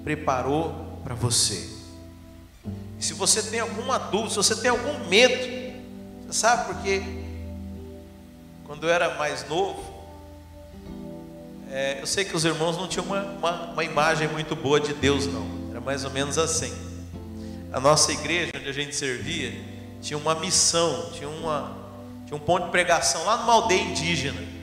preparou 0.04 1.00
para 1.04 1.16
você. 1.16 1.70
E 3.00 3.04
se 3.04 3.14
você 3.14 3.42
tem 3.44 3.60
alguma 3.60 3.98
dúvida, 3.98 4.30
se 4.30 4.36
você 4.36 4.56
tem 4.56 4.70
algum 4.70 5.08
medo, 5.08 5.36
você 6.26 6.40
sabe 6.40 6.74
porque 6.74 7.02
quando 8.66 8.86
eu 8.86 8.90
era 8.90 9.16
mais 9.16 9.48
novo, 9.48 9.96
é, 11.70 12.02
eu 12.02 12.08
sei 12.08 12.26
que 12.26 12.36
os 12.36 12.46
irmãos 12.46 12.78
não 12.78 12.88
tinham 12.88 13.06
uma, 13.06 13.22
uma, 13.22 13.52
uma, 13.72 13.84
imagem 13.84 14.28
muito 14.30 14.56
boa 14.56 14.80
de 14.80 14.94
Deus, 14.94 15.28
não. 15.28 15.70
Era 15.70 15.82
mais 15.82 16.04
ou 16.06 16.12
menos 16.12 16.38
assim. 16.38 16.74
A 17.72 17.80
nossa 17.80 18.12
igreja, 18.12 18.52
onde 18.56 18.70
a 18.70 18.74
gente 18.74 18.96
servia, 18.96 19.54
tinha 20.02 20.18
uma 20.18 20.36
missão, 20.36 21.10
tinha, 21.14 21.28
uma, 21.28 21.76
tinha 22.26 22.36
um 22.36 22.40
ponto 22.40 22.66
de 22.66 22.72
pregação 22.72 23.26
lá 23.26 23.38
numa 23.38 23.54
aldeia 23.54 23.82
indígena. 23.82 24.57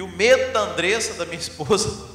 E 0.00 0.02
o 0.02 0.08
medo 0.08 0.52
da 0.52 0.60
Andressa, 0.60 1.12
da 1.14 1.26
minha 1.26 1.36
esposa, 1.38 2.08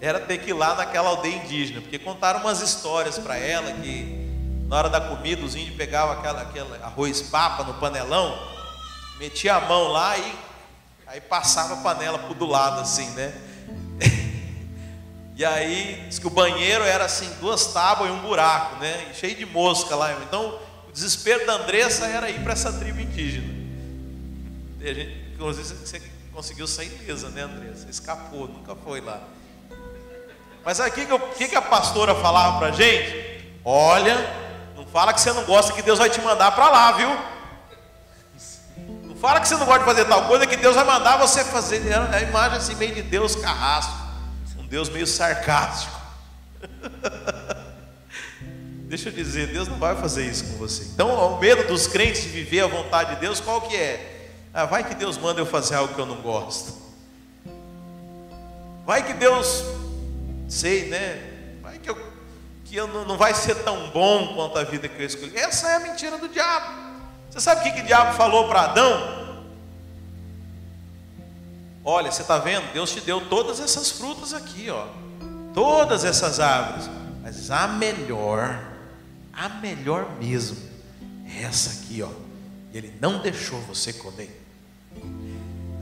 era 0.00 0.18
ter 0.18 0.38
que 0.38 0.48
ir 0.48 0.54
lá 0.54 0.74
naquela 0.74 1.10
aldeia 1.10 1.36
indígena, 1.36 1.82
porque 1.82 1.98
contaram 1.98 2.40
umas 2.40 2.62
histórias 2.62 3.18
para 3.18 3.36
ela 3.36 3.70
que 3.70 4.26
na 4.66 4.78
hora 4.78 4.88
da 4.88 5.00
comida 5.00 5.44
os 5.44 5.54
índios 5.54 5.76
pegavam 5.76 6.18
aquela, 6.18 6.40
aquele 6.42 6.74
arroz 6.82 7.20
papa 7.22 7.64
no 7.64 7.74
panelão, 7.74 8.36
metia 9.18 9.56
a 9.56 9.60
mão 9.60 9.88
lá 9.88 10.16
e 10.16 10.48
Aí 11.08 11.22
passava 11.22 11.72
a 11.72 11.76
panela 11.78 12.18
por 12.18 12.34
do 12.34 12.44
lado 12.44 12.80
assim, 12.80 13.08
né? 13.10 13.32
E 15.34 15.44
aí 15.44 16.04
diz 16.08 16.18
que 16.18 16.26
o 16.26 16.30
banheiro 16.30 16.82
era 16.82 17.04
assim, 17.04 17.30
duas 17.40 17.72
tábuas 17.72 18.10
e 18.10 18.12
um 18.12 18.18
buraco, 18.22 18.76
né? 18.80 19.12
Cheio 19.14 19.36
de 19.36 19.46
mosca 19.46 19.94
lá. 19.94 20.12
Então, 20.24 20.58
o 20.88 20.92
desespero 20.92 21.46
da 21.46 21.54
Andressa 21.54 22.06
era 22.06 22.28
ir 22.28 22.42
para 22.42 22.54
essa 22.54 22.72
tribo 22.72 23.00
indígena. 23.00 23.46
E 24.80 24.88
a 24.90 24.92
gente, 24.92 25.32
inclusive, 25.32 25.64
você 25.64 26.00
conseguiu 26.38 26.68
sair 26.68 26.86
ilesa, 27.02 27.30
né, 27.30 27.42
Andressa? 27.42 27.90
Escapou, 27.90 28.46
nunca 28.46 28.76
foi 28.76 29.00
lá. 29.00 29.20
Mas 30.64 30.78
aqui 30.78 31.00
o 31.00 31.18
que, 31.30 31.48
que 31.48 31.56
a 31.56 31.62
pastora 31.62 32.14
falava 32.14 32.60
para 32.60 32.70
gente? 32.70 33.58
Olha, 33.64 34.14
não 34.76 34.86
fala 34.86 35.12
que 35.12 35.20
você 35.20 35.32
não 35.32 35.42
gosta 35.42 35.72
que 35.72 35.82
Deus 35.82 35.98
vai 35.98 36.08
te 36.08 36.20
mandar 36.20 36.52
para 36.52 36.70
lá, 36.70 36.92
viu? 36.92 37.08
Fala 39.20 39.40
que 39.40 39.48
você 39.48 39.56
não 39.56 39.66
gosta 39.66 39.80
de 39.80 39.84
fazer 39.84 40.04
tal 40.04 40.28
coisa, 40.28 40.46
que 40.46 40.56
Deus 40.56 40.76
vai 40.76 40.84
mandar 40.84 41.16
você 41.16 41.44
fazer. 41.44 41.84
É 41.88 42.18
a 42.18 42.22
imagem 42.22 42.58
assim, 42.58 42.76
meio 42.76 42.94
de 42.94 43.02
Deus 43.02 43.34
carrasco. 43.34 43.98
Um 44.56 44.66
Deus 44.68 44.88
meio 44.88 45.08
sarcástico. 45.08 46.00
Deixa 48.86 49.08
eu 49.08 49.12
dizer, 49.12 49.48
Deus 49.48 49.66
não 49.66 49.76
vai 49.76 49.96
fazer 49.96 50.24
isso 50.24 50.44
com 50.44 50.58
você. 50.58 50.84
Então, 50.84 51.34
o 51.34 51.40
medo 51.40 51.66
dos 51.66 51.88
crentes 51.88 52.22
de 52.22 52.28
viver 52.28 52.60
a 52.60 52.68
vontade 52.68 53.16
de 53.16 53.22
Deus, 53.22 53.40
qual 53.40 53.62
que 53.62 53.74
é? 53.74 54.17
Ah, 54.58 54.64
vai 54.64 54.82
que 54.82 54.92
Deus 54.92 55.16
manda 55.16 55.40
eu 55.40 55.46
fazer 55.46 55.76
algo 55.76 55.94
que 55.94 56.00
eu 56.00 56.04
não 56.04 56.20
gosto. 56.20 56.74
Vai 58.84 59.06
que 59.06 59.12
Deus, 59.12 59.62
sei, 60.48 60.88
né? 60.88 61.60
Vai 61.62 61.78
que, 61.78 61.88
eu, 61.88 61.96
que 62.64 62.74
eu 62.74 62.88
não, 62.88 63.04
não 63.04 63.16
vai 63.16 63.32
ser 63.34 63.54
tão 63.62 63.88
bom 63.90 64.34
quanto 64.34 64.58
a 64.58 64.64
vida 64.64 64.88
que 64.88 65.00
eu 65.00 65.06
escolhi. 65.06 65.36
Essa 65.36 65.68
é 65.68 65.76
a 65.76 65.78
mentira 65.78 66.18
do 66.18 66.28
diabo. 66.28 66.74
Você 67.30 67.38
sabe 67.38 67.60
o 67.60 67.62
que, 67.62 67.70
que 67.70 67.82
o 67.82 67.86
diabo 67.86 68.16
falou 68.16 68.48
para 68.48 68.62
Adão? 68.62 69.46
Olha, 71.84 72.10
você 72.10 72.22
está 72.22 72.38
vendo? 72.38 72.72
Deus 72.72 72.90
te 72.90 73.00
deu 73.00 73.28
todas 73.28 73.60
essas 73.60 73.92
frutas 73.92 74.34
aqui, 74.34 74.68
ó. 74.70 74.88
Todas 75.54 76.04
essas 76.04 76.40
árvores. 76.40 76.90
Mas 77.22 77.48
a 77.48 77.68
melhor 77.68 78.58
a 79.32 79.48
melhor 79.48 80.16
mesmo 80.18 80.56
é 81.28 81.44
essa 81.44 81.80
aqui, 81.80 82.02
ó. 82.02 82.10
E 82.72 82.76
ele 82.76 82.92
não 83.00 83.22
deixou 83.22 83.60
você 83.60 83.92
comer. 83.92 84.37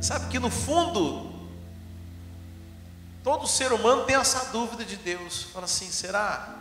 Sabe 0.06 0.28
que 0.28 0.38
no 0.38 0.48
fundo, 0.48 1.32
todo 3.24 3.44
ser 3.48 3.72
humano 3.72 4.04
tem 4.04 4.14
essa 4.14 4.52
dúvida 4.52 4.84
de 4.84 4.94
Deus. 4.94 5.42
Fala 5.52 5.64
assim: 5.64 5.90
será? 5.90 6.54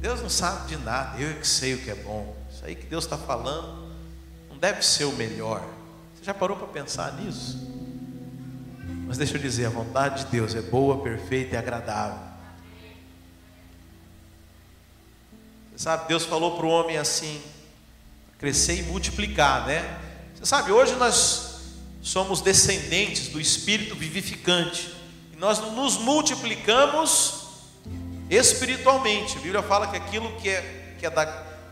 Deus 0.00 0.20
não 0.20 0.28
sabe 0.28 0.66
de 0.66 0.76
nada, 0.76 1.16
eu 1.20 1.30
é 1.30 1.34
que 1.34 1.46
sei 1.46 1.74
o 1.74 1.78
que 1.78 1.88
é 1.88 1.94
bom. 1.94 2.34
Isso 2.52 2.64
aí 2.64 2.74
que 2.74 2.84
Deus 2.84 3.04
está 3.04 3.16
falando 3.16 3.92
não 4.48 4.58
deve 4.58 4.82
ser 4.82 5.04
o 5.04 5.12
melhor. 5.12 5.60
Você 6.16 6.24
já 6.24 6.34
parou 6.34 6.56
para 6.56 6.66
pensar 6.66 7.12
nisso? 7.12 7.56
Mas 9.06 9.16
deixa 9.16 9.36
eu 9.36 9.40
dizer: 9.40 9.66
a 9.66 9.70
vontade 9.70 10.24
de 10.24 10.32
Deus 10.32 10.56
é 10.56 10.62
boa, 10.62 11.00
perfeita 11.00 11.54
e 11.54 11.58
agradável. 11.58 12.18
Sabe, 15.76 16.08
Deus 16.08 16.24
falou 16.24 16.56
para 16.56 16.66
o 16.66 16.70
homem 16.70 16.98
assim: 16.98 17.40
crescer 18.36 18.80
e 18.80 18.82
multiplicar, 18.82 19.64
né? 19.64 19.96
Você 20.34 20.44
sabe, 20.44 20.72
hoje 20.72 20.96
nós 20.96 21.47
somos 22.00 22.40
descendentes 22.40 23.28
do 23.28 23.40
Espírito 23.40 23.94
vivificante, 23.94 24.94
e 25.32 25.36
nós 25.36 25.58
nos 25.72 25.98
multiplicamos 25.98 27.48
espiritualmente. 28.30 29.36
A 29.36 29.40
Bíblia 29.40 29.62
fala 29.62 29.86
que 29.88 29.96
aquilo 29.96 30.30
que 30.36 30.48
é, 30.48 30.94
que 30.98 31.06
é, 31.06 31.10
da, 31.10 31.26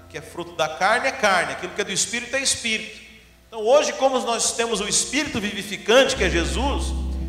que 0.09 0.19
é 0.19 0.21
fruto 0.21 0.53
da 0.57 0.69
carne 0.69 1.09
é 1.09 1.13
carne, 1.13 1.53
aquilo 1.53 1.73
que 1.73 1.81
é 1.81 1.85
do 1.85 1.93
Espírito 1.93 2.35
é 2.37 2.41
Espírito. 2.41 3.01
Então, 3.49 3.61
hoje, 3.61 3.93
como 3.95 4.19
nós 4.21 4.53
temos 4.53 4.81
o 4.81 4.89
Espírito 4.89 5.41
vivificante, 5.41 6.17
que 6.17 6.25
é 6.25 6.31
Jesus, 6.31 6.87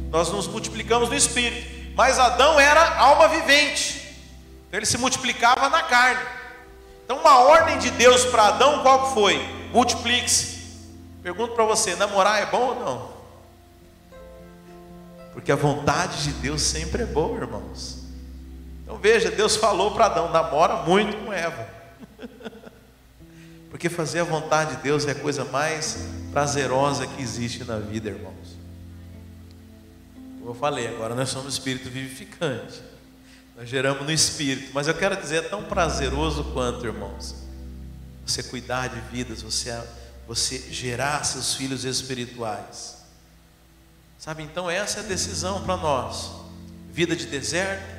nós 0.09 0.31
nos 0.31 0.47
multiplicamos 0.47 1.09
no 1.09 1.15
Espírito. 1.15 1.93
Mas 1.95 2.19
Adão 2.19 2.59
era 2.59 2.97
alma 2.97 3.27
vivente, 3.27 4.15
então 4.67 4.79
ele 4.79 4.85
se 4.85 4.97
multiplicava 4.97 5.69
na 5.69 5.83
carne. 5.83 6.21
Então, 7.03 7.17
uma 7.17 7.39
ordem 7.39 7.77
de 7.79 7.89
Deus 7.91 8.25
para 8.25 8.47
Adão, 8.47 8.81
qual 8.83 9.13
foi? 9.13 9.37
Multiplique-se. 9.71 10.56
Pergunto 11.27 11.55
para 11.55 11.65
você: 11.65 11.93
namorar 11.97 12.41
é 12.41 12.45
bom 12.45 12.67
ou 12.69 12.79
não? 12.79 13.17
Porque 15.33 15.51
a 15.51 15.57
vontade 15.57 16.23
de 16.23 16.31
Deus 16.31 16.61
sempre 16.61 17.03
é 17.03 17.05
boa, 17.05 17.37
irmãos. 17.37 18.05
Então 18.81 18.97
veja, 18.97 19.29
Deus 19.29 19.57
falou 19.57 19.91
para 19.91 20.05
Adão: 20.05 20.31
namora 20.31 20.83
muito 20.83 21.17
com 21.17 21.33
Eva. 21.33 21.67
Porque 23.69 23.89
fazer 23.89 24.21
a 24.21 24.23
vontade 24.23 24.77
de 24.77 24.83
Deus 24.83 25.05
é 25.05 25.11
a 25.11 25.15
coisa 25.15 25.43
mais 25.43 26.07
prazerosa 26.31 27.05
que 27.05 27.21
existe 27.21 27.65
na 27.65 27.77
vida, 27.77 28.07
irmãos. 28.07 28.55
Como 30.39 30.51
eu 30.51 30.55
falei, 30.55 30.87
agora 30.87 31.13
nós 31.13 31.27
somos 31.27 31.55
espírito 31.55 31.89
vivificante. 31.89 32.81
Nós 33.57 33.67
geramos 33.67 34.05
no 34.05 34.13
espírito, 34.13 34.71
mas 34.73 34.87
eu 34.87 34.93
quero 34.93 35.17
dizer, 35.17 35.43
é 35.43 35.49
tão 35.49 35.65
prazeroso 35.65 36.45
quanto, 36.53 36.85
irmãos, 36.85 37.35
você 38.25 38.41
cuidar 38.43 38.87
de 38.87 39.01
vidas, 39.11 39.41
você, 39.41 39.71
você 40.27 40.59
gerar 40.69 41.23
seus 41.23 41.55
filhos 41.55 41.85
espirituais. 41.85 42.97
Sabe, 44.19 44.43
então 44.43 44.69
essa 44.69 44.99
é 44.99 45.03
a 45.03 45.05
decisão 45.05 45.63
para 45.63 45.77
nós. 45.77 46.31
Vida 46.91 47.15
de 47.15 47.27
deserto. 47.27 47.95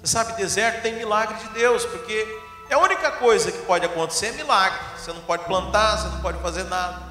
Você 0.00 0.12
sabe, 0.12 0.34
deserto 0.34 0.82
tem 0.82 0.96
milagre 0.96 1.38
de 1.38 1.48
Deus, 1.50 1.84
porque 1.84 2.26
é 2.68 2.74
a 2.74 2.78
única 2.78 3.10
coisa 3.12 3.50
que 3.50 3.58
pode 3.62 3.86
acontecer 3.86 4.26
é 4.26 4.32
milagre. 4.32 4.78
Você 4.98 5.12
não 5.12 5.22
pode 5.22 5.44
plantar, 5.44 5.96
você 5.96 6.08
não 6.08 6.20
pode 6.20 6.38
fazer 6.42 6.64
nada. 6.64 7.10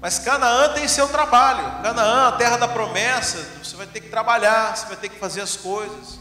Mas 0.00 0.18
Canaã 0.18 0.72
tem 0.74 0.86
seu 0.88 1.08
trabalho. 1.08 1.82
Canaã, 1.82 2.28
a 2.28 2.32
terra 2.32 2.56
da 2.56 2.68
promessa, 2.68 3.38
você 3.62 3.76
vai 3.76 3.86
ter 3.86 4.00
que 4.00 4.08
trabalhar, 4.08 4.76
você 4.76 4.86
vai 4.86 4.96
ter 4.96 5.08
que 5.08 5.18
fazer 5.18 5.40
as 5.40 5.56
coisas. 5.56 6.18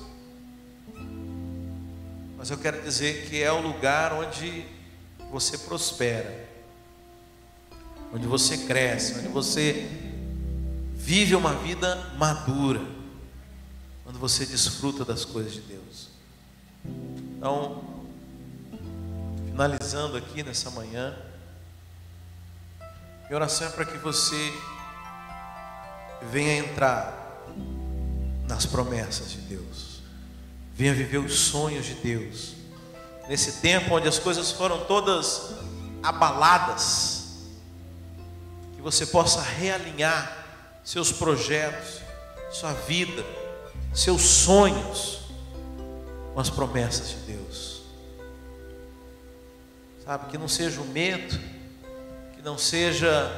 Mas 2.37 2.49
eu 2.49 2.57
quero 2.57 2.81
dizer 2.81 3.27
que 3.27 3.41
é 3.41 3.51
o 3.51 3.59
lugar 3.59 4.13
onde 4.13 4.65
você 5.31 5.57
prospera, 5.57 6.44
onde 8.13 8.27
você 8.27 8.57
cresce, 8.59 9.19
onde 9.19 9.27
você 9.27 9.89
vive 10.93 11.35
uma 11.35 11.53
vida 11.53 11.95
madura, 12.17 12.81
quando 14.03 14.19
você 14.19 14.45
desfruta 14.45 15.03
das 15.05 15.25
coisas 15.25 15.53
de 15.53 15.61
Deus. 15.61 16.09
Então, 17.37 17.83
finalizando 19.45 20.17
aqui 20.17 20.43
nessa 20.43 20.69
manhã, 20.71 21.15
minha 23.27 23.35
oração 23.35 23.67
é 23.67 23.71
para 23.71 23.85
que 23.85 23.97
você 23.97 24.53
venha 26.31 26.57
entrar 26.57 27.43
nas 28.47 28.65
promessas 28.65 29.31
de 29.31 29.37
Deus. 29.39 30.01
Venha 30.75 30.93
viver 30.93 31.17
os 31.17 31.39
sonhos 31.39 31.85
de 31.85 31.95
Deus. 31.95 32.53
Nesse 33.27 33.61
tempo 33.61 33.95
onde 33.95 34.07
as 34.07 34.19
coisas 34.19 34.51
foram 34.51 34.85
todas 34.85 35.55
abaladas, 36.03 37.24
você 38.85 39.03
possa 39.07 39.41
realinhar 39.41 40.45
seus 40.83 41.11
projetos, 41.11 42.01
sua 42.51 42.71
vida, 42.71 43.25
seus 43.91 44.21
sonhos 44.21 45.21
com 46.31 46.39
as 46.39 46.51
promessas 46.51 47.09
de 47.09 47.15
Deus. 47.33 47.81
Sabe, 50.05 50.29
que 50.29 50.37
não 50.37 50.47
seja 50.47 50.79
o 50.81 50.85
medo, 50.85 51.35
que 52.35 52.43
não 52.43 52.59
seja 52.59 53.31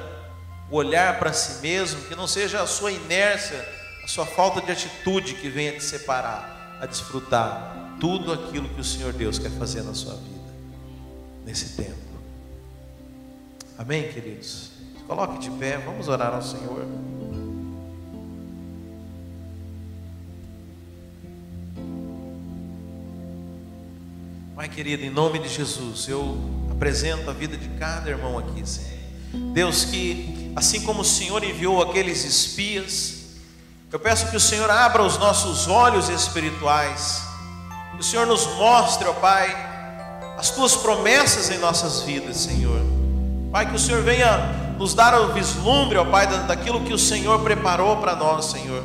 o 0.69 0.75
olhar 0.75 1.17
para 1.17 1.31
si 1.31 1.61
mesmo, 1.61 2.01
que 2.09 2.15
não 2.15 2.27
seja 2.27 2.61
a 2.61 2.67
sua 2.67 2.91
inércia, 2.91 3.65
a 4.03 4.07
sua 4.09 4.25
falta 4.25 4.59
de 4.59 4.73
atitude 4.73 5.35
que 5.35 5.47
venha 5.47 5.71
te 5.71 5.83
separar 5.85 6.77
a 6.81 6.85
desfrutar 6.85 7.95
tudo 8.01 8.33
aquilo 8.33 8.67
que 8.67 8.81
o 8.81 8.83
Senhor 8.83 9.13
Deus 9.13 9.39
quer 9.39 9.51
fazer 9.51 9.81
na 9.83 9.93
sua 9.93 10.15
vida, 10.15 10.53
nesse 11.45 11.77
tempo. 11.77 11.95
Amém, 13.77 14.11
queridos? 14.11 14.76
Coloque 15.07 15.39
de 15.39 15.49
pé, 15.51 15.77
vamos 15.77 16.09
orar 16.09 16.33
ao 16.33 16.41
Senhor. 16.41 16.85
Pai 24.53 24.67
querido, 24.67 25.05
em 25.05 25.09
nome 25.09 25.39
de 25.39 25.47
Jesus, 25.47 26.09
eu 26.09 26.37
apresento 26.69 27.29
a 27.29 27.33
vida 27.33 27.55
de 27.55 27.69
cada 27.79 28.09
irmão 28.09 28.37
aqui, 28.37 28.67
Senhor. 28.67 28.99
Deus, 29.53 29.85
que 29.85 30.51
assim 30.57 30.81
como 30.81 31.01
o 31.01 31.05
Senhor 31.05 31.41
enviou 31.41 31.81
aqueles 31.81 32.25
espias, 32.25 33.27
eu 33.89 33.99
peço 33.99 34.29
que 34.29 34.35
o 34.35 34.41
Senhor 34.41 34.69
abra 34.69 35.03
os 35.03 35.17
nossos 35.17 35.69
olhos 35.69 36.09
espirituais, 36.09 37.23
que 37.93 38.01
o 38.01 38.03
Senhor 38.03 38.27
nos 38.27 38.45
mostre, 38.55 39.07
ó 39.07 39.13
Pai, 39.13 39.55
as 40.37 40.49
tuas 40.49 40.75
promessas 40.75 41.49
em 41.49 41.59
nossas 41.59 42.01
vidas, 42.01 42.35
Senhor. 42.35 42.81
Pai, 43.53 43.69
que 43.69 43.75
o 43.75 43.79
Senhor 43.79 44.03
venha 44.03 44.66
nos 44.77 44.93
dar 44.93 45.19
o 45.19 45.33
vislumbre, 45.33 45.97
ó 45.97 46.05
Pai, 46.05 46.27
daquilo 46.47 46.81
que 46.81 46.93
o 46.93 46.97
Senhor 46.97 47.39
preparou 47.39 47.97
para 47.97 48.15
nós, 48.15 48.45
Senhor. 48.45 48.83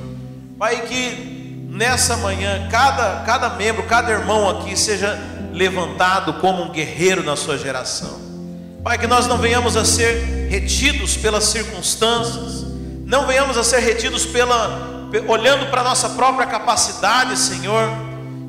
Pai, 0.59 0.83
que 0.83 1.67
nessa 1.69 2.17
manhã 2.17 2.69
cada, 2.71 3.23
cada 3.25 3.51
membro, 3.51 3.83
cada 3.85 4.11
irmão 4.11 4.49
aqui 4.49 4.77
seja 4.77 5.19
levantado 5.53 6.35
como 6.35 6.63
um 6.63 6.71
guerreiro 6.71 7.23
na 7.23 7.37
sua 7.37 7.59
geração. 7.59 8.21
Pai, 8.83 8.99
que 8.99 9.07
nós 9.07 9.27
não 9.27 9.39
venhamos 9.39 9.77
a 9.77 9.85
ser 9.85 10.49
retidos 10.51 11.17
pelas 11.17 11.45
circunstâncias, 11.45 12.65
não 13.07 13.27
venhamos 13.27 13.57
a 13.57 13.65
ser 13.65 13.81
retidos 13.81 14.27
pela 14.27 14.91
olhando 15.29 15.71
para 15.71 15.83
a 15.83 15.85
nossa 15.85 16.11
própria 16.11 16.47
capacidade, 16.47 17.39
Senhor, 17.39 17.91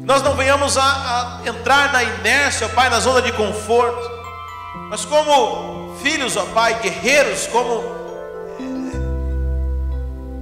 nós 0.05 0.21
não 0.21 0.33
venhamos 0.33 0.77
a, 0.77 0.83
a 0.83 1.47
entrar 1.47 1.91
na 1.91 2.03
inércia, 2.03 2.67
ó 2.67 2.69
Pai, 2.69 2.89
na 2.89 2.99
zona 2.99 3.21
de 3.21 3.31
conforto, 3.33 4.11
mas 4.89 5.05
como 5.05 5.72
filhos, 6.03 6.37
ó 6.37 6.45
Pai, 6.53 6.79
guerreiros, 6.81 7.47
como, 7.47 7.81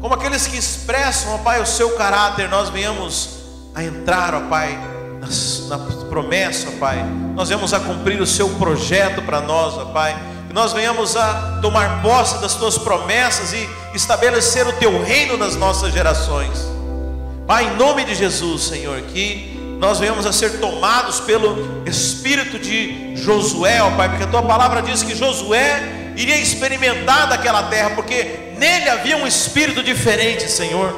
como 0.02 0.16
aqueles 0.16 0.48
que 0.48 0.58
expressam, 0.58 1.36
ó 1.36 1.38
Pai, 1.38 1.62
o 1.62 1.66
seu 1.66 1.96
caráter, 1.96 2.50
nós 2.50 2.70
venhamos 2.70 3.40
a 3.74 3.84
entrar, 3.84 4.34
ó 4.34 4.42
Pai, 4.50 4.78
na, 5.22 5.78
na 5.78 6.06
promessa, 6.10 6.68
ó 6.76 6.80
Pai, 6.80 7.02
nós 7.36 7.48
venhamos 7.48 7.74
a 7.74 7.80
cumprir 7.80 8.20
o 8.20 8.28
seu 8.28 8.50
projeto 8.56 9.22
para 9.22 9.40
nós, 9.40 9.78
ó 9.78 9.86
Pai 9.86 10.20
que 10.52 10.54
nós 10.54 10.74
venhamos 10.74 11.16
a 11.16 11.60
tomar 11.62 12.02
posse 12.02 12.42
das 12.42 12.56
tuas 12.56 12.78
promessas 12.78 13.54
e 13.54 13.70
estabelecer 13.94 14.68
o 14.68 14.74
teu 14.74 15.02
reino 15.02 15.38
nas 15.38 15.56
nossas 15.56 15.94
gerações. 15.94 16.68
Pai, 17.48 17.64
em 17.64 17.78
nome 17.78 18.04
de 18.04 18.14
Jesus, 18.14 18.64
Senhor, 18.64 19.02
que 19.04 19.51
nós 19.82 19.98
venhamos 19.98 20.28
a 20.28 20.32
ser 20.32 20.60
tomados 20.60 21.20
pelo 21.22 21.82
espírito 21.88 22.60
de 22.60 23.16
Josué, 23.16 23.82
ó 23.82 23.90
Pai, 23.98 24.10
porque 24.10 24.26
a 24.26 24.28
tua 24.28 24.44
palavra 24.44 24.80
diz 24.84 25.02
que 25.02 25.16
Josué 25.16 26.14
iria 26.16 26.38
experimentar 26.38 27.28
daquela 27.28 27.64
terra, 27.64 27.90
porque 27.96 28.54
nele 28.60 28.88
havia 28.88 29.18
um 29.18 29.26
espírito 29.26 29.82
diferente, 29.82 30.48
Senhor. 30.52 30.94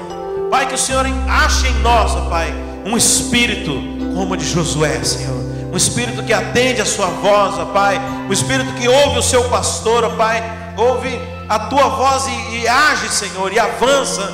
Pai, 0.51 0.67
que 0.67 0.75
o 0.75 0.77
Senhor 0.77 1.05
ache 1.29 1.65
em 1.69 1.79
nós, 1.79 2.11
ó 2.11 2.29
Pai, 2.29 2.53
um 2.85 2.97
espírito 2.97 3.71
como 4.13 4.33
o 4.33 4.37
de 4.37 4.45
Josué, 4.45 5.01
Senhor. 5.01 5.41
Um 5.71 5.77
espírito 5.77 6.21
que 6.21 6.33
atende 6.33 6.81
a 6.81 6.85
sua 6.85 7.07
voz, 7.07 7.57
ó 7.57 7.67
Pai. 7.67 7.97
Um 8.27 8.33
espírito 8.33 8.73
que 8.73 8.89
ouve 8.89 9.17
o 9.17 9.23
seu 9.23 9.45
pastor, 9.45 10.03
ó 10.03 10.09
Pai. 10.09 10.43
Ouve 10.75 11.17
a 11.47 11.57
tua 11.57 11.87
voz 11.87 12.27
e, 12.27 12.57
e 12.57 12.67
age, 12.67 13.07
Senhor, 13.07 13.53
e 13.53 13.57
avança 13.57 14.29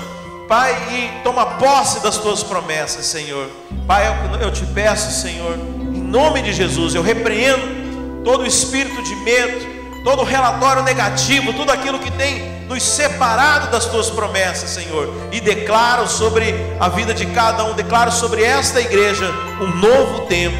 Pai, 0.49 0.75
e 0.91 1.23
toma 1.23 1.45
posse 1.45 2.01
das 2.01 2.17
tuas 2.17 2.41
promessas, 2.41 3.05
Senhor. 3.05 3.47
Pai, 3.85 4.03
eu, 4.41 4.49
te 4.49 4.65
peço, 4.65 5.21
Senhor, 5.21 5.53
em 5.53 6.01
nome 6.01 6.41
de 6.41 6.51
Jesus, 6.51 6.95
eu 6.95 7.03
repreendo 7.03 8.23
todo 8.23 8.41
o 8.41 8.47
espírito 8.47 8.99
de 9.03 9.15
medo, 9.17 10.03
todo 10.03 10.23
relatório 10.23 10.81
negativo, 10.81 11.53
tudo 11.53 11.71
aquilo 11.71 11.99
que 11.99 12.09
tem 12.09 12.63
nos 12.67 12.81
separado 12.81 13.69
das 13.69 13.85
tuas 13.85 14.09
promessas, 14.09 14.71
Senhor, 14.71 15.13
e 15.31 15.39
declaro 15.39 16.07
sobre 16.07 16.55
a 16.79 16.89
vida 16.89 17.13
de 17.13 17.27
cada 17.27 17.65
um, 17.65 17.75
declaro 17.75 18.11
sobre 18.11 18.43
esta 18.43 18.81
igreja 18.81 19.31
um 19.61 19.67
novo 19.67 20.21
tempo, 20.21 20.57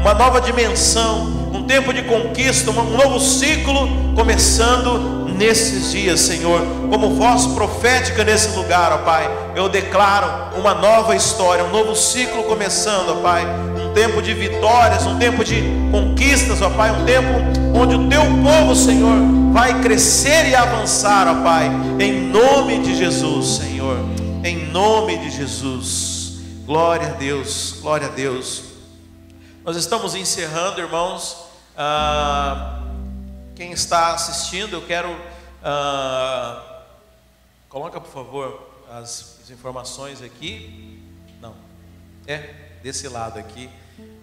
uma 0.00 0.14
nova 0.14 0.40
dimensão, 0.40 1.50
um 1.54 1.62
tempo 1.62 1.92
de 1.92 2.02
conquista, 2.02 2.72
um 2.72 2.96
novo 2.96 3.20
ciclo 3.20 3.88
começando 4.16 5.27
nesses 5.38 5.92
dias, 5.92 6.20
Senhor, 6.20 6.60
como 6.90 7.14
voz 7.14 7.46
profética 7.46 8.24
nesse 8.24 8.56
lugar, 8.56 8.92
ó 8.92 8.98
Pai. 8.98 9.26
Eu 9.54 9.68
declaro 9.68 10.58
uma 10.58 10.74
nova 10.74 11.14
história, 11.14 11.64
um 11.64 11.70
novo 11.70 11.94
ciclo 11.94 12.42
começando, 12.44 13.10
ó 13.10 13.22
Pai. 13.22 13.46
Um 13.46 13.94
tempo 13.94 14.20
de 14.20 14.34
vitórias, 14.34 15.06
um 15.06 15.18
tempo 15.18 15.44
de 15.44 15.62
conquistas, 15.90 16.60
ó 16.60 16.68
Pai. 16.70 16.90
Um 16.90 17.04
tempo 17.06 17.28
onde 17.74 17.94
o 17.94 18.08
teu 18.08 18.22
povo, 18.42 18.74
Senhor, 18.74 19.16
vai 19.52 19.80
crescer 19.80 20.48
e 20.48 20.54
avançar, 20.54 21.28
ó 21.28 21.42
Pai. 21.42 21.70
Em 22.00 22.28
nome 22.28 22.80
de 22.80 22.96
Jesus, 22.96 23.58
Senhor. 23.58 23.98
Em 24.44 24.66
nome 24.66 25.18
de 25.18 25.30
Jesus. 25.30 26.18
Glória 26.66 27.08
a 27.08 27.12
Deus, 27.12 27.76
glória 27.80 28.08
a 28.08 28.10
Deus. 28.10 28.64
Nós 29.64 29.76
estamos 29.76 30.14
encerrando, 30.14 30.80
irmãos. 30.80 31.36
Ah, 31.76 32.80
quem 33.54 33.72
está 33.72 34.14
assistindo, 34.14 34.74
eu 34.74 34.82
quero. 34.82 35.08
Uh, 35.62 36.82
coloca, 37.68 38.00
por 38.00 38.10
favor, 38.10 38.70
as, 38.90 39.40
as, 39.42 39.50
informações 39.50 40.22
aqui. 40.22 41.02
Não. 41.40 41.54
É, 42.26 42.54
desse 42.82 43.08
lado 43.08 43.38
aqui. 43.38 43.68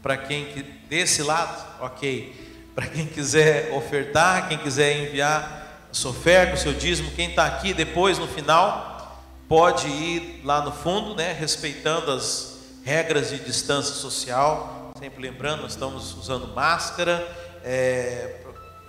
Para 0.01 0.17
quem. 0.17 0.45
que 0.45 0.63
Desse 0.63 1.21
lado? 1.23 1.83
Ok. 1.83 2.43
Para 2.73 2.88
quem 2.88 3.05
quiser 3.05 3.71
ofertar, 3.73 4.49
quem 4.49 4.57
quiser 4.57 4.97
enviar 4.97 5.88
a 5.89 5.93
sua 5.93 6.11
oferta, 6.11 6.55
o 6.55 6.57
seu 6.57 6.73
dízimo, 6.73 7.11
quem 7.11 7.29
está 7.29 7.45
aqui 7.45 7.73
depois, 7.73 8.19
no 8.19 8.27
final, 8.27 9.23
pode 9.47 9.88
ir 9.88 10.41
lá 10.43 10.61
no 10.61 10.71
fundo, 10.71 11.15
né, 11.15 11.31
respeitando 11.31 12.11
as 12.11 12.59
regras 12.83 13.29
de 13.29 13.39
distância 13.39 13.95
social. 13.95 14.93
Sempre 14.99 15.21
lembrando, 15.21 15.61
nós 15.61 15.71
estamos 15.71 16.13
usando 16.15 16.53
máscara. 16.53 17.25
É, 17.63 18.41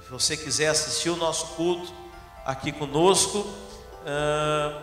se 0.05 0.11
você 0.11 0.37
quiser 0.37 0.69
assistir 0.69 1.11
o 1.11 1.17
nosso 1.17 1.55
culto 1.55 2.06
aqui 2.47 2.71
conosco, 2.71 3.39
uh, 3.39 4.81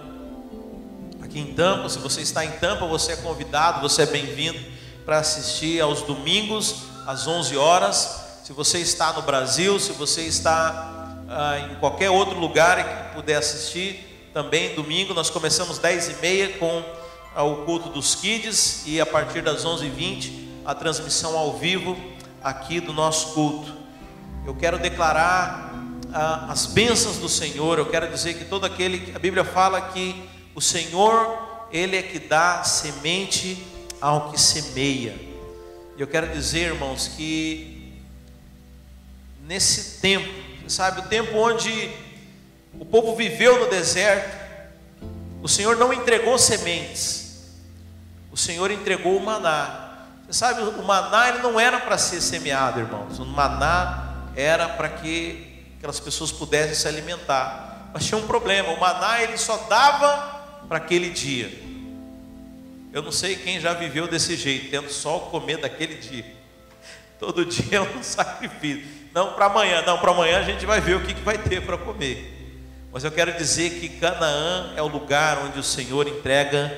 aqui 1.24 1.40
em 1.40 1.54
Tampa, 1.54 1.88
se 1.88 1.98
você 1.98 2.20
está 2.20 2.44
em 2.44 2.52
Tampa, 2.52 2.86
você 2.86 3.14
é 3.14 3.16
convidado, 3.16 3.80
você 3.80 4.02
é 4.02 4.06
bem-vindo 4.06 4.60
para 5.06 5.20
assistir 5.20 5.80
aos 5.80 6.02
domingos 6.02 6.84
às 7.08 7.26
11 7.26 7.56
horas. 7.56 8.42
Se 8.44 8.52
você 8.52 8.80
está 8.80 9.14
no 9.14 9.22
Brasil, 9.22 9.80
se 9.80 9.94
você 9.94 10.24
está 10.24 11.24
uh, 11.26 11.72
em 11.72 11.76
qualquer 11.76 12.10
outro 12.10 12.38
lugar 12.38 12.80
e 12.80 13.16
puder 13.16 13.38
assistir, 13.38 14.30
também 14.34 14.76
domingo 14.76 15.14
nós 15.14 15.30
começamos 15.30 15.78
10 15.78 16.10
e 16.10 16.14
meia 16.16 16.50
com 16.58 16.80
uh, 16.80 17.44
o 17.44 17.64
culto 17.64 17.88
dos 17.88 18.14
kids 18.14 18.84
e 18.86 19.00
a 19.00 19.06
partir 19.06 19.42
das 19.42 19.64
11h20 19.64 20.48
a 20.66 20.76
transmissão 20.76 21.38
ao 21.38 21.58
vivo 21.58 21.98
aqui 22.44 22.82
do 22.82 22.92
nosso 22.92 23.34
culto 23.34 23.72
eu 24.46 24.54
quero 24.56 24.78
declarar 24.78 25.73
ah, 26.14 26.46
as 26.50 26.68
bênçãos 26.68 27.18
do 27.18 27.28
Senhor, 27.28 27.80
eu 27.80 27.88
quero 27.88 28.08
dizer 28.08 28.36
que 28.36 28.46
todo 28.46 28.66
aquele 28.66 29.00
que 29.00 29.16
a 29.16 29.20
Bíblia 29.20 29.44
fala 29.44 29.82
que 29.82 30.30
o 30.54 30.62
Senhor, 30.62 31.68
Ele 31.72 31.98
é 31.98 32.04
que 32.04 32.20
dá 32.20 32.64
semente 32.64 33.66
ao 34.00 34.32
que 34.32 34.40
semeia. 34.40 35.16
E 35.98 36.02
eu 36.02 36.08
quero 36.08 36.28
dizer, 36.28 36.74
irmãos, 36.74 37.08
que 37.08 37.94
nesse 39.42 40.00
tempo, 40.00 40.30
sabe, 40.68 41.00
o 41.00 41.04
tempo 41.04 41.36
onde 41.36 41.90
o 42.80 42.86
povo 42.86 43.16
viveu 43.16 43.60
no 43.60 43.70
deserto, 43.70 44.38
o 45.42 45.48
Senhor 45.48 45.76
não 45.78 45.92
entregou 45.92 46.38
sementes, 46.38 47.50
o 48.32 48.38
Senhor 48.38 48.70
entregou 48.70 49.18
o 49.18 49.26
maná. 49.26 49.80
Você 50.28 50.34
sabe, 50.34 50.62
o 50.62 50.84
maná 50.84 51.30
ele 51.30 51.40
não 51.40 51.60
era 51.60 51.80
para 51.80 51.98
ser 51.98 52.22
semeado, 52.22 52.80
irmãos. 52.80 53.20
O 53.20 53.26
maná 53.26 54.30
era 54.36 54.70
para 54.70 54.90
que 54.90 55.53
aquelas 55.84 56.00
pessoas 56.00 56.32
pudessem 56.32 56.76
se 56.76 56.88
alimentar. 56.88 57.90
Mas 57.94 58.06
tinha 58.06 58.18
um 58.18 58.26
problema, 58.26 58.70
o 58.70 58.80
maná 58.80 59.22
ele 59.22 59.38
só 59.38 59.58
dava 59.68 60.62
para 60.66 60.78
aquele 60.78 61.10
dia. 61.10 61.52
Eu 62.94 63.02
não 63.02 63.12
sei 63.12 63.36
quem 63.36 63.60
já 63.60 63.74
viveu 63.74 64.08
desse 64.08 64.38
jeito, 64.38 64.72
tendo 64.72 64.90
só 64.90 65.20
comer 65.20 65.58
daquele 65.58 65.96
dia. 65.96 66.26
Todo 67.20 67.44
dia 67.44 67.80
é 67.80 67.82
um 67.82 68.00
sacrifício. 68.02 68.86
Não 69.14 69.34
para 69.34 69.48
amanhã, 69.48 69.82
não, 69.82 69.98
para 69.98 70.12
amanhã 70.12 70.40
a 70.40 70.44
gente 70.44 70.66
vai 70.66 70.80
ver 70.80 70.96
o 70.96 71.06
que, 71.06 71.14
que 71.14 71.22
vai 71.22 71.38
ter 71.38 71.62
para 71.66 71.78
comer. 71.78 72.62
Mas 72.90 73.04
eu 73.04 73.12
quero 73.12 73.34
dizer 73.34 73.82
que 73.82 73.90
Canaã 73.90 74.74
é 74.78 74.82
o 74.82 74.88
lugar 74.88 75.40
onde 75.40 75.60
o 75.60 75.64
Senhor 75.64 76.08
entrega 76.08 76.72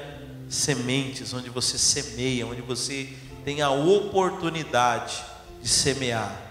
sementes, 0.49 1.31
onde 1.31 1.51
você 1.51 1.77
semeia, 1.77 2.47
onde 2.47 2.61
você 2.61 3.07
tem 3.43 3.61
a 3.61 3.69
oportunidade 3.69 5.23
de 5.61 5.69
semear 5.69 6.41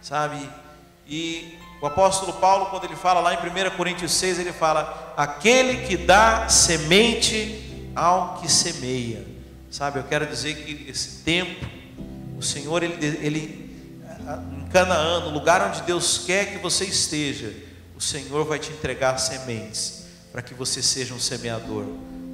sabe? 0.00 0.48
E 1.06 1.57
o 1.80 1.86
apóstolo 1.86 2.32
Paulo, 2.34 2.66
quando 2.66 2.84
ele 2.84 2.96
fala 2.96 3.20
lá 3.20 3.34
em 3.34 3.36
1 3.36 3.76
Coríntios 3.76 4.12
6, 4.12 4.38
ele 4.40 4.52
fala: 4.52 5.14
aquele 5.16 5.86
que 5.86 5.96
dá 5.96 6.48
semente 6.48 7.90
ao 7.94 8.38
que 8.38 8.50
semeia, 8.50 9.26
sabe? 9.70 9.98
Eu 9.98 10.04
quero 10.04 10.26
dizer 10.26 10.54
que 10.56 10.90
esse 10.90 11.22
tempo, 11.22 11.66
o 12.36 12.42
Senhor, 12.42 12.82
ele, 12.82 13.18
ele 13.24 13.68
em 14.56 14.68
Canaã, 14.68 15.20
no 15.20 15.30
lugar 15.30 15.62
onde 15.68 15.82
Deus 15.82 16.18
quer 16.26 16.52
que 16.52 16.58
você 16.58 16.84
esteja, 16.84 17.54
o 17.96 18.00
Senhor 18.00 18.44
vai 18.44 18.58
te 18.58 18.70
entregar 18.70 19.16
sementes 19.18 20.04
para 20.32 20.42
que 20.42 20.54
você 20.54 20.82
seja 20.82 21.14
um 21.14 21.20
semeador, 21.20 21.84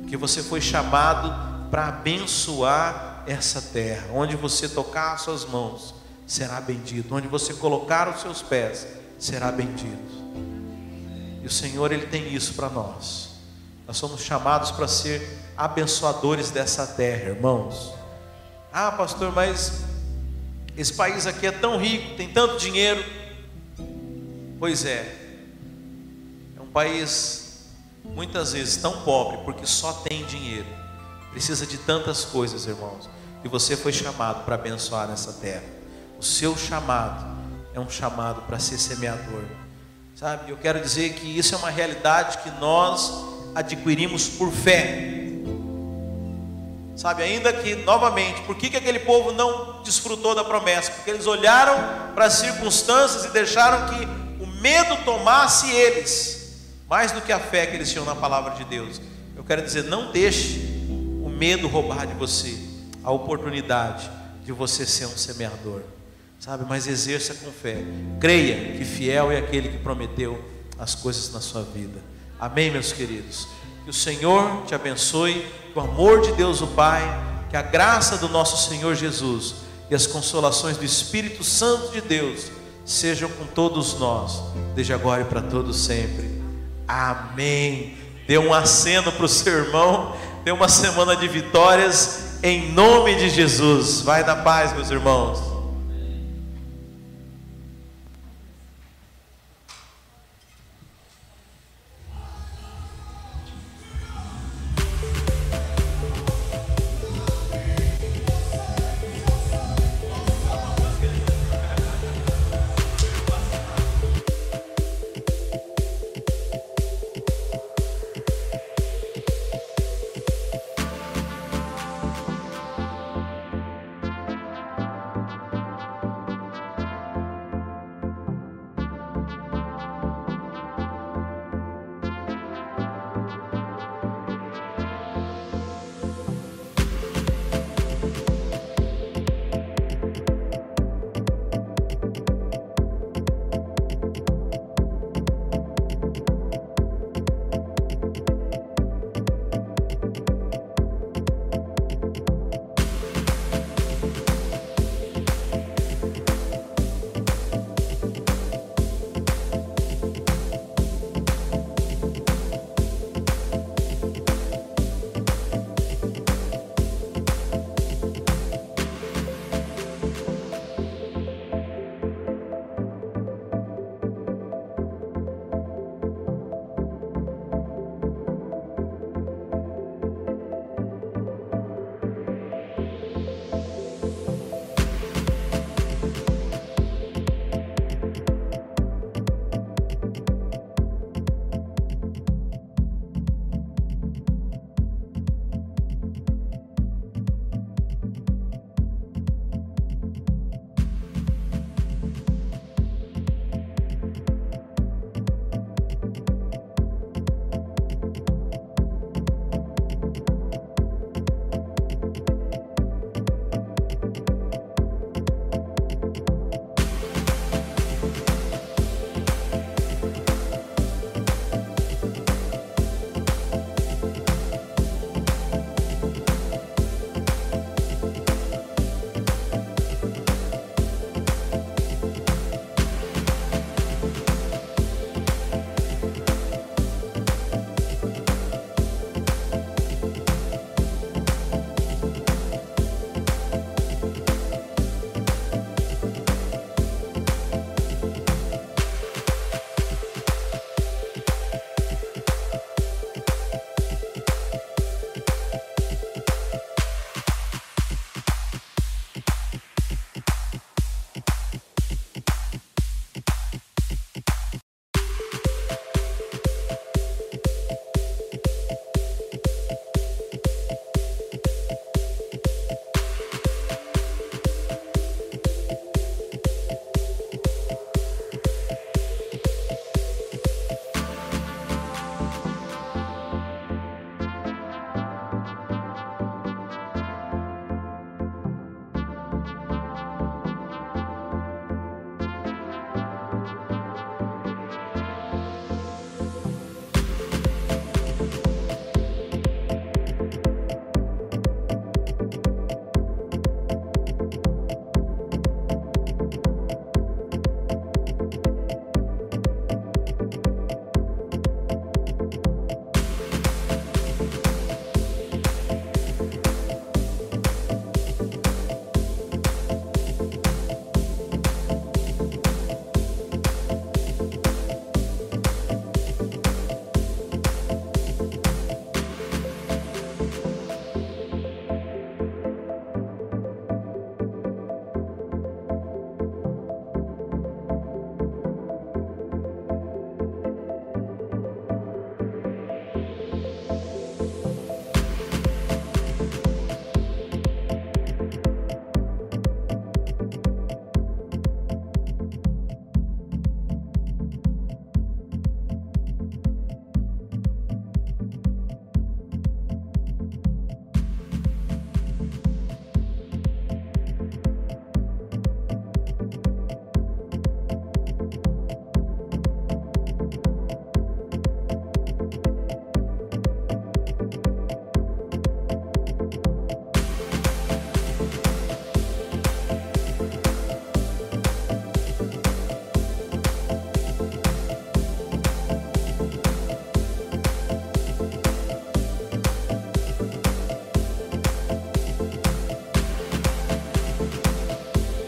porque 0.00 0.16
você 0.16 0.42
foi 0.42 0.60
chamado 0.60 1.70
para 1.70 1.88
abençoar 1.88 3.24
essa 3.26 3.60
terra, 3.60 4.06
onde 4.12 4.36
você 4.36 4.68
tocar 4.68 5.14
as 5.14 5.22
suas 5.22 5.44
mãos 5.44 5.94
será 6.26 6.60
bendito. 6.60 7.14
Onde 7.14 7.28
você 7.28 7.54
colocar 7.54 8.08
os 8.08 8.20
seus 8.20 8.42
pés, 8.42 8.86
será 9.18 9.50
bendito. 9.50 10.14
E 11.42 11.46
o 11.46 11.50
Senhor, 11.50 11.92
Ele 11.92 12.06
tem 12.06 12.34
isso 12.34 12.54
para 12.54 12.68
nós. 12.68 13.30
Nós 13.86 13.96
somos 13.96 14.22
chamados 14.22 14.70
para 14.70 14.88
ser 14.88 15.38
abençoadores 15.56 16.50
dessa 16.50 16.86
terra, 16.86 17.30
irmãos. 17.30 17.92
Ah, 18.72 18.90
pastor, 18.92 19.32
mas 19.32 19.82
esse 20.76 20.94
país 20.94 21.26
aqui 21.26 21.46
é 21.46 21.52
tão 21.52 21.78
rico, 21.78 22.16
tem 22.16 22.28
tanto 22.28 22.58
dinheiro. 22.58 23.04
Pois 24.58 24.84
é, 24.84 25.14
é 26.56 26.60
um 26.60 26.66
país 26.66 27.68
muitas 28.02 28.52
vezes 28.52 28.76
tão 28.76 29.02
pobre 29.02 29.38
porque 29.44 29.66
só 29.66 29.92
tem 29.92 30.24
dinheiro. 30.24 30.66
Precisa 31.30 31.66
de 31.66 31.76
tantas 31.78 32.24
coisas, 32.24 32.66
irmãos. 32.66 33.08
E 33.44 33.48
você 33.48 33.76
foi 33.76 33.92
chamado 33.92 34.44
para 34.44 34.54
abençoar 34.54 35.10
essa 35.10 35.32
terra. 35.34 35.64
O 36.18 36.22
seu 36.22 36.56
chamado 36.56 37.33
é 37.74 37.80
um 37.80 37.90
chamado 37.90 38.42
para 38.42 38.58
ser 38.58 38.78
semeador. 38.78 39.42
Sabe? 40.14 40.50
Eu 40.50 40.56
quero 40.56 40.80
dizer 40.80 41.14
que 41.14 41.26
isso 41.26 41.54
é 41.54 41.58
uma 41.58 41.70
realidade 41.70 42.38
que 42.38 42.50
nós 42.60 43.12
adquirimos 43.54 44.28
por 44.28 44.52
fé. 44.52 45.10
Sabe, 46.96 47.24
ainda 47.24 47.52
que, 47.52 47.74
novamente, 47.74 48.40
por 48.42 48.54
que, 48.54 48.70
que 48.70 48.76
aquele 48.76 49.00
povo 49.00 49.32
não 49.32 49.82
desfrutou 49.82 50.32
da 50.32 50.44
promessa? 50.44 50.92
Porque 50.92 51.10
eles 51.10 51.26
olharam 51.26 51.74
para 52.14 52.26
as 52.26 52.34
circunstâncias 52.34 53.24
e 53.24 53.30
deixaram 53.30 53.88
que 53.88 54.04
o 54.44 54.46
medo 54.46 54.96
tomasse 55.04 55.68
eles, 55.72 56.60
mais 56.88 57.10
do 57.10 57.20
que 57.20 57.32
a 57.32 57.40
fé 57.40 57.66
que 57.66 57.74
eles 57.74 57.90
tinham 57.90 58.04
na 58.04 58.14
palavra 58.14 58.54
de 58.54 58.64
Deus. 58.64 59.00
Eu 59.36 59.42
quero 59.42 59.60
dizer, 59.60 59.82
não 59.84 60.12
deixe 60.12 60.60
o 60.88 61.28
medo 61.28 61.66
roubar 61.66 62.06
de 62.06 62.14
você 62.14 62.56
a 63.02 63.10
oportunidade 63.10 64.08
de 64.44 64.52
você 64.52 64.86
ser 64.86 65.06
um 65.06 65.16
semeador 65.16 65.82
sabe? 66.44 66.66
Mas 66.68 66.86
exerça 66.86 67.32
com 67.34 67.50
fé. 67.50 67.78
Creia 68.20 68.76
que 68.76 68.84
fiel 68.84 69.32
é 69.32 69.38
aquele 69.38 69.70
que 69.70 69.78
prometeu 69.78 70.44
as 70.78 70.94
coisas 70.94 71.32
na 71.32 71.40
sua 71.40 71.62
vida. 71.62 72.02
Amém, 72.38 72.70
meus 72.70 72.92
queridos? 72.92 73.48
Que 73.84 73.90
o 73.90 73.94
Senhor 73.94 74.62
te 74.66 74.74
abençoe, 74.74 75.46
que 75.72 75.78
o 75.78 75.80
amor 75.80 76.20
de 76.20 76.32
Deus 76.32 76.60
o 76.60 76.66
Pai, 76.66 77.02
que 77.48 77.56
a 77.56 77.62
graça 77.62 78.18
do 78.18 78.28
nosso 78.28 78.68
Senhor 78.68 78.94
Jesus 78.94 79.54
e 79.90 79.94
as 79.94 80.06
consolações 80.06 80.76
do 80.76 80.84
Espírito 80.84 81.42
Santo 81.42 81.92
de 81.92 82.02
Deus 82.02 82.50
sejam 82.84 83.30
com 83.30 83.46
todos 83.46 83.98
nós, 83.98 84.42
desde 84.74 84.92
agora 84.92 85.22
e 85.22 85.24
para 85.24 85.40
todos 85.40 85.78
sempre. 85.78 86.42
Amém. 86.86 87.96
Dê 88.28 88.36
um 88.36 88.52
aceno 88.52 89.10
para 89.12 89.24
o 89.24 89.28
seu 89.28 89.64
irmão, 89.64 90.14
dê 90.44 90.50
uma 90.50 90.68
semana 90.68 91.16
de 91.16 91.26
vitórias, 91.26 92.38
em 92.42 92.70
nome 92.72 93.14
de 93.14 93.30
Jesus. 93.30 94.02
Vai 94.02 94.22
na 94.24 94.36
paz, 94.36 94.74
meus 94.74 94.90
irmãos. 94.90 95.53